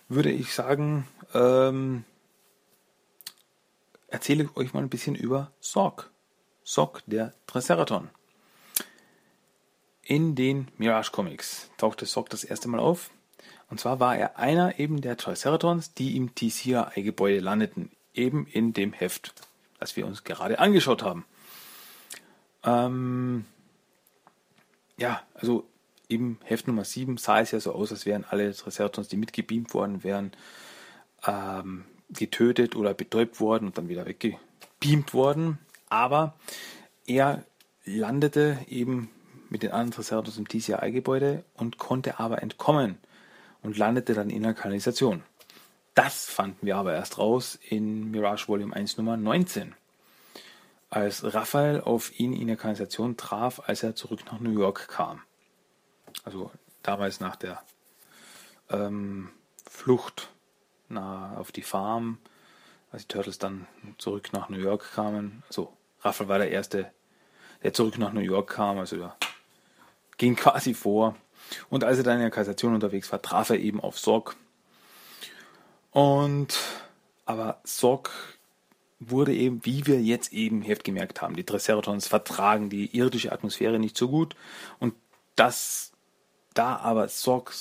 würde 0.08 0.30
ich 0.30 0.54
sagen, 0.54 1.06
ähm, 1.34 2.04
erzähle 4.08 4.44
ich 4.44 4.56
euch 4.56 4.72
mal 4.72 4.82
ein 4.82 4.88
bisschen 4.88 5.14
über 5.14 5.52
Sorg. 5.60 6.10
Sock 6.68 7.02
der 7.06 7.32
Triceraton. 7.46 8.10
In 10.02 10.34
den 10.34 10.68
Mirage 10.76 11.10
Comics 11.10 11.70
tauchte 11.78 12.04
Sock 12.04 12.28
das 12.28 12.44
erste 12.44 12.68
Mal 12.68 12.78
auf. 12.78 13.08
Und 13.70 13.80
zwar 13.80 14.00
war 14.00 14.14
er 14.18 14.38
einer 14.38 14.78
eben 14.78 15.00
der 15.00 15.16
Triceratons, 15.16 15.94
die 15.94 16.14
im 16.14 16.34
TCI-Gebäude 16.34 17.40
landeten. 17.40 17.90
Eben 18.12 18.46
in 18.46 18.74
dem 18.74 18.92
Heft, 18.92 19.32
das 19.80 19.96
wir 19.96 20.04
uns 20.04 20.24
gerade 20.24 20.58
angeschaut 20.58 21.02
haben. 21.02 21.24
Ähm, 22.62 23.46
ja, 24.98 25.22
also 25.32 25.66
im 26.06 26.36
Heft 26.44 26.66
Nummer 26.66 26.84
7 26.84 27.16
sah 27.16 27.40
es 27.40 27.52
ja 27.52 27.60
so 27.60 27.72
aus, 27.72 27.92
als 27.92 28.04
wären 28.04 28.26
alle 28.28 28.52
Triceratons, 28.52 29.08
die 29.08 29.16
mitgebeamt 29.16 29.72
worden 29.72 30.04
wären, 30.04 30.32
ähm, 31.26 31.86
getötet 32.10 32.76
oder 32.76 32.92
betäubt 32.92 33.40
worden 33.40 33.68
und 33.68 33.78
dann 33.78 33.88
wieder 33.88 34.04
weggebeamt 34.04 35.14
worden. 35.14 35.58
Aber 35.90 36.34
er 37.06 37.44
landete 37.84 38.58
eben 38.68 39.10
mit 39.48 39.62
den 39.62 39.72
anderen 39.72 39.92
Triceratops 39.92 40.36
im 40.36 40.48
TCI-Gebäude 40.48 41.44
und 41.54 41.78
konnte 41.78 42.18
aber 42.18 42.42
entkommen 42.42 42.98
und 43.62 43.78
landete 43.78 44.14
dann 44.14 44.30
in 44.30 44.42
der 44.42 44.54
Kanalisation. 44.54 45.22
Das 45.94 46.26
fanden 46.26 46.66
wir 46.66 46.76
aber 46.76 46.94
erst 46.94 47.18
raus 47.18 47.58
in 47.68 48.10
Mirage 48.10 48.48
Volume 48.48 48.74
1 48.74 48.98
Nummer 48.98 49.16
19, 49.16 49.74
als 50.90 51.34
Raphael 51.34 51.80
auf 51.80 52.18
ihn 52.20 52.32
in 52.32 52.46
der 52.46 52.56
Kanalisation 52.56 53.16
traf, 53.16 53.60
als 53.66 53.82
er 53.82 53.94
zurück 53.94 54.20
nach 54.26 54.38
New 54.38 54.52
York 54.52 54.88
kam. 54.88 55.22
Also 56.24 56.50
damals 56.82 57.20
nach 57.20 57.36
der 57.36 57.62
ähm, 58.70 59.30
Flucht 59.68 60.30
na, 60.88 61.36
auf 61.36 61.52
die 61.52 61.62
Farm, 61.62 62.18
als 62.90 63.02
die 63.02 63.08
Turtles 63.08 63.38
dann 63.38 63.66
zurück 63.98 64.32
nach 64.32 64.48
New 64.48 64.58
York 64.58 64.92
kamen. 64.92 65.42
Also 65.48 65.72
Raphael 66.00 66.28
war 66.28 66.38
der 66.38 66.50
Erste, 66.50 66.90
der 67.62 67.72
zurück 67.72 67.98
nach 67.98 68.12
New 68.12 68.20
York 68.20 68.50
kam, 68.50 68.78
also 68.78 68.96
der 68.96 69.16
ging 70.16 70.36
quasi 70.36 70.74
vor. 70.74 71.16
Und 71.70 71.84
als 71.84 71.98
er 71.98 72.04
dann 72.04 72.16
in 72.16 72.22
der 72.22 72.30
Kassation 72.30 72.74
unterwegs 72.74 73.10
war, 73.10 73.22
traf 73.22 73.50
er 73.50 73.58
eben 73.58 73.80
auf 73.80 73.98
Sorg. 73.98 74.36
Und 75.90 76.58
aber 77.24 77.60
Sorg 77.64 78.10
wurde 79.00 79.34
eben, 79.34 79.64
wie 79.64 79.86
wir 79.86 80.00
jetzt 80.02 80.32
eben 80.32 80.62
Heft 80.62 80.84
gemerkt 80.84 81.22
haben, 81.22 81.36
die 81.36 81.44
Triceratons 81.44 82.08
vertragen 82.08 82.68
die 82.68 82.96
irdische 82.96 83.32
Atmosphäre 83.32 83.78
nicht 83.78 83.96
so 83.96 84.08
gut. 84.08 84.34
Und 84.80 84.94
das, 85.36 85.92
da 86.54 86.76
aber 86.76 87.08
Sorg 87.08 87.52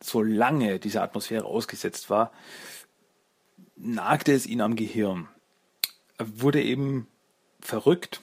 so 0.00 0.22
lange 0.22 0.78
dieser 0.78 1.02
Atmosphäre 1.02 1.44
ausgesetzt 1.44 2.08
war, 2.08 2.32
nagte 3.76 4.32
es 4.32 4.46
ihn 4.46 4.60
am 4.60 4.76
Gehirn. 4.76 5.28
Wurde 6.18 6.62
eben 6.62 7.08
verrückt 7.60 8.20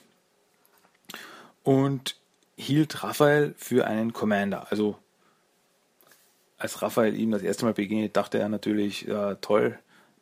und 1.62 2.16
hielt 2.56 3.02
Raphael 3.02 3.54
für 3.56 3.86
einen 3.86 4.12
Commander. 4.12 4.70
Also 4.70 4.98
als 6.58 6.82
Raphael 6.82 7.14
ihm 7.14 7.30
das 7.30 7.42
erste 7.42 7.64
Mal 7.64 7.74
begegnet, 7.74 8.16
dachte 8.16 8.38
er 8.38 8.48
natürlich, 8.48 9.02
ja, 9.02 9.34
toll, 9.36 9.78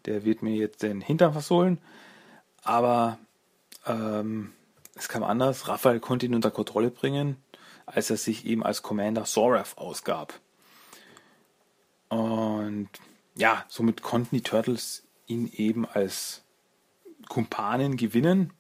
der 0.07 0.25
wird 0.25 0.43
mir 0.43 0.55
jetzt 0.55 0.83
den 0.83 1.01
Hintern 1.01 1.33
versohlen. 1.33 1.79
Aber 2.63 3.19
ähm, 3.87 4.53
es 4.95 5.09
kam 5.09 5.23
anders. 5.23 5.69
Raphael 5.69 6.01
konnte 6.01 6.27
ihn 6.27 6.35
unter 6.35 6.51
Kontrolle 6.51 6.91
bringen, 6.91 7.37
als 7.87 8.11
er 8.11 8.17
sich 8.17 8.47
eben 8.47 8.63
als 8.65 8.83
Commander 8.83 9.25
Sorath 9.25 9.79
ausgab. 9.79 10.35
Und 12.09 12.89
ja, 13.35 13.65
somit 13.69 14.03
konnten 14.03 14.37
die 14.37 14.43
Turtles 14.43 15.05
ihn 15.27 15.51
eben 15.55 15.87
als 15.87 16.43
Kumpanen 17.33 17.97
gewinnen. 17.97 18.53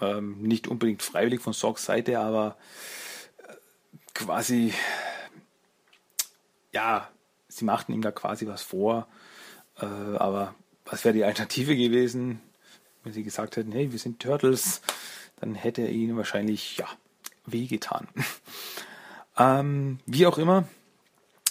Ähm, 0.00 0.42
nicht 0.42 0.66
unbedingt 0.66 1.00
freiwillig 1.00 1.40
von 1.40 1.52
Sorgs 1.52 1.84
Seite, 1.84 2.18
aber 2.18 2.56
äh, 3.38 3.54
quasi, 4.14 4.74
ja, 6.72 7.08
sie 7.46 7.64
machten 7.64 7.92
ihm 7.92 8.02
da 8.02 8.10
quasi 8.10 8.48
was 8.48 8.62
vor. 8.62 9.06
Äh, 9.80 9.84
aber 9.84 10.56
was 10.86 11.04
wäre 11.04 11.14
die 11.14 11.22
Alternative 11.22 11.76
gewesen, 11.76 12.40
wenn 13.04 13.12
sie 13.12 13.22
gesagt 13.22 13.56
hätten, 13.56 13.70
hey, 13.70 13.92
wir 13.92 14.00
sind 14.00 14.18
Turtles, 14.18 14.82
dann 15.36 15.54
hätte 15.54 15.82
er 15.82 15.90
ihnen 15.90 16.16
wahrscheinlich, 16.16 16.78
ja, 16.78 16.88
wehgetan. 17.46 18.08
ähm, 19.38 20.00
wie 20.04 20.26
auch 20.26 20.38
immer, 20.38 20.66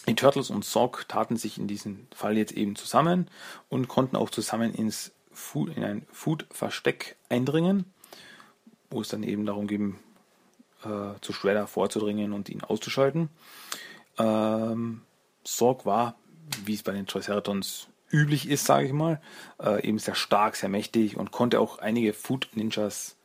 die 0.07 0.15
Turtles 0.15 0.49
und 0.49 0.65
Sock 0.65 1.07
taten 1.07 1.37
sich 1.37 1.57
in 1.57 1.69
diesem 1.69 2.07
Fall 2.13 2.37
jetzt 2.37 2.51
eben 2.51 2.75
zusammen 2.75 3.29
und 3.69 3.87
konnten 3.87 4.17
auch 4.17 4.29
zusammen 4.29 4.73
ins 4.73 5.13
Food, 5.33 5.75
in 5.75 5.83
ein 5.83 6.05
Food-Versteck 6.11 7.15
eindringen, 7.29 7.85
wo 8.89 9.01
es 9.01 9.09
dann 9.09 9.23
eben 9.23 9.45
darum 9.45 9.67
ging, 9.67 9.99
äh, 10.83 11.19
zu 11.21 11.33
Shredder 11.33 11.67
vorzudringen 11.67 12.33
und 12.33 12.49
ihn 12.49 12.63
auszuschalten. 12.63 13.29
Ähm, 14.17 15.01
Sorg 15.43 15.85
war, 15.85 16.15
wie 16.65 16.75
es 16.75 16.83
bei 16.83 16.91
den 16.91 17.07
Triceratons 17.07 17.87
üblich 18.11 18.47
ist, 18.47 18.65
sage 18.65 18.85
ich 18.85 18.93
mal, 18.93 19.19
äh, 19.61 19.85
eben 19.85 19.97
sehr 19.97 20.15
stark, 20.15 20.55
sehr 20.55 20.69
mächtig 20.69 21.17
und 21.17 21.31
konnte 21.31 21.59
auch 21.59 21.79
einige 21.79 22.13
Food 22.13 22.49
Ninjas 22.53 23.15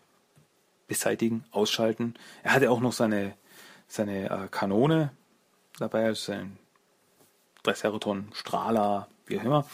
beseitigen, 0.86 1.44
ausschalten. 1.50 2.14
Er 2.42 2.54
hatte 2.54 2.70
auch 2.70 2.80
noch 2.80 2.94
seine, 2.94 3.34
seine 3.86 4.30
äh, 4.30 4.48
Kanone 4.50 5.12
dabei, 5.78 6.06
also 6.06 6.32
sein 6.32 6.56
Triceratops, 7.62 8.38
Strahler, 8.38 9.08
wie 9.26 9.38
auch 9.38 9.44
immer. 9.44 9.66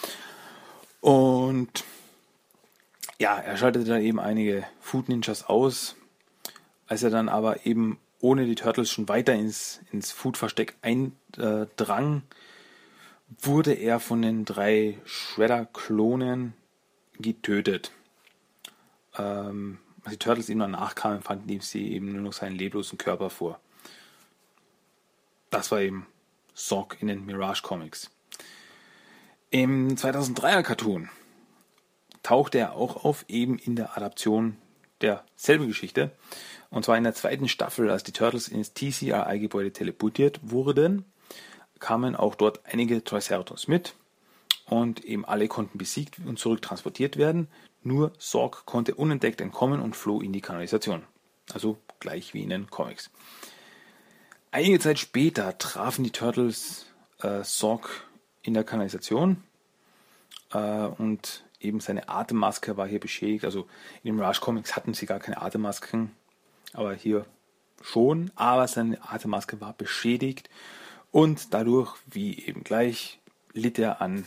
Und 1.01 1.85
ja, 3.19 3.39
er 3.39 3.57
schaltete 3.57 3.85
dann 3.85 4.03
eben 4.03 4.21
einige 4.21 4.65
Food 4.81 5.09
Ninjas 5.09 5.45
aus. 5.45 5.97
Als 6.87 7.03
er 7.03 7.11
dann 7.11 7.29
aber 7.29 7.67
eben 7.67 7.99
ohne 8.21 8.47
die 8.47 8.55
Turtles 8.55 8.91
schon 8.91 9.09
weiter 9.09 9.35
ins, 9.35 9.81
ins 9.93 10.13
Food-Versteck 10.13 10.77
eindrang, 10.83 12.23
wurde 13.41 13.73
er 13.73 14.01
von 14.01 14.23
den 14.23 14.45
drei 14.45 14.99
Shredder-Klonen 15.05 16.55
getötet. 17.19 17.93
Ähm, 19.17 19.79
als 20.05 20.13
die 20.13 20.19
Turtles 20.19 20.49
ihm 20.49 20.59
dann 20.59 20.73
nachkamen, 20.73 21.23
fanden 21.23 21.61
sie 21.61 21.93
eben 21.93 22.13
nur 22.13 22.23
noch 22.23 22.33
seinen 22.33 22.57
leblosen 22.57 22.99
Körper 22.99 23.31
vor. 23.31 23.61
Das 25.51 25.71
war 25.71 25.81
eben 25.81 26.07
Sock 26.55 27.01
in 27.01 27.09
den 27.09 27.27
Mirage 27.27 27.63
Comics. 27.63 28.11
Im 29.51 29.97
2003er 29.97 30.63
Cartoon 30.63 31.09
tauchte 32.25 32.59
er 32.59 32.75
auch 32.75 33.05
auf, 33.05 33.25
eben 33.29 33.59
in 33.59 33.77
der 33.77 33.97
Adaption 33.97 34.57
derselben 35.01 35.69
Geschichte. 35.69 36.11
Und 36.71 36.85
zwar 36.85 36.99
in 36.99 37.05
der 37.05 37.15
zweiten 37.15 37.49
Staffel, 37.49 37.89
als 37.89 38.03
die 38.03 38.11
Turtles 38.11 38.49
ins 38.49 38.75
TCRI-Gebäude 38.75 39.73
teleportiert 39.73 40.41
wurden, 40.43 41.05
kamen 41.79 42.17
auch 42.17 42.35
dort 42.35 42.61
einige 42.65 43.05
Triceratops 43.05 43.69
mit 43.69 43.95
und 44.67 45.05
eben 45.05 45.25
alle 45.25 45.47
konnten 45.47 45.79
besiegt 45.79 46.19
und 46.27 46.39
zurücktransportiert 46.39 47.17
werden. 47.17 47.49
Nur 47.83 48.13
Sorg 48.19 48.65
konnte 48.65 48.95
unentdeckt 48.95 49.41
entkommen 49.41 49.81
und 49.81 49.95
floh 49.95 50.21
in 50.21 50.33
die 50.33 50.41
Kanalisation. 50.41 51.05
Also 51.53 51.79
gleich 52.01 52.33
wie 52.33 52.43
in 52.43 52.49
den 52.49 52.71
Comics. 52.71 53.11
Einige 54.51 54.79
Zeit 54.79 54.99
später 54.99 55.59
trafen 55.59 56.05
die 56.05 56.11
Turtles 56.11 56.87
äh, 57.21 57.45
Sorg 57.45 58.07
in 58.43 58.55
der 58.55 58.65
Kanalisation 58.65 59.45
äh, 60.53 60.87
und 60.87 61.44
eben 61.65 61.81
seine 61.81 62.09
Atemmaske 62.09 62.77
war 62.77 62.87
hier 62.87 63.01
beschädigt. 63.01 63.45
Also 63.45 63.67
in 64.03 64.17
den 64.17 64.25
Rush 64.25 64.41
Comics 64.41 64.77
hatten 64.77 64.95
sie 64.95 65.07
gar 65.07 65.21
keine 65.21 65.41
Atemmasken, 65.41 66.13
aber 66.73 66.95
hier 66.95 67.27
schon. 67.83 68.31
Aber 68.35 68.69
seine 68.69 68.99
Atemmaske 69.03 69.61
war 69.61 69.73
beschädigt 69.73 70.49
und 71.11 71.55
dadurch, 71.55 71.95
wie 72.07 72.39
eben 72.47 72.65
gleich, 72.65 73.21
litt 73.53 73.79
er 73.79 74.01
an, 74.01 74.27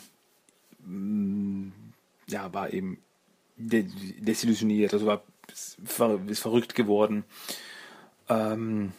mm, 0.79 1.69
ja, 2.29 2.53
war 2.53 2.71
eben 2.73 2.99
desillusioniert, 3.57 4.93
also 4.93 5.05
war 5.05 5.23
ist 6.27 6.39
verrückt 6.39 6.75
geworden. 6.75 7.23
Ähm, 8.29 8.91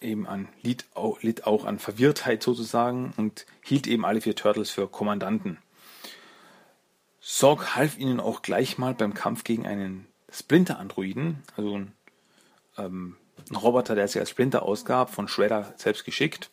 eben 0.00 0.26
an 0.26 0.48
litt 0.62 0.86
auch, 0.94 1.22
litt 1.22 1.46
auch 1.46 1.64
an 1.64 1.78
Verwirrtheit 1.78 2.42
sozusagen 2.42 3.12
und 3.16 3.46
hielt 3.62 3.86
eben 3.86 4.04
alle 4.04 4.20
vier 4.20 4.34
Turtles 4.34 4.70
für 4.70 4.88
Kommandanten. 4.88 5.58
Sorg 7.20 7.76
half 7.76 7.98
ihnen 7.98 8.18
auch 8.18 8.42
gleich 8.42 8.78
mal 8.78 8.94
beim 8.94 9.14
Kampf 9.14 9.44
gegen 9.44 9.66
einen 9.66 10.06
Splinter-Androiden, 10.32 11.42
also 11.56 11.76
ein, 11.76 11.92
ähm, 12.78 13.16
ein, 13.50 13.56
Roboter, 13.56 13.94
der 13.94 14.08
sich 14.08 14.20
als 14.20 14.30
Splinter 14.30 14.62
ausgab, 14.62 15.10
von 15.10 15.28
Shredder 15.28 15.74
selbst 15.76 16.04
geschickt 16.04 16.50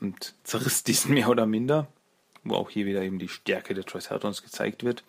und 0.00 0.34
zerriss 0.44 0.82
diesen 0.82 1.14
mehr 1.14 1.28
oder 1.28 1.46
minder, 1.46 1.86
wo 2.42 2.54
auch 2.54 2.70
hier 2.70 2.86
wieder 2.86 3.02
eben 3.02 3.18
die 3.18 3.28
Stärke 3.28 3.74
der 3.74 3.84
Triceratons 3.84 4.42
gezeigt 4.42 4.82
wird. 4.82 5.04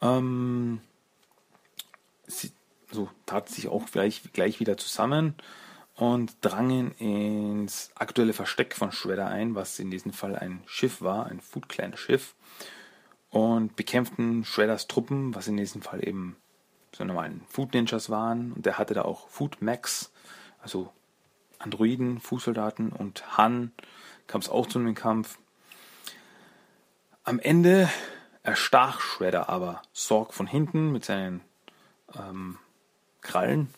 Ähm, 0.00 0.80
sie 2.26 2.52
so 2.90 3.08
taten 3.26 3.52
sich 3.52 3.68
auch 3.68 3.86
gleich, 3.86 4.22
gleich 4.32 4.60
wieder 4.60 4.76
zusammen 4.76 5.34
und 5.94 6.32
drangen 6.40 6.92
ins 6.92 7.90
aktuelle 7.94 8.32
Versteck 8.32 8.74
von 8.74 8.92
Shredder 8.92 9.28
ein, 9.28 9.54
was 9.54 9.78
in 9.78 9.90
diesem 9.90 10.12
Fall 10.12 10.36
ein 10.36 10.62
Schiff 10.66 11.00
war, 11.00 11.26
ein 11.26 11.40
Food 11.40 11.68
Clan 11.68 11.96
Schiff, 11.96 12.34
und 13.32 13.76
bekämpften 13.76 14.44
Shredders 14.44 14.86
Truppen, 14.86 15.34
was 15.34 15.48
in 15.48 15.56
diesem 15.56 15.80
Fall 15.82 16.06
eben 16.06 16.36
so 16.94 17.02
normalen 17.02 17.42
Food 17.48 17.72
Ninjas 17.72 18.10
waren. 18.10 18.52
Und 18.52 18.66
er 18.66 18.78
hatte 18.78 18.94
da 18.94 19.02
auch 19.02 19.28
Food 19.28 19.62
Max, 19.62 20.12
also 20.60 20.92
Androiden, 21.58 22.20
Fußsoldaten 22.20 22.92
und 22.92 23.38
Han 23.38 23.72
kam 24.26 24.42
es 24.42 24.50
auch 24.50 24.66
zu 24.66 24.78
einem 24.78 24.94
Kampf. 24.94 25.38
Am 27.24 27.38
Ende 27.38 27.88
erstach 28.42 29.00
Shredder 29.00 29.48
aber 29.48 29.80
Sorg 29.94 30.34
von 30.34 30.46
hinten 30.46 30.92
mit 30.92 31.04
seinen 31.04 31.40
ähm, 32.14 32.58
Krallen. 33.22 33.72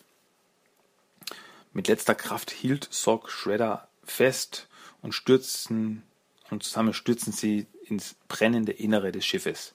Mit 1.71 1.87
letzter 1.87 2.15
Kraft 2.15 2.51
hielt 2.51 2.89
Sorg 2.91 3.29
Shredder 3.29 3.87
fest 4.03 4.67
und 5.01 5.13
stürzten 5.13 6.03
und 6.49 6.63
zusammen 6.63 6.93
stürzen 6.93 7.31
sie 7.31 7.67
ins 7.89 8.15
brennende 8.27 8.71
Innere 8.71 9.11
des 9.11 9.25
Schiffes. 9.25 9.73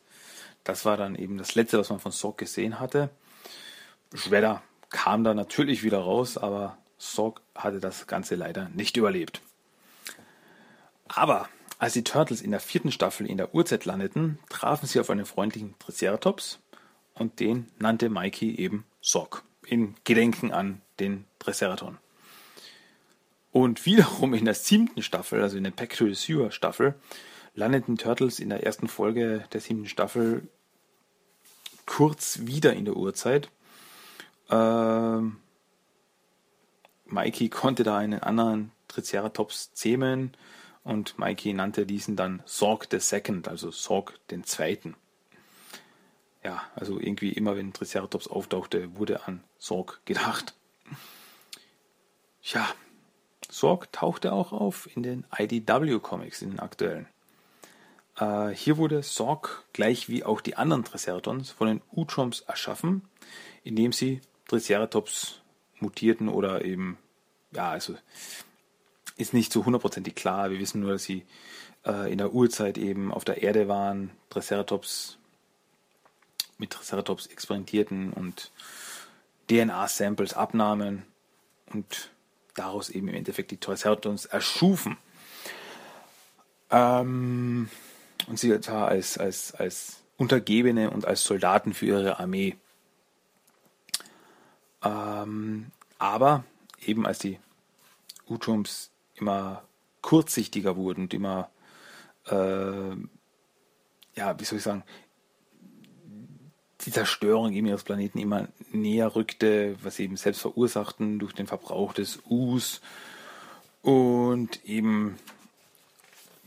Das 0.64 0.84
war 0.84 0.96
dann 0.96 1.14
eben 1.14 1.38
das 1.38 1.54
letzte, 1.54 1.78
was 1.78 1.90
man 1.90 2.00
von 2.00 2.12
Sorg 2.12 2.38
gesehen 2.38 2.80
hatte. 2.80 3.10
Shredder 4.14 4.62
kam 4.90 5.24
da 5.24 5.34
natürlich 5.34 5.82
wieder 5.82 5.98
raus, 5.98 6.36
aber 6.36 6.76
Sorg 6.98 7.40
hatte 7.54 7.80
das 7.80 8.06
Ganze 8.06 8.34
leider 8.34 8.68
nicht 8.70 8.96
überlebt. 8.96 9.40
Aber 11.08 11.48
als 11.78 11.94
die 11.94 12.04
Turtles 12.04 12.42
in 12.42 12.50
der 12.50 12.60
vierten 12.60 12.92
Staffel 12.92 13.26
in 13.26 13.38
der 13.38 13.54
Urzeit 13.54 13.86
landeten, 13.86 14.38
trafen 14.50 14.86
sie 14.86 15.00
auf 15.00 15.08
einen 15.08 15.24
freundlichen 15.24 15.74
Triceratops 15.78 16.58
und 17.14 17.40
den 17.40 17.68
nannte 17.78 18.10
Mikey 18.10 18.54
eben 18.56 18.84
Sock 19.00 19.44
in 19.66 19.94
Gedenken 20.04 20.52
an 20.52 20.82
den 20.98 21.24
Triceraton. 21.38 21.98
Und 23.52 23.86
wiederum 23.86 24.34
in 24.34 24.44
der 24.44 24.54
siebten 24.54 25.02
Staffel, 25.02 25.42
also 25.42 25.56
in 25.56 25.64
der 25.64 25.70
Pack 25.70 25.96
to 25.96 26.06
the 26.06 26.14
Sewer 26.14 26.50
Staffel, 26.50 26.94
landeten 27.54 27.98
Turtles 27.98 28.40
in 28.40 28.48
der 28.48 28.64
ersten 28.64 28.88
Folge 28.88 29.44
der 29.52 29.60
siebten 29.60 29.86
Staffel 29.86 30.48
kurz 31.86 32.40
wieder 32.42 32.72
in 32.72 32.84
der 32.84 32.96
Urzeit. 32.96 33.50
Ähm, 34.50 35.36
Mikey 37.06 37.48
konnte 37.48 37.82
da 37.82 37.98
einen 37.98 38.22
anderen 38.22 38.72
Triceratops 38.88 39.72
zähmen 39.74 40.32
und 40.84 41.18
Mikey 41.18 41.52
nannte 41.52 41.86
diesen 41.86 42.16
dann 42.16 42.42
Sorg 42.46 42.86
the 42.90 43.00
Second, 43.00 43.48
also 43.48 43.70
Sorg 43.70 44.18
den 44.28 44.44
Zweiten. 44.44 44.96
Ja, 46.42 46.62
also 46.74 46.98
irgendwie 46.98 47.32
immer 47.32 47.56
wenn 47.56 47.72
Triceratops 47.72 48.28
auftauchte, 48.28 48.96
wurde 48.96 49.26
an 49.26 49.44
Sorg 49.58 50.00
gedacht. 50.06 50.54
Ja, 52.42 52.66
Sorg 53.50 53.92
tauchte 53.92 54.32
auch 54.32 54.52
auf 54.52 54.88
in 54.96 55.02
den 55.02 55.26
IDW-Comics, 55.36 56.42
in 56.42 56.50
den 56.50 56.60
aktuellen. 56.60 57.06
Äh, 58.20 58.50
hier 58.50 58.76
wurde 58.76 59.02
Sorg, 59.02 59.64
gleich 59.72 60.08
wie 60.08 60.24
auch 60.24 60.40
die 60.40 60.56
anderen 60.56 60.84
Triceratons, 60.84 61.50
von 61.50 61.66
den 61.66 61.82
Utroms 61.90 62.42
erschaffen, 62.42 63.02
indem 63.64 63.92
sie 63.92 64.20
Triceratops 64.46 65.40
mutierten 65.80 66.28
oder 66.28 66.64
eben, 66.64 66.98
ja, 67.52 67.70
also 67.70 67.96
ist 69.16 69.34
nicht 69.34 69.52
so 69.52 69.64
hundertprozentig 69.64 70.14
klar. 70.14 70.50
Wir 70.50 70.58
wissen 70.58 70.80
nur, 70.80 70.92
dass 70.92 71.04
sie 71.04 71.24
äh, 71.86 72.12
in 72.12 72.18
der 72.18 72.32
Urzeit 72.32 72.78
eben 72.78 73.12
auf 73.12 73.24
der 73.24 73.42
Erde 73.42 73.68
waren, 73.68 74.10
Triceratops 74.28 75.18
mit 76.58 76.70
Triceratops 76.70 77.26
experimentierten 77.26 78.12
und 78.12 78.50
DNA-Samples 79.50 80.34
abnahmen 80.34 81.04
und 81.72 82.10
daraus 82.54 82.90
eben 82.90 83.08
im 83.08 83.14
Endeffekt 83.14 83.50
die 83.50 83.56
Triceratons 83.56 84.26
erschufen. 84.26 84.98
Ähm, 86.70 87.70
und 88.26 88.38
sie 88.38 88.60
zwar 88.60 88.88
als, 88.88 89.18
als, 89.18 89.54
als 89.54 90.02
Untergebene 90.16 90.90
und 90.90 91.06
als 91.06 91.24
Soldaten 91.24 91.74
für 91.74 91.86
ihre 91.86 92.20
Armee. 92.20 92.56
Ähm, 94.82 95.66
aber 95.98 96.44
eben 96.84 97.06
als 97.06 97.18
die 97.18 97.38
Utrums 98.26 98.90
immer 99.14 99.62
kurzsichtiger 100.02 100.76
wurden 100.76 101.02
und 101.02 101.14
immer, 101.14 101.50
äh, 102.26 102.90
ja, 104.16 104.38
wie 104.38 104.44
soll 104.44 104.58
ich 104.58 104.64
sagen, 104.64 104.84
die 106.82 106.92
Zerstörung 106.92 107.52
eben 107.52 107.66
ihres 107.66 107.84
Planeten 107.84 108.18
immer 108.18 108.48
näher 108.72 109.14
rückte, 109.14 109.76
was 109.82 109.96
sie 109.96 110.04
eben 110.04 110.16
selbst 110.16 110.40
verursachten 110.40 111.18
durch 111.18 111.34
den 111.34 111.46
Verbrauch 111.46 111.92
des 111.92 112.20
Us 112.28 112.80
und 113.82 114.64
eben, 114.64 115.16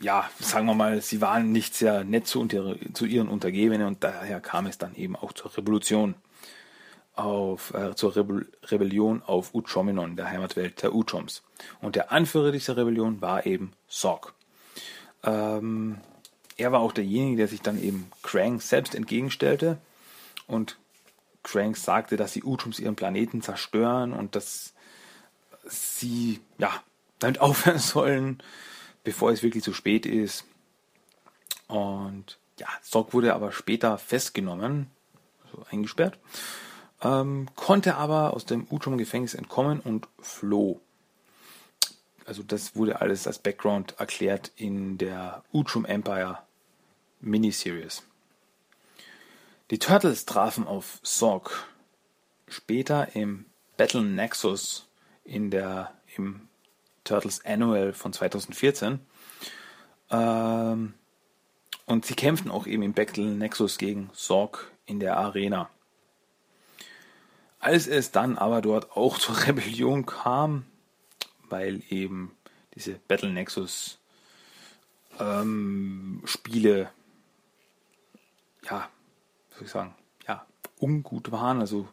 ja, 0.04 0.30
sagen 0.39 0.66
wir 0.66 0.74
mal, 0.74 1.01
sie 1.01 1.22
waren 1.22 1.51
nicht 1.51 1.74
sehr 1.76 2.04
nett 2.04 2.28
zu, 2.28 2.41
unter, 2.41 2.76
zu 2.93 3.06
ihren 3.06 3.30
Untergebenen 3.30 3.88
und 3.88 4.04
daher 4.04 4.41
kam 4.41 4.68
es 4.68 4.78
dann 4.78 4.95
eben 4.95 5.16
auch 5.16 5.32
zur 5.32 5.58
Revolution 5.58 6.16
auf, 7.16 7.74
äh, 7.74 7.95
zur 7.95 8.16
Rebell 8.16 8.47
Rebellion 8.64 9.24
auf 9.24 9.54
Uchominon, 9.54 10.16
der 10.16 10.30
Heimatwelt 10.30 10.82
der 10.84 10.93
Uchoms. 10.93 11.43
Und 11.82 11.95
der 11.95 12.12
Anführer 12.12 12.51
dieser 12.51 12.76
Rebellion 12.76 13.22
war 13.22 13.45
eben 13.45 13.72
Sorg. 13.88 14.34
Ähm, 15.24 15.99
er 16.58 16.72
war 16.72 16.82
auch 16.82 16.91
derjenige, 16.91 17.38
der 17.38 17.47
sich 17.47 17.62
dann 17.62 17.82
eben 17.82 18.12
Krang 18.24 18.60
selbst 18.60 18.95
entgegenstellte 18.95 19.78
und 20.47 20.78
Krang 21.43 21.76
sagte, 21.76 22.18
dass 22.18 22.34
die 22.34 22.43
Uchoms 22.43 22.80
ihren 22.80 22.95
Planeten 22.95 23.41
zerstören 23.41 24.14
und 24.14 24.36
dass 24.36 24.74
sie 25.66 26.41
ja 26.58 26.72
damit 27.20 27.39
aufhören 27.41 27.80
sollen, 27.80 28.43
bevor 29.04 29.32
es 29.32 29.43
wirklich 29.43 29.64
zu 29.64 29.74
spät 29.74 30.06
ist. 30.06 30.45
Und 31.68 32.38
ja, 32.60 32.68
Sorg 32.82 33.14
wurde 33.14 33.34
aber 33.34 33.51
später 33.51 33.97
festgenommen, 33.97 34.89
also 35.45 35.66
eingesperrt 35.72 36.18
ähm, 37.04 37.47
konnte 37.56 37.95
aber 37.95 38.34
aus 38.34 38.45
dem 38.45 38.66
Utrum-Gefängnis 38.70 39.34
entkommen 39.34 39.80
und 39.80 40.08
floh. 40.20 40.80
Also 42.26 42.41
das 42.41 42.76
wurde 42.76 43.01
alles 43.01 43.28
als 43.28 43.39
Background 43.39 43.95
erklärt 43.99 44.51
in 44.56 44.97
der 44.97 45.43
Utrum 45.51 45.84
Empire 45.86 46.39
Miniseries. 47.20 48.04
Die 49.72 49.80
Turtles 49.80 50.26
trafen 50.26 50.66
auf 50.66 50.99
Sorg. 51.04 51.68
Später 52.47 53.16
im 53.16 53.45
Battle 53.76 54.04
Nexus 54.04 54.88
in 55.26 55.49
der 55.51 55.93
im 56.16 56.47
Turtles 57.04 57.43
Annual 57.45 57.93
von 57.93 58.14
2014. 58.14 58.99
Ähm, 60.10 60.93
und 61.86 62.06
sie 62.06 62.14
kämpften 62.16 62.51
auch 62.51 62.66
eben 62.68 62.84
im 62.84 62.93
Battle 62.93 63.26
Nexus 63.26 63.78
gegen 63.78 64.10
Sorg 64.14 64.72
in 64.86 64.99
der 64.99 65.18
Arena. 65.18 65.70
Als 67.60 67.88
es 67.88 68.12
dann 68.12 68.38
aber 68.38 68.62
dort 68.62 68.95
auch 68.95 69.18
zur 69.20 69.47
Rebellion 69.47 70.06
kam, 70.06 70.66
weil 71.49 71.82
eben 71.89 72.36
diese 72.76 72.93
Battle 73.08 73.32
Nexus 73.32 73.99
ähm, 75.20 76.22
Spiele, 76.26 76.89
ja, 78.64 78.89
soll 79.51 79.66
ich 79.66 79.72
sagen, 79.72 79.95
ja, 80.28 80.45
ungut 80.80 81.32
waren, 81.32 81.60
also 81.60 81.88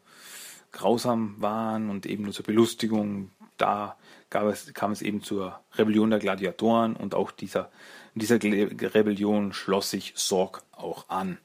grausam 0.72 1.36
waren 1.40 1.90
und 1.90 2.06
eben 2.06 2.24
nur 2.24 2.32
zur 2.32 2.44
Belustigung. 2.44 3.30
Da 3.56 3.96
gab 4.30 4.46
es, 4.46 4.72
kam 4.72 4.92
es 4.92 5.02
eben 5.02 5.22
zur 5.22 5.60
Rebellion 5.76 6.10
der 6.10 6.20
Gladiatoren 6.20 6.96
und 6.96 7.14
auch 7.14 7.30
dieser, 7.30 7.70
dieser 8.14 8.36
Rebellion 8.36 9.52
schloss 9.52 9.90
sich 9.90 10.12
Sorg 10.16 10.62
auch 10.72 11.08
an. 11.08 11.38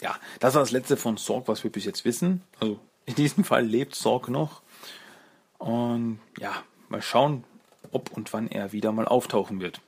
Ja, 0.00 0.16
das 0.38 0.54
war 0.54 0.62
das 0.62 0.70
letzte 0.70 0.96
von 0.96 1.16
Sorg, 1.16 1.48
was 1.48 1.64
wir 1.64 1.72
bis 1.72 1.84
jetzt 1.84 2.04
wissen. 2.04 2.42
Also 2.60 2.78
in 3.06 3.14
diesem 3.14 3.42
Fall 3.42 3.64
lebt 3.64 3.94
Sorg 3.94 4.28
noch. 4.28 4.62
Und 5.58 6.20
ja, 6.38 6.52
mal 6.88 7.02
schauen, 7.02 7.44
ob 7.90 8.12
und 8.16 8.32
wann 8.32 8.48
er 8.48 8.72
wieder 8.72 8.92
mal 8.92 9.06
auftauchen 9.06 9.60
wird. 9.60 9.80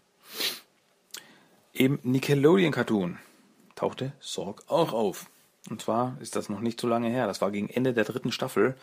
Im 1.72 2.00
Nickelodeon-Cartoon 2.02 3.18
tauchte 3.76 4.12
Sorg 4.20 4.64
auch 4.66 4.92
auf. 4.92 5.26
Und 5.68 5.82
zwar 5.82 6.16
ist 6.20 6.34
das 6.34 6.48
noch 6.48 6.60
nicht 6.60 6.80
so 6.80 6.88
lange 6.88 7.08
her. 7.08 7.26
Das 7.26 7.40
war 7.40 7.50
gegen 7.50 7.68
Ende 7.68 7.94
der 7.94 8.04
dritten 8.04 8.32
Staffel. 8.32 8.76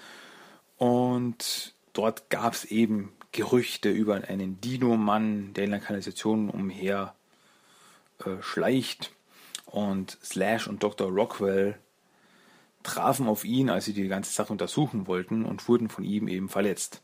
Und 0.77 1.73
dort 1.97 2.29
gab 2.29 2.53
es 2.53 2.65
eben 2.65 3.11
Gerüchte 3.31 3.89
über 3.89 4.15
einen 4.15 4.61
Dino-Mann, 4.61 5.53
der 5.53 5.65
in 5.65 5.71
der 5.71 5.79
Kanalisation 5.79 6.49
umher 6.49 7.13
äh, 8.19 8.41
schleicht. 8.41 9.11
Und 9.65 10.17
Slash 10.23 10.67
und 10.67 10.81
Dr. 10.81 11.09
Rockwell 11.09 11.77
trafen 12.83 13.27
auf 13.27 13.43
ihn, 13.43 13.69
als 13.69 13.85
sie 13.85 13.93
die 13.93 14.07
ganze 14.07 14.31
Sache 14.31 14.53
untersuchen 14.53 15.07
wollten 15.07 15.43
und 15.43 15.67
wurden 15.67 15.89
von 15.89 16.03
ihm 16.03 16.27
eben 16.27 16.47
verletzt. 16.47 17.01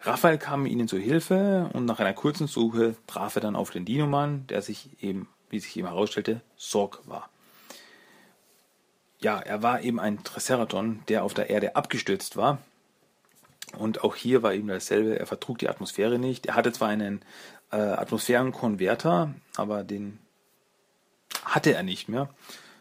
Raphael 0.00 0.38
kam 0.38 0.66
ihnen 0.66 0.88
zu 0.88 0.98
Hilfe 0.98 1.70
und 1.72 1.84
nach 1.84 1.98
einer 1.98 2.12
kurzen 2.12 2.46
Suche 2.46 2.96
traf 3.06 3.36
er 3.36 3.42
dann 3.42 3.56
auf 3.56 3.70
den 3.70 3.84
Dino-Mann, 3.84 4.46
der 4.46 4.62
sich 4.62 4.90
eben, 5.00 5.28
wie 5.50 5.58
sich 5.60 5.76
eben 5.76 5.88
herausstellte, 5.88 6.40
Sorg 6.56 7.00
war. 7.06 7.30
Ja, 9.20 9.38
er 9.38 9.62
war 9.62 9.82
eben 9.82 10.00
ein 10.00 10.22
Triceratops, 10.24 11.04
der 11.08 11.24
auf 11.24 11.34
der 11.34 11.50
Erde 11.50 11.76
abgestürzt 11.76 12.36
war. 12.36 12.58
Und 13.78 14.04
auch 14.04 14.16
hier 14.16 14.42
war 14.42 14.54
eben 14.54 14.68
dasselbe, 14.68 15.18
er 15.18 15.26
vertrug 15.26 15.58
die 15.58 15.68
Atmosphäre 15.68 16.18
nicht. 16.18 16.46
Er 16.46 16.54
hatte 16.54 16.72
zwar 16.72 16.88
einen 16.88 17.22
äh, 17.70 17.76
Atmosphärenkonverter, 17.76 19.34
aber 19.56 19.84
den 19.84 20.18
hatte 21.44 21.74
er 21.74 21.82
nicht 21.82 22.08
mehr. 22.08 22.28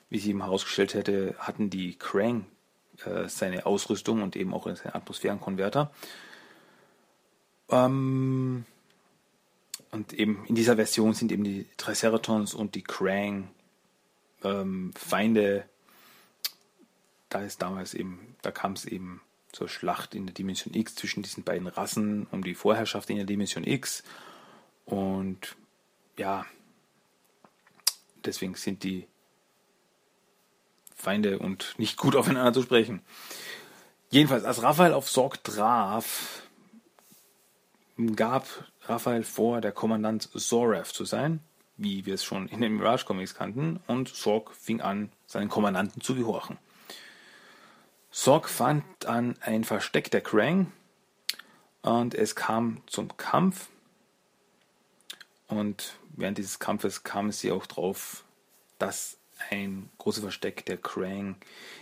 Wie 0.10 0.20
sie 0.20 0.32
eben 0.32 0.44
herausgestellt 0.44 0.94
hätte, 0.94 1.36
hatten 1.40 1.70
die 1.70 1.96
Krang 1.96 2.46
äh, 3.06 3.30
seine 3.30 3.66
Ausrüstung 3.66 4.22
und 4.22 4.36
eben 4.36 4.54
auch 4.54 4.66
seinen 4.66 4.94
Atmosphärenkonverter. 4.94 5.92
Ähm, 7.70 8.66
und 9.92 10.14
eben 10.14 10.46
in 10.46 10.56
dieser 10.56 10.76
Version 10.76 11.14
sind 11.14 11.32
eben 11.32 11.44
die 11.44 11.68
Triceratons 11.78 12.54
und 12.54 12.76
die 12.76 12.84
Krang 12.84 13.50
ähm, 14.44 14.92
Feinde. 14.96 15.66
Da 17.30 17.42
ist 17.42 17.62
damals 17.62 17.94
eben, 17.94 18.36
da 18.42 18.52
kam 18.52 18.74
es 18.74 18.86
eben 18.86 19.22
zur 19.52 19.70
Schlacht 19.70 20.16
in 20.16 20.26
der 20.26 20.34
Dimension 20.34 20.74
X 20.74 20.96
zwischen 20.96 21.24
diesen 21.24 21.44
beiden 21.44 21.68
Rassen 21.68 22.28
um 22.32 22.44
die 22.44 22.56
Vorherrschaft 22.56 23.10
in 23.10 23.18
der 23.18 23.26
Dimension 23.26 23.64
X. 23.66 24.04
Und 24.86 25.56
ja, 26.18 26.46
deswegen 28.26 28.56
sind 28.56 28.84
die 28.84 29.08
Feinde 30.96 31.40
und 31.40 31.76
nicht 31.78 31.98
gut 31.98 32.16
aufeinander 32.18 32.54
zu 32.54 32.62
sprechen. 32.62 33.02
Jedenfalls, 34.10 34.44
als 34.44 34.62
Raphael 34.62 34.94
auf 34.94 35.10
Sorg 35.10 35.44
traf, 35.44 36.44
gab 38.16 38.46
Raphael 38.84 39.24
vor, 39.24 39.62
der 39.62 39.72
Kommandant 39.72 40.30
Zorath 40.36 40.88
zu 40.88 41.06
sein, 41.06 41.40
wie 41.78 42.06
wir 42.06 42.16
es 42.16 42.24
schon 42.24 42.48
in 42.48 42.62
den 42.62 42.76
Mirage 42.76 43.06
Comics 43.06 43.36
kannten, 43.36 43.80
und 43.88 44.10
Sorg 44.10 44.54
fing 44.54 44.82
an, 44.82 45.12
seinen 45.28 45.50
Kommandanten 45.50 46.02
zu 46.02 46.16
gehorchen. 46.16 46.58
Sorg 48.12 48.50
fand 48.50 48.84
dann 49.00 49.38
ein 49.40 49.64
Versteck 49.64 50.12
der 50.12 50.20
Krang 50.20 50.72
und 51.82 52.14
es 52.14 52.36
kam 52.36 52.82
zum 52.86 53.16
Kampf. 53.16 53.70
Und 55.48 55.96
während 56.16 56.38
dieses 56.38 56.60
Kampfes 56.60 57.04
kamen 57.04 57.32
sie 57.32 57.52
auch 57.52 57.66
drauf, 57.66 58.26
dass 58.80 59.18
ein 59.50 59.90
großes 59.98 60.24
Versteck 60.24 60.66
der 60.66 60.78
Krang 60.78 61.38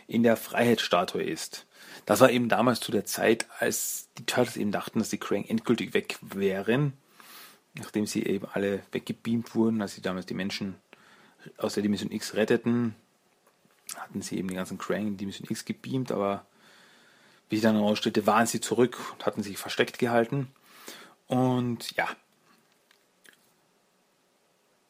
in 0.07 0.21
der 0.21 0.37
Freiheitsstatue 0.37 1.23
ist. 1.23 1.65
Das 2.05 2.19
war 2.19 2.29
eben 2.29 2.47
damals 2.47 2.79
zu 2.79 2.91
der 2.91 3.05
Zeit, 3.05 3.47
als 3.59 4.07
die 4.17 4.25
Turtles 4.25 4.55
eben 4.55 4.71
dachten, 4.71 4.99
dass 4.99 5.09
die 5.09 5.17
Krang 5.17 5.43
endgültig 5.45 5.93
weg 5.93 6.19
wären, 6.21 6.93
nachdem 7.73 8.05
sie 8.05 8.23
eben 8.23 8.45
alle 8.53 8.83
weggebeamt 8.91 9.55
wurden, 9.55 9.81
als 9.81 9.95
sie 9.95 10.01
damals 10.01 10.27
die 10.27 10.35
Menschen 10.35 10.75
aus 11.57 11.73
der 11.73 11.83
Dimension 11.83 12.11
X 12.11 12.35
retteten, 12.35 12.95
hatten 13.97 14.21
sie 14.21 14.37
eben 14.37 14.47
die 14.47 14.55
ganzen 14.55 14.77
Krang 14.77 15.07
in 15.07 15.17
Dimension 15.17 15.47
X 15.49 15.65
gebeamt, 15.65 16.11
aber 16.11 16.45
wie 17.49 17.55
sich 17.55 17.63
dann 17.63 17.75
herausstellte, 17.75 18.27
waren 18.27 18.45
sie 18.45 18.61
zurück 18.61 18.97
und 19.13 19.25
hatten 19.25 19.43
sich 19.43 19.57
versteckt 19.57 19.97
gehalten. 19.97 20.51
Und 21.27 21.95
ja. 21.95 22.07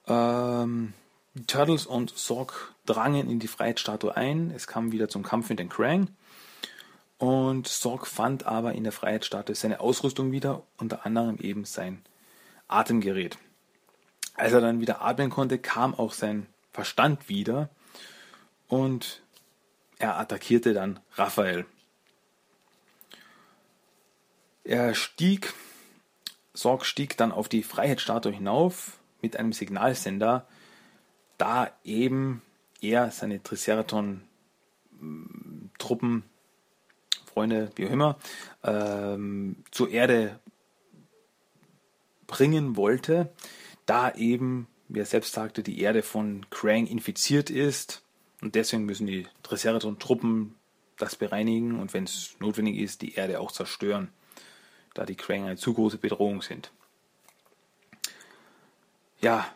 Ähm, 0.07 0.93
Turtles 1.47 1.85
und 1.85 2.17
Sorg 2.17 2.73
drangen 2.85 3.29
in 3.29 3.39
die 3.39 3.47
Freiheitsstatue 3.47 4.15
ein. 4.15 4.51
Es 4.51 4.67
kam 4.67 4.91
wieder 4.91 5.07
zum 5.07 5.23
Kampf 5.23 5.49
mit 5.49 5.59
den 5.59 5.69
Krang. 5.69 6.09
Und 7.17 7.67
Sorg 7.67 8.07
fand 8.07 8.45
aber 8.45 8.73
in 8.73 8.83
der 8.83 8.93
Freiheitsstatue 8.93 9.55
seine 9.55 9.79
Ausrüstung 9.79 10.31
wieder, 10.31 10.63
unter 10.77 11.05
anderem 11.05 11.37
eben 11.37 11.65
sein 11.65 12.01
Atemgerät. 12.67 13.37
Als 14.35 14.53
er 14.53 14.61
dann 14.61 14.79
wieder 14.79 15.01
atmen 15.01 15.29
konnte, 15.29 15.59
kam 15.59 15.93
auch 15.93 16.13
sein 16.13 16.47
Verstand 16.71 17.27
wieder 17.27 17.69
und 18.69 19.21
er 19.97 20.17
attackierte 20.17 20.73
dann 20.73 21.01
Raphael. 21.15 21.65
Er 24.63 24.95
stieg, 24.95 25.53
Sorg 26.53 26.85
stieg 26.85 27.17
dann 27.17 27.33
auf 27.33 27.49
die 27.49 27.63
Freiheitsstatue 27.63 28.31
hinauf 28.31 28.99
mit 29.21 29.35
einem 29.35 29.51
Signalsender, 29.51 30.47
da 31.37 31.69
eben 31.83 32.41
er 32.79 33.11
seine 33.11 33.43
Triceraton-Truppen 33.43 36.23
Freunde, 37.25 37.71
wie 37.75 37.87
auch 37.87 37.91
immer, 37.91 38.17
ähm, 38.63 39.63
zur 39.71 39.89
Erde 39.89 40.39
bringen 42.27 42.75
wollte, 42.75 43.33
da 43.85 44.11
eben, 44.11 44.67
wie 44.87 44.99
er 44.99 45.05
selbst 45.05 45.33
sagte, 45.33 45.63
die 45.63 45.81
Erde 45.81 46.03
von 46.03 46.45
Krang 46.49 46.85
infiziert 46.85 47.49
ist 47.49 48.03
und 48.41 48.55
deswegen 48.55 48.85
müssen 48.85 49.07
die 49.07 49.27
Triceratops-Truppen 49.43 50.55
das 50.97 51.15
bereinigen 51.15 51.79
und 51.79 51.93
wenn 51.93 52.03
es 52.03 52.35
notwendig 52.39 52.77
ist, 52.77 53.01
die 53.01 53.15
Erde 53.15 53.39
auch 53.39 53.51
zerstören, 53.51 54.09
da 54.93 55.05
die 55.05 55.15
Krang 55.15 55.45
eine 55.45 55.57
zu 55.57 55.73
große 55.73 55.97
Bedrohung 55.97 56.41
sind. 56.41 56.71
Ja, 59.21 59.47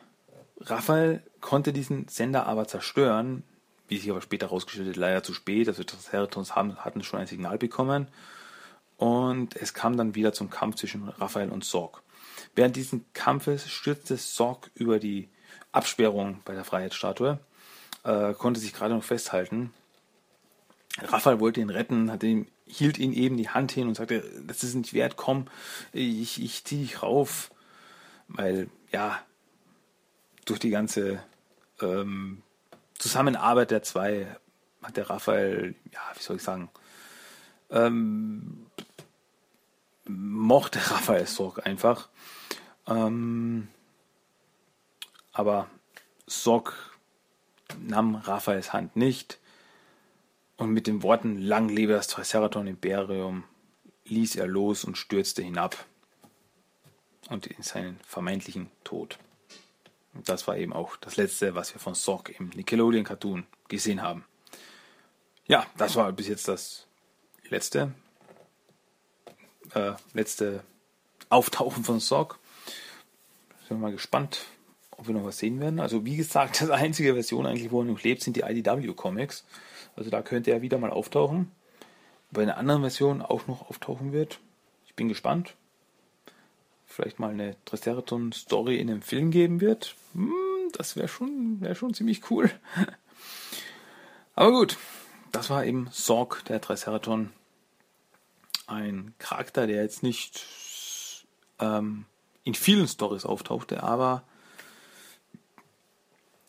Raphael 0.59 1.21
konnte 1.41 1.73
diesen 1.73 2.07
Sender 2.07 2.45
aber 2.47 2.67
zerstören, 2.67 3.43
wie 3.87 3.97
sich 3.97 4.09
aber 4.09 4.21
später 4.21 4.47
herausgestellt 4.47 4.95
leider 4.95 5.23
zu 5.23 5.33
spät. 5.33 5.67
Also 5.67 5.83
Triceratops 5.83 6.55
haben, 6.55 6.77
hatten 6.77 7.03
schon 7.03 7.19
ein 7.19 7.27
Signal 7.27 7.57
bekommen. 7.57 8.07
Und 8.97 9.55
es 9.55 9.73
kam 9.73 9.97
dann 9.97 10.15
wieder 10.15 10.33
zum 10.33 10.49
Kampf 10.49 10.75
zwischen 10.75 11.09
Raphael 11.09 11.49
und 11.49 11.63
Sorg. 11.63 12.01
Während 12.55 12.75
dieses 12.75 12.99
Kampfes 13.13 13.69
stürzte 13.69 14.17
Sorg 14.17 14.71
über 14.75 14.99
die 14.99 15.29
Absperrung 15.71 16.41
bei 16.45 16.53
der 16.53 16.63
Freiheitsstatue, 16.63 17.39
äh, 18.03 18.33
konnte 18.33 18.59
sich 18.59 18.73
gerade 18.73 18.93
noch 18.93 19.03
festhalten. 19.03 19.73
Raphael 21.01 21.39
wollte 21.39 21.61
ihn 21.61 21.69
retten, 21.69 22.11
hat 22.11 22.23
ihm, 22.23 22.47
hielt 22.67 22.97
ihn 22.97 23.13
eben 23.13 23.37
die 23.37 23.49
Hand 23.49 23.71
hin 23.71 23.87
und 23.87 23.95
sagte, 23.95 24.23
das 24.45 24.63
ist 24.63 24.75
nicht 24.75 24.93
wert, 24.93 25.15
komm, 25.15 25.47
ich, 25.91 26.41
ich 26.41 26.63
zieh 26.63 26.81
dich 26.81 27.01
rauf. 27.01 27.51
Weil, 28.27 28.69
ja, 28.91 29.19
durch 30.45 30.59
die 30.59 30.69
ganze 30.69 31.23
ähm, 31.81 32.41
Zusammenarbeit 32.97 33.71
der 33.71 33.83
zwei 33.83 34.27
hat 34.81 34.97
der 34.97 35.09
Raphael, 35.09 35.75
ja, 35.91 35.99
wie 36.15 36.23
soll 36.23 36.37
ich 36.37 36.43
sagen, 36.43 36.69
ähm, 37.69 38.67
mochte 40.05 40.79
Raphael 40.91 41.25
Sorg 41.25 41.65
einfach. 41.65 42.09
Ähm, 42.87 43.67
aber 45.31 45.67
Sorg 46.27 46.92
nahm 47.79 48.15
Raphaels 48.15 48.73
Hand 48.73 48.95
nicht 48.95 49.39
und 50.57 50.71
mit 50.71 50.87
den 50.87 51.03
Worten 51.03 51.37
Lang 51.37 51.69
lebe 51.69 51.93
das 51.93 52.07
Triceraton 52.07 52.67
Imperium 52.67 53.43
ließ 54.05 54.35
er 54.35 54.47
los 54.47 54.83
und 54.83 54.97
stürzte 54.97 55.41
hinab 55.41 55.77
und 57.29 57.47
in 57.47 57.63
seinen 57.63 57.99
vermeintlichen 58.05 58.69
Tod. 58.83 59.17
Und 60.13 60.29
das 60.29 60.47
war 60.47 60.57
eben 60.57 60.73
auch 60.73 60.97
das 60.97 61.17
letzte, 61.17 61.55
was 61.55 61.73
wir 61.73 61.79
von 61.79 61.95
Sorg 61.95 62.37
im 62.39 62.49
Nickelodeon 62.49 63.03
Cartoon 63.03 63.45
gesehen 63.67 64.01
haben. 64.01 64.25
Ja, 65.45 65.65
das 65.77 65.95
war 65.95 66.11
bis 66.11 66.27
jetzt 66.27 66.47
das 66.47 66.87
letzte, 67.49 67.93
äh, 69.73 69.93
letzte 70.13 70.63
Auftauchen 71.29 71.83
von 71.83 71.99
Sorg. 71.99 72.37
Sind 73.67 73.77
wir 73.77 73.87
mal 73.87 73.91
gespannt, 73.91 74.45
ob 75.03 75.07
wir 75.07 75.15
noch 75.15 75.25
was 75.25 75.37
sehen 75.37 75.59
werden. 75.59 75.79
Also 75.79 76.05
wie 76.05 76.15
gesagt, 76.15 76.61
die 76.65 76.71
einzige 76.71 77.13
Version 77.13 77.45
eigentlich, 77.45 77.71
wo 77.71 77.81
er 77.81 77.85
noch 77.85 78.01
lebt, 78.01 78.21
sind 78.21 78.37
die 78.37 78.41
IDW 78.41 78.93
Comics. 78.93 79.45
Also 79.95 80.09
da 80.09 80.21
könnte 80.21 80.51
er 80.51 80.61
wieder 80.61 80.77
mal 80.77 80.91
auftauchen. 80.91 81.51
Bei 82.31 82.41
einer 82.41 82.57
anderen 82.57 82.81
Version 82.81 83.21
auch 83.21 83.47
noch 83.47 83.69
auftauchen 83.69 84.11
wird. 84.13 84.39
Ich 84.87 84.95
bin 84.95 85.09
gespannt. 85.09 85.55
Vielleicht 86.85 87.19
mal 87.19 87.31
eine 87.31 87.55
Triceratops-Story 87.65 88.77
in 88.77 88.89
einem 88.89 89.01
Film 89.01 89.29
geben 89.29 89.61
wird. 89.61 89.95
Hm, 90.13 90.31
das 90.71 90.95
wäre 90.95 91.07
schon, 91.07 91.59
wär 91.61 91.75
schon 91.75 91.93
ziemlich 91.93 92.31
cool. 92.31 92.49
Aber 94.35 94.51
gut, 94.51 94.77
das 95.31 95.49
war 95.49 95.65
eben 95.65 95.89
Sorg, 95.91 96.45
der 96.45 96.61
Triceraton. 96.61 97.31
Ein 98.65 99.13
Charakter, 99.19 99.67
der 99.67 99.83
jetzt 99.83 100.01
nicht 100.01 100.45
ähm, 101.59 102.05
in 102.43 102.55
vielen 102.55 102.87
Stories 102.87 103.25
auftauchte, 103.25 103.83
aber 103.83 104.23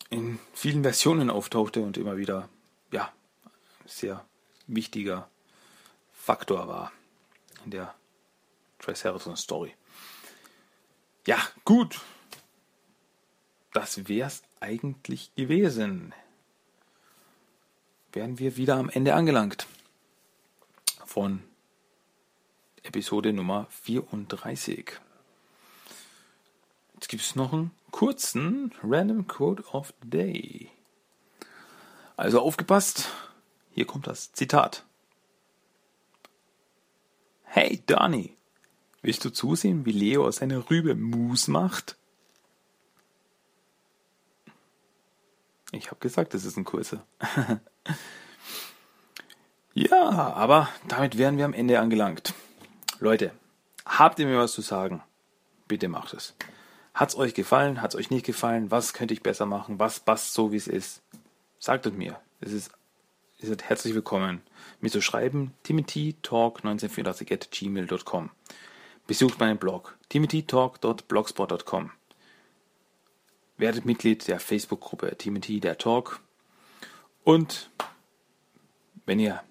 in 0.09 0.39
vielen 0.53 0.83
Versionen 0.83 1.29
auftauchte 1.29 1.81
und 1.81 1.97
immer 1.97 2.17
wieder, 2.17 2.49
ja, 2.91 3.11
sehr 3.85 4.25
wichtiger 4.67 5.29
Faktor 6.13 6.67
war 6.67 6.91
in 7.63 7.71
der 7.71 7.93
Triceratops 8.79 9.41
Story. 9.41 9.73
Ja, 11.25 11.37
gut. 11.63 11.99
Das 13.73 14.07
wär's 14.07 14.43
eigentlich 14.59 15.33
gewesen. 15.35 16.13
Wären 18.13 18.39
wir 18.39 18.57
wieder 18.57 18.75
am 18.75 18.89
Ende 18.89 19.13
angelangt 19.15 19.67
von 21.05 21.43
Episode 22.83 23.33
Nummer 23.33 23.67
34. 23.71 24.93
Jetzt 26.93 27.09
gibt 27.09 27.23
es 27.23 27.35
noch 27.35 27.51
einen 27.51 27.71
kurzen 27.95 28.73
Random 28.83 29.25
Code 29.25 29.63
of 29.71 29.93
the 30.01 30.09
Day. 30.09 30.69
Also 32.17 32.41
aufgepasst, 32.41 33.07
hier 33.71 33.87
kommt 33.87 34.05
das 34.05 34.33
Zitat. 34.33 34.83
Hey 37.43 37.81
Donny, 37.85 38.35
willst 39.01 39.23
du 39.23 39.29
zusehen, 39.29 39.85
wie 39.85 39.93
Leo 39.93 40.27
aus 40.27 40.37
seiner 40.37 40.69
Rübe 40.69 40.93
Mus 40.93 41.47
macht? 41.47 41.95
Ich 45.71 45.87
habe 45.89 46.01
gesagt, 46.01 46.33
das 46.33 46.43
ist 46.43 46.57
ein 46.57 46.65
Kurse. 46.65 47.01
ja, 49.73 50.09
aber 50.09 50.67
damit 50.89 51.17
wären 51.17 51.37
wir 51.37 51.45
am 51.45 51.53
Ende 51.53 51.79
angelangt. 51.79 52.33
Leute, 52.99 53.31
habt 53.85 54.19
ihr 54.19 54.25
mir 54.25 54.39
was 54.39 54.51
zu 54.51 54.61
sagen? 54.61 55.01
Bitte 55.69 55.87
macht 55.87 56.13
es. 56.13 56.35
Hat's 56.95 57.17
euch 57.17 57.33
gefallen? 57.33 57.81
Hat's 57.81 57.95
euch 57.95 58.09
nicht 58.09 58.25
gefallen? 58.25 58.71
Was 58.71 58.93
könnte 58.93 59.13
ich 59.13 59.21
besser 59.21 59.45
machen? 59.45 59.79
Was 59.79 59.99
passt 59.99 60.33
so, 60.33 60.53
wie 60.53 60.55
es 60.55 60.67
ist? 60.67 61.01
Sagt 61.59 61.85
es 61.85 61.91
mir. 61.91 62.17
Es 62.39 62.53
ist, 62.53 62.71
ihr 63.39 63.49
seid 63.49 63.63
herzlich 63.63 63.93
willkommen, 63.93 64.41
mir 64.79 64.89
zu 64.89 65.01
schreiben. 65.01 65.53
timothytalk1984 65.65 67.33
at 67.33 67.51
gmail.com. 67.51 68.29
Besucht 69.07 69.39
meinen 69.41 69.57
Blog 69.57 69.97
timothytalk.blogspot.com. 70.07 71.91
Werdet 73.57 73.85
Mitglied 73.85 74.25
der 74.29 74.39
Facebook-Gruppe 74.39 75.17
Timothy 75.17 75.59
der 75.59 75.77
Talk. 75.77 76.21
Und 77.25 77.69
wenn 79.05 79.19
ihr 79.19 79.43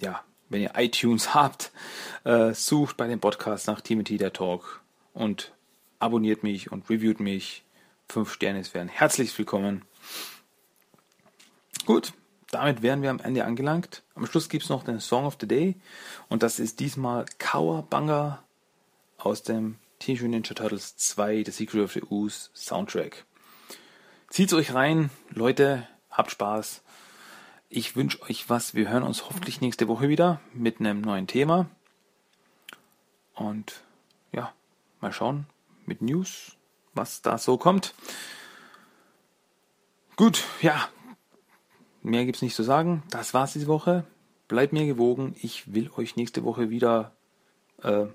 ja, 0.00 0.24
wenn 0.48 0.62
ihr 0.62 0.72
iTunes 0.76 1.34
habt, 1.34 1.70
äh, 2.24 2.54
sucht 2.54 2.96
bei 2.96 3.06
dem 3.06 3.20
Podcast 3.20 3.66
nach 3.66 3.82
Timothy 3.82 4.16
der 4.16 4.32
Talk 4.32 4.79
und 5.12 5.52
abonniert 5.98 6.42
mich 6.42 6.72
und 6.72 6.88
reviewt 6.88 7.20
mich. 7.20 7.64
Fünf 8.08 8.32
Sterne 8.32 8.62
wären 8.72 8.88
herzlich 8.88 9.36
willkommen. 9.38 9.82
Gut, 11.86 12.12
damit 12.50 12.82
wären 12.82 13.02
wir 13.02 13.10
am 13.10 13.20
Ende 13.20 13.44
angelangt. 13.44 14.02
Am 14.14 14.26
Schluss 14.26 14.48
gibt 14.48 14.64
es 14.64 14.68
noch 14.68 14.82
den 14.82 15.00
Song 15.00 15.24
of 15.24 15.36
the 15.40 15.46
Day 15.46 15.76
und 16.28 16.42
das 16.42 16.58
ist 16.58 16.80
diesmal 16.80 17.24
Kawabanga 17.38 18.42
aus 19.18 19.42
dem 19.42 19.76
Teenage 20.00 20.24
Mutant 20.24 20.44
Ninja 20.50 20.54
Turtles 20.54 20.96
2 20.96 21.44
The 21.44 21.52
Secret 21.52 21.84
of 21.84 21.92
the 21.92 22.02
Ooze 22.02 22.50
Soundtrack. 22.54 23.24
Zieht's 24.28 24.52
euch 24.52 24.74
rein, 24.74 25.10
Leute, 25.28 25.86
habt 26.10 26.30
Spaß. 26.30 26.82
Ich 27.68 27.94
wünsche 27.94 28.20
euch 28.22 28.48
was. 28.48 28.74
Wir 28.74 28.88
hören 28.88 29.02
uns 29.02 29.26
hoffentlich 29.26 29.60
nächste 29.60 29.86
Woche 29.86 30.08
wieder 30.08 30.40
mit 30.52 30.80
einem 30.80 31.00
neuen 31.00 31.26
Thema. 31.26 31.68
Und 33.34 33.82
mal 35.00 35.12
schauen 35.12 35.46
mit 35.86 36.02
News, 36.02 36.56
was 36.94 37.22
da 37.22 37.38
so 37.38 37.56
kommt. 37.56 37.94
Gut, 40.16 40.44
ja, 40.60 40.88
mehr 42.02 42.24
gibt's 42.24 42.42
nicht 42.42 42.54
zu 42.54 42.62
sagen. 42.62 43.02
Das 43.10 43.34
war's 43.34 43.52
diese 43.54 43.66
Woche. 43.66 44.04
Bleibt 44.48 44.72
mir 44.72 44.86
gewogen. 44.86 45.34
Ich 45.40 45.72
will 45.72 45.90
euch 45.96 46.16
nächste 46.16 46.44
Woche 46.44 46.70
wieder 46.70 47.12
äh, 47.82 48.06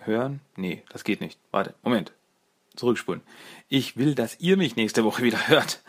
hören. 0.00 0.40
Nee, 0.56 0.82
das 0.90 1.04
geht 1.04 1.20
nicht. 1.20 1.38
Warte, 1.50 1.74
Moment. 1.82 2.12
Zurückspulen. 2.76 3.22
Ich 3.68 3.96
will, 3.96 4.14
dass 4.14 4.40
ihr 4.40 4.56
mich 4.56 4.76
nächste 4.76 5.04
Woche 5.04 5.22
wieder 5.22 5.38
hört. 5.48 5.82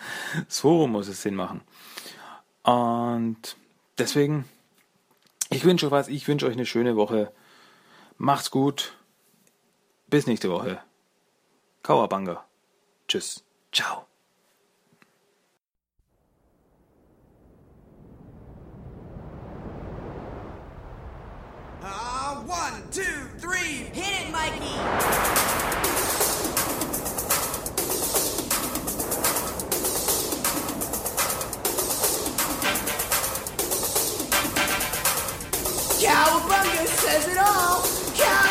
So 0.48 0.88
muss 0.88 1.08
es 1.08 1.22
Sinn 1.22 1.36
machen. 1.36 1.62
Und 2.64 3.58
deswegen, 3.98 4.46
ich 5.50 5.66
wünsche 5.66 5.88
euch 5.88 5.92
was. 5.92 6.08
Ich 6.08 6.28
wünsche 6.28 6.48
euch 6.48 6.54
eine 6.54 6.66
schöne 6.66 6.96
Woche. 6.96 7.32
Macht's 8.18 8.52
gut. 8.52 8.94
Bis 10.12 10.28
nächste 10.28 10.52
Woche. 10.52 10.78
Kauerbanga. 11.84 12.44
Tschüss. 13.08 13.46
Ciao. 13.72 14.06
Uh, 21.82 22.44
one, 22.46 22.84
two, 22.92 23.02
three, 23.40 23.88
hit 23.94 24.28
it, 24.28 24.32
Mikey! 24.34 24.76
Cowabunga 36.04 36.86
says 37.00 37.28
it 37.30 37.38
all! 37.38 37.80
Cowabunga! 38.18 38.51